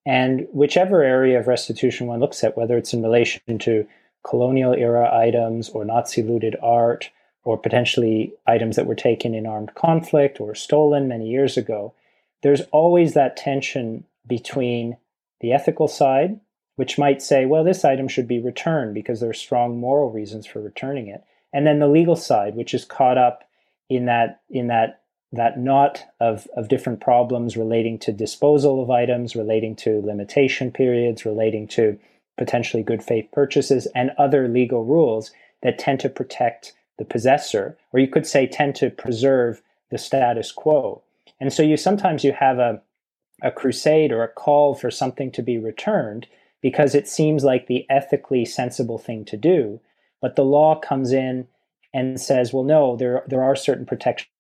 And 0.07 0.47
whichever 0.53 1.03
area 1.03 1.39
of 1.39 1.47
restitution 1.47 2.07
one 2.07 2.21
looks 2.21 2.45
at, 2.45 2.57
whether 2.57 2.77
it's 2.77 2.93
in 2.93 3.03
relation 3.03 3.59
to 3.61 3.87
colonial 4.23 4.75
era 4.75 5.15
items 5.15 5.69
or 5.71 5.85
Nazi 5.85 6.23
looted 6.23 6.57
art 6.63 7.11
or 7.45 7.59
potentially 7.59 8.33
items 8.47 8.77
that 8.77 8.87
were 8.87 8.95
taken 8.95 9.35
in 9.35 9.47
armed 9.47 9.75
conflict 9.75 10.41
or 10.41 10.55
stolen 10.55 11.09
many 11.09 11.29
years 11.29 11.57
ago, 11.57 11.95
there's 12.43 12.63
always 12.73 13.15
that 13.15 13.37
tension 13.37 14.05
between 14.27 14.97
the 15.41 15.53
ethical 15.53 15.89
side, 15.89 16.41
which 16.77 16.99
might 16.99 17.23
say, 17.23 17.45
well, 17.45 17.65
this 17.65 17.85
item 17.85 18.09
should 18.09 18.27
be 18.27 18.41
returned 18.41 18.95
because 18.95 19.21
there 19.21 19.31
are 19.31 19.35
strong 19.35 19.79
moral 19.79 20.11
reasons 20.11 20.47
for 20.47 20.61
returning 20.61 21.09
it, 21.09 21.23
and 21.53 21.67
then 21.67 21.79
the 21.79 21.89
legal 21.89 22.17
side, 22.17 22.55
which 22.55 22.75
is 22.75 22.85
caught 22.85 23.19
up 23.19 23.45
in 23.89 24.07
that 24.07 24.41
in 24.51 24.69
that 24.69 25.03
that 25.35 25.59
knot 25.59 26.05
of, 26.21 26.47
of 26.57 26.69
different 26.69 27.01
problems 27.01 27.57
relating 27.57 27.99
to 27.99 28.13
disposal 28.13 28.83
of 28.83 28.91
items, 28.91 29.37
relating 29.37 29.77
to 29.77 30.01
limitation 30.01 30.71
periods, 30.71 31.25
relating 31.25 31.69
to 31.69 31.99
potentially 32.37 32.83
good 32.83 33.03
faith 33.03 33.29
purchases, 33.33 33.87
and 33.95 34.11
other 34.19 34.49
legal 34.49 34.85
rules 34.85 35.31
that 35.63 35.79
tend 35.79 36.01
to 36.01 36.09
protect 36.09 36.75
the 36.99 37.05
possessor, 37.05 37.77
or 37.93 38.01
you 38.01 38.09
could 38.09 38.27
say 38.27 38.47
tend 38.47 38.75
to 38.77 38.91
preserve 38.91 39.63
the 39.91 39.99
status 39.99 40.53
quo. 40.53 41.03
And 41.41 41.53
so 41.53 41.63
you 41.63 41.77
sometimes 41.77 42.25
you 42.25 42.33
have 42.33 42.59
a 42.59 42.83
a 43.43 43.51
crusade 43.51 44.13
or 44.13 44.23
a 44.23 44.29
call 44.29 44.75
for 44.75 44.91
something 44.91 45.31
to 45.33 45.43
be 45.43 45.59
returned 45.59 46.27
because 46.63 46.95
it 46.95 47.07
seems 47.07 47.45
like 47.45 47.67
the 47.67 47.85
ethically 47.91 48.45
sensible 48.45 48.99
thing 48.99 49.25
to 49.27 49.37
do. 49.37 49.81
But 50.23 50.37
the 50.37 50.45
law 50.45 50.81
comes 50.81 51.13
in 51.13 51.47
and 51.93 52.19
says, 52.21 52.53
well, 52.53 52.65
no, 52.65 52.97
there, 52.97 53.23
there 53.29 53.43
are 53.43 53.55
certain 53.55 53.85
protections 53.85 54.31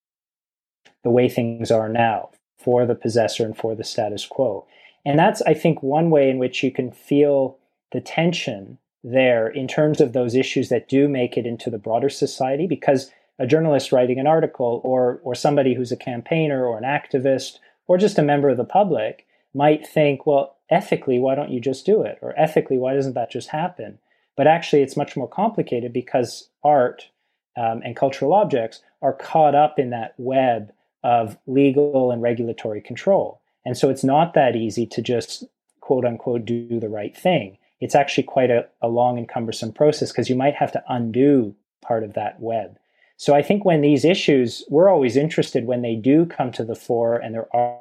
the 1.05 1.11
way 1.11 1.29
things 1.29 1.71
are 1.71 1.89
now 1.89 2.31
for 2.59 2.85
the 2.87 2.95
possessor 2.95 3.45
and 3.45 3.57
for 3.57 3.75
the 3.75 3.85
status 3.85 4.27
quo. 4.27 4.67
And 5.05 5.19
that's, 5.19 5.43
I 5.43 5.55
think, 5.55 5.83
one 5.83 6.11
way 6.11 6.31
in 6.31 6.39
which 6.39 6.63
you 6.63 6.73
can 6.73 6.91
feel 6.91 7.59
the 7.93 8.01
tension 8.01 8.79
there 9.05 9.47
in 9.47 9.69
terms 9.69 10.01
of 10.01 10.15
those 10.15 10.35
issues 10.35 10.71
that 10.71 10.89
do 10.89 11.07
make 11.09 11.37
it 11.37 11.47
into 11.47 11.71
the 11.71 11.79
broader 11.79 12.09
society 12.09 12.67
because 12.67 13.13
a 13.39 13.47
journalist 13.47 13.93
writing 13.93 14.19
an 14.19 14.27
article 14.27 14.81
or 14.83 15.21
or 15.23 15.35
somebody 15.35 15.75
who's 15.75 15.93
a 15.93 15.97
campaigner 15.97 16.65
or 16.65 16.79
an 16.79 16.85
activist 16.85 17.59
or 17.87 17.99
just 17.99 18.19
a 18.19 18.23
member 18.23 18.49
of 18.49 18.57
the 18.57 18.65
public 18.65 19.27
might 19.53 19.87
think 19.87 20.27
well 20.27 20.57
ethically 20.71 21.19
why 21.19 21.35
don't 21.35 21.51
you 21.51 21.61
just 21.61 21.85
do 21.85 22.01
it 22.03 22.19
or 22.23 22.33
ethically 22.41 22.79
why 22.79 22.95
doesn't 22.95 23.15
that 23.15 23.31
just 23.31 23.49
happen 23.49 23.99
but 24.37 24.47
actually 24.47 24.81
it's 24.81 24.97
much 24.97 25.17
more 25.17 25.29
complicated 25.29 25.93
because 25.93 26.49
art 26.63 27.11
um, 27.57 27.83
and 27.85 27.97
cultural 27.97 28.33
objects 28.33 28.81
are 29.03 29.13
caught 29.13 29.55
up 29.55 29.79
in 29.79 29.91
that 29.91 30.15
web 30.17 30.73
of 31.05 31.39
legal 31.47 32.11
and 32.11 32.23
regulatory 32.23 32.81
control. 32.81 33.41
And 33.65 33.77
so 33.77 33.91
it's 33.91 34.03
not 34.03 34.35
that 34.35 34.57
easy 34.57 34.87
to 34.87 35.03
just 35.03 35.45
quote 35.81 36.05
unquote 36.05 36.45
do 36.45 36.81
the 36.81 36.89
right 36.89 37.17
thing. 37.17 37.59
It's 37.81 37.95
actually 37.95 38.25
quite 38.25 38.51
a, 38.51 38.67
a 38.81 38.89
long 38.89 39.19
and 39.19 39.29
cumbersome 39.29 39.73
process 39.73 40.11
because 40.11 40.31
you 40.31 40.35
might 40.35 40.55
have 40.55 40.73
to 40.73 40.83
undo 40.89 41.55
part 41.83 42.03
of 42.03 42.15
that 42.15 42.41
web. 42.41 42.79
So 43.17 43.35
I 43.35 43.43
think 43.43 43.65
when 43.65 43.83
these 43.83 44.05
issues, 44.05 44.65
we're 44.69 44.89
always 44.89 45.17
interested 45.17 45.67
when 45.67 45.83
they 45.83 45.95
do 45.95 46.27
come 46.27 46.51
to 46.53 46.65
the 46.65 46.75
fore, 46.75 47.17
and 47.17 47.35
there 47.35 47.55
are, 47.55 47.79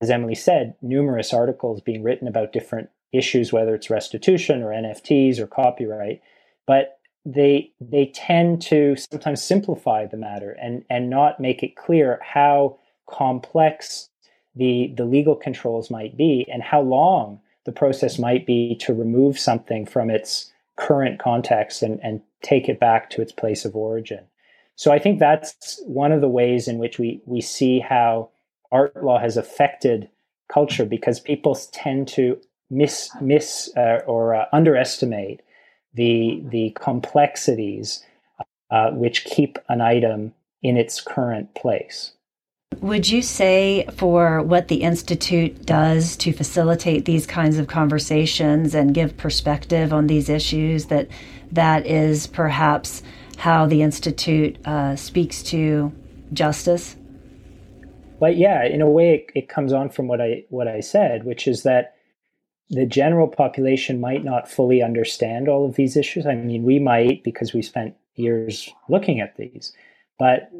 as 0.00 0.10
Emily 0.10 0.34
said, 0.34 0.74
numerous 0.82 1.32
articles 1.32 1.80
being 1.80 2.02
written 2.02 2.26
about 2.26 2.52
different 2.52 2.90
issues, 3.12 3.52
whether 3.52 3.74
it's 3.74 3.90
restitution 3.90 4.62
or 4.62 4.70
NFTs 4.70 5.38
or 5.38 5.46
copyright, 5.46 6.20
but 6.66 6.98
they 7.24 7.70
they 7.80 8.06
tend 8.14 8.62
to 8.62 8.96
sometimes 8.96 9.42
simplify 9.42 10.06
the 10.06 10.16
matter 10.16 10.52
and 10.52 10.84
and 10.88 11.10
not 11.10 11.40
make 11.40 11.62
it 11.62 11.76
clear 11.76 12.18
how 12.22 12.78
complex 13.08 14.08
the 14.54 14.92
the 14.96 15.04
legal 15.04 15.36
controls 15.36 15.90
might 15.90 16.16
be 16.16 16.46
and 16.50 16.62
how 16.62 16.80
long 16.80 17.40
the 17.64 17.72
process 17.72 18.18
might 18.18 18.46
be 18.46 18.74
to 18.76 18.94
remove 18.94 19.38
something 19.38 19.84
from 19.86 20.10
its 20.10 20.50
current 20.76 21.18
context 21.18 21.82
and, 21.82 22.00
and 22.02 22.22
take 22.42 22.68
it 22.68 22.80
back 22.80 23.10
to 23.10 23.20
its 23.20 23.32
place 23.32 23.64
of 23.64 23.76
origin. 23.76 24.24
So 24.76 24.90
I 24.90 24.98
think 24.98 25.18
that's 25.18 25.80
one 25.84 26.10
of 26.10 26.22
the 26.22 26.28
ways 26.28 26.66
in 26.66 26.78
which 26.78 26.98
we, 26.98 27.20
we 27.26 27.42
see 27.42 27.80
how 27.80 28.30
art 28.72 29.04
law 29.04 29.18
has 29.18 29.36
affected 29.36 30.08
culture 30.50 30.86
because 30.86 31.20
people 31.20 31.54
tend 31.70 32.08
to 32.08 32.40
miss, 32.70 33.10
miss 33.20 33.70
uh, 33.76 34.00
or 34.06 34.34
uh, 34.34 34.46
underestimate 34.54 35.42
the, 35.94 36.42
the 36.50 36.76
complexities 36.80 38.04
uh, 38.70 38.90
which 38.90 39.24
keep 39.24 39.58
an 39.68 39.80
item 39.80 40.32
in 40.62 40.76
its 40.76 41.00
current 41.00 41.54
place. 41.54 42.12
Would 42.80 43.10
you 43.10 43.20
say 43.20 43.84
for 43.96 44.42
what 44.42 44.68
the 44.68 44.82
Institute 44.82 45.66
does 45.66 46.16
to 46.18 46.32
facilitate 46.32 47.04
these 47.04 47.26
kinds 47.26 47.58
of 47.58 47.66
conversations 47.66 48.74
and 48.74 48.94
give 48.94 49.16
perspective 49.16 49.92
on 49.92 50.06
these 50.06 50.28
issues 50.28 50.86
that 50.86 51.08
that 51.52 51.84
is 51.86 52.26
perhaps 52.28 53.02
how 53.36 53.66
the 53.66 53.82
Institute 53.82 54.56
uh, 54.66 54.96
speaks 54.96 55.42
to 55.44 55.92
justice? 56.32 56.96
But 58.18 58.36
yeah, 58.36 58.64
in 58.64 58.80
a 58.80 58.88
way, 58.88 59.14
it, 59.14 59.32
it 59.34 59.48
comes 59.48 59.72
on 59.72 59.90
from 59.90 60.06
what 60.06 60.20
I 60.20 60.44
what 60.48 60.68
I 60.68 60.80
said, 60.80 61.24
which 61.24 61.48
is 61.48 61.64
that 61.64 61.96
the 62.70 62.86
general 62.86 63.28
population 63.28 64.00
might 64.00 64.24
not 64.24 64.50
fully 64.50 64.82
understand 64.82 65.48
all 65.48 65.66
of 65.66 65.74
these 65.74 65.96
issues. 65.96 66.26
I 66.26 66.34
mean, 66.34 66.62
we 66.62 66.78
might 66.78 67.22
because 67.24 67.52
we 67.52 67.62
spent 67.62 67.96
years 68.14 68.70
looking 68.88 69.20
at 69.20 69.36
these 69.36 69.72
but 70.20 70.52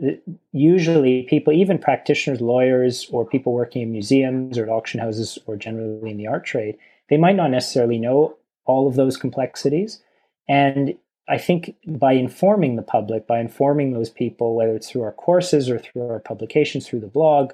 usually, 0.52 1.24
people, 1.24 1.52
even 1.52 1.78
practitioners, 1.78 2.40
lawyers, 2.40 3.06
or 3.12 3.26
people 3.26 3.52
working 3.52 3.82
in 3.82 3.92
museums 3.92 4.56
or 4.56 4.62
at 4.62 4.70
auction 4.70 5.00
houses 5.00 5.38
or 5.44 5.54
generally 5.54 6.10
in 6.10 6.16
the 6.16 6.26
art 6.26 6.46
trade, 6.46 6.78
they 7.10 7.18
might 7.18 7.36
not 7.36 7.50
necessarily 7.50 7.98
know 7.98 8.38
all 8.64 8.88
of 8.88 8.94
those 8.96 9.18
complexities. 9.18 10.00
And 10.48 10.94
I 11.28 11.36
think 11.36 11.76
by 11.86 12.14
informing 12.14 12.76
the 12.76 12.82
public, 12.82 13.26
by 13.26 13.38
informing 13.38 13.92
those 13.92 14.08
people, 14.08 14.56
whether 14.56 14.74
it's 14.74 14.90
through 14.90 15.02
our 15.02 15.12
courses 15.12 15.68
or 15.68 15.78
through 15.78 16.08
our 16.08 16.20
publications, 16.20 16.88
through 16.88 17.00
the 17.00 17.06
blog, 17.06 17.52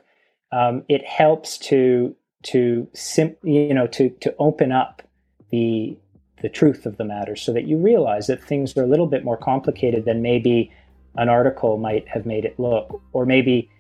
um, 0.53 0.85
it 0.89 1.05
helps 1.05 1.59
to 1.59 2.15
to 2.47 2.89
sim- 2.93 3.37
you 3.43 3.75
know 3.75 3.87
to 3.89 4.11
to 4.21 4.35
open 4.39 4.73
up 4.73 5.03
the 5.51 5.97
the 6.43 6.49
truth 6.49 6.87
of 6.87 6.97
the 6.97 7.05
matter, 7.05 7.35
so 7.35 7.53
that 7.53 7.67
you 7.67 7.77
realize 7.79 8.27
that 8.27 8.43
things 8.43 8.77
are 8.77 8.83
a 8.83 8.87
little 8.87 9.07
bit 9.07 9.25
more 9.25 9.37
complicated 9.37 10.05
than 10.05 10.23
maybe 10.23 10.71
an 11.17 11.29
article 11.29 11.79
might 11.79 12.07
have 12.09 12.27
made 12.27 12.45
it 12.45 12.59
look. 12.59 13.01
Or 13.13 13.25
maybe 13.25 13.71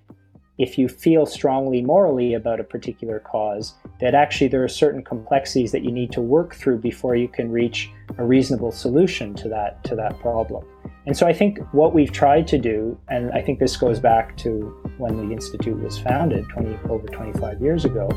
if 0.58 0.78
you 0.78 0.88
feel 0.88 1.26
strongly 1.26 1.82
morally 1.82 2.32
about 2.32 2.60
a 2.60 2.64
particular 2.64 3.20
cause, 3.20 3.74
that 4.00 4.14
actually 4.14 4.48
there 4.48 4.64
are 4.64 4.68
certain 4.68 5.04
complexities 5.04 5.70
that 5.72 5.84
you 5.84 5.92
need 5.92 6.10
to 6.12 6.22
work 6.22 6.54
through 6.54 6.78
before 6.78 7.14
you 7.14 7.28
can 7.28 7.50
reach 7.52 7.90
a 8.16 8.24
reasonable 8.24 8.72
solution 8.72 9.34
to 9.34 9.48
that 9.48 9.84
to 9.84 9.94
that 9.94 10.18
problem. 10.20 10.64
And 11.06 11.16
so 11.16 11.26
I 11.26 11.32
think 11.32 11.58
what 11.72 11.94
we've 11.94 12.10
tried 12.10 12.48
to 12.48 12.58
do, 12.58 12.98
and 13.08 13.30
I 13.30 13.40
think 13.40 13.60
this 13.60 13.76
goes 13.76 14.00
back 14.00 14.36
to 14.38 14.62
when 14.98 15.16
the 15.16 15.32
institute 15.32 15.78
was 15.78 15.98
founded 15.98 16.48
20 16.48 16.78
over 16.88 17.06
25 17.06 17.60
years 17.60 17.84
ago, 17.84 18.08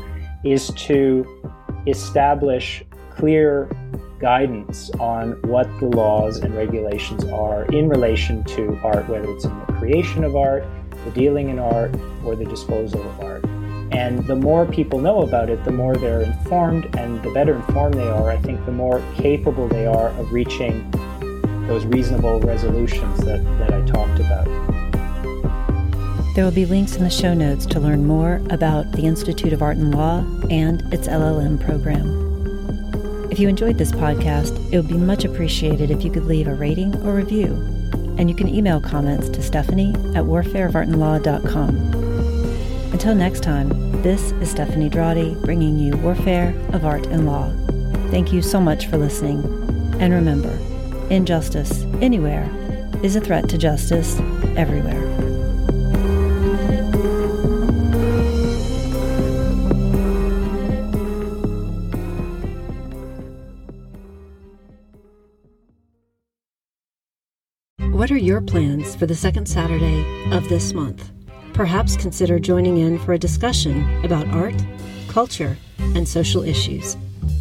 is 0.44 0.68
to 0.68 1.26
establish 1.86 2.82
clear 3.10 3.70
guidance 4.20 4.90
on 5.00 5.32
what 5.42 5.66
the 5.80 5.86
laws 5.86 6.38
and 6.38 6.54
regulations 6.54 7.24
are 7.24 7.64
in 7.66 7.88
relation 7.88 8.44
to 8.44 8.78
art, 8.82 9.08
whether 9.08 9.30
it's 9.30 9.44
in 9.44 9.58
the 9.58 9.72
creation 9.72 10.24
of 10.24 10.36
art, 10.36 10.64
the 11.04 11.10
dealing 11.12 11.48
in 11.48 11.58
art, 11.58 11.94
or 12.24 12.36
the 12.36 12.44
disposal 12.44 13.00
of 13.00 13.20
art. 13.20 13.44
And 13.92 14.24
the 14.26 14.36
more 14.36 14.66
people 14.66 15.00
know 15.00 15.22
about 15.22 15.50
it, 15.50 15.64
the 15.64 15.72
more 15.72 15.96
they're 15.96 16.20
informed, 16.20 16.94
and 16.96 17.20
the 17.22 17.30
better 17.32 17.56
informed 17.56 17.94
they 17.94 18.06
are, 18.06 18.30
I 18.30 18.36
think 18.38 18.64
the 18.64 18.72
more 18.72 19.02
capable 19.16 19.66
they 19.68 19.86
are 19.86 20.08
of 20.10 20.32
reaching 20.32 20.88
those 21.66 21.84
reasonable 21.86 22.40
resolutions 22.40 23.18
that, 23.20 23.42
that 23.58 23.72
I 23.72 23.80
talked 23.86 24.20
about. 24.20 24.79
There 26.34 26.44
will 26.44 26.52
be 26.52 26.64
links 26.64 26.94
in 26.94 27.02
the 27.02 27.10
show 27.10 27.34
notes 27.34 27.66
to 27.66 27.80
learn 27.80 28.06
more 28.06 28.40
about 28.50 28.92
the 28.92 29.02
Institute 29.02 29.52
of 29.52 29.62
Art 29.62 29.76
and 29.76 29.92
Law 29.92 30.20
and 30.48 30.80
its 30.94 31.08
LLM 31.08 31.58
program. 31.60 33.28
If 33.32 33.40
you 33.40 33.48
enjoyed 33.48 33.78
this 33.78 33.90
podcast, 33.90 34.56
it 34.72 34.76
would 34.76 34.86
be 34.88 34.96
much 34.96 35.24
appreciated 35.24 35.90
if 35.90 36.04
you 36.04 36.10
could 36.10 36.26
leave 36.26 36.46
a 36.46 36.54
rating 36.54 36.94
or 37.04 37.14
review. 37.14 37.54
And 38.16 38.30
you 38.30 38.36
can 38.36 38.48
email 38.48 38.80
comments 38.80 39.28
to 39.30 39.42
Stephanie 39.42 39.92
at 40.14 40.24
warfareofartandlaw.com. 40.24 41.76
Until 42.92 43.14
next 43.14 43.42
time, 43.42 44.02
this 44.02 44.30
is 44.32 44.50
Stephanie 44.50 44.90
Drawdy 44.90 45.40
bringing 45.44 45.78
you 45.78 45.96
Warfare 45.96 46.54
of 46.72 46.84
Art 46.84 47.06
and 47.06 47.26
Law. 47.26 47.52
Thank 48.10 48.32
you 48.32 48.40
so 48.40 48.60
much 48.60 48.86
for 48.86 48.98
listening. 48.98 49.42
And 50.00 50.12
remember, 50.14 50.56
injustice 51.08 51.82
anywhere 52.00 52.48
is 53.02 53.16
a 53.16 53.20
threat 53.20 53.48
to 53.48 53.58
justice 53.58 54.18
everywhere. 54.56 55.29
Your 68.30 68.40
plans 68.40 68.94
for 68.94 69.06
the 69.06 69.14
second 69.14 69.44
Saturday 69.46 70.04
of 70.30 70.48
this 70.48 70.72
month? 70.72 71.10
Perhaps 71.52 71.96
consider 71.96 72.38
joining 72.38 72.76
in 72.76 72.96
for 72.96 73.12
a 73.12 73.18
discussion 73.18 74.04
about 74.04 74.28
art, 74.28 74.54
culture, 75.08 75.58
and 75.96 76.06
social 76.06 76.44
issues. 76.44 76.96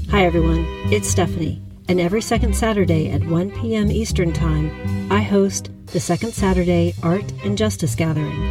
Hi, 0.10 0.26
everyone, 0.26 0.66
it's 0.92 1.08
Stephanie, 1.08 1.62
and 1.88 2.00
every 2.00 2.24
second 2.24 2.56
Saturday 2.56 3.12
at 3.12 3.24
1 3.24 3.52
p.m. 3.62 3.92
Eastern 3.92 4.34
Time, 4.34 5.12
I 5.12 5.22
host 5.22 5.70
the 5.86 6.00
Second 6.00 6.34
Saturday 6.34 6.96
Art 7.04 7.32
and 7.44 7.56
Justice 7.56 7.94
Gathering, 7.94 8.42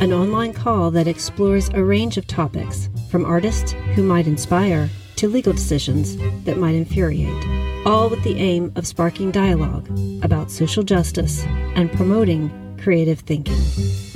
an 0.00 0.12
online 0.12 0.52
call 0.52 0.92
that 0.92 1.08
explores 1.08 1.68
a 1.70 1.82
range 1.82 2.16
of 2.16 2.28
topics 2.28 2.88
from 3.10 3.24
artists 3.24 3.72
who 3.96 4.04
might 4.04 4.28
inspire 4.28 4.88
to 5.18 5.28
legal 5.28 5.52
decisions 5.52 6.16
that 6.44 6.56
might 6.56 6.74
infuriate 6.74 7.44
all 7.84 8.08
with 8.08 8.22
the 8.22 8.36
aim 8.36 8.72
of 8.76 8.86
sparking 8.86 9.30
dialogue 9.30 9.88
about 10.22 10.50
social 10.50 10.82
justice 10.82 11.44
and 11.74 11.92
promoting 11.92 12.50
creative 12.82 13.20
thinking. 13.20 13.56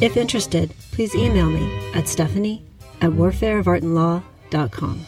If 0.01 0.17
interested, 0.17 0.73
please 0.93 1.15
email 1.15 1.51
me 1.51 1.93
at 1.95 2.09
stephanie 2.09 2.65
at 3.01 3.11
warfareofartandlaw.com. 3.11 5.07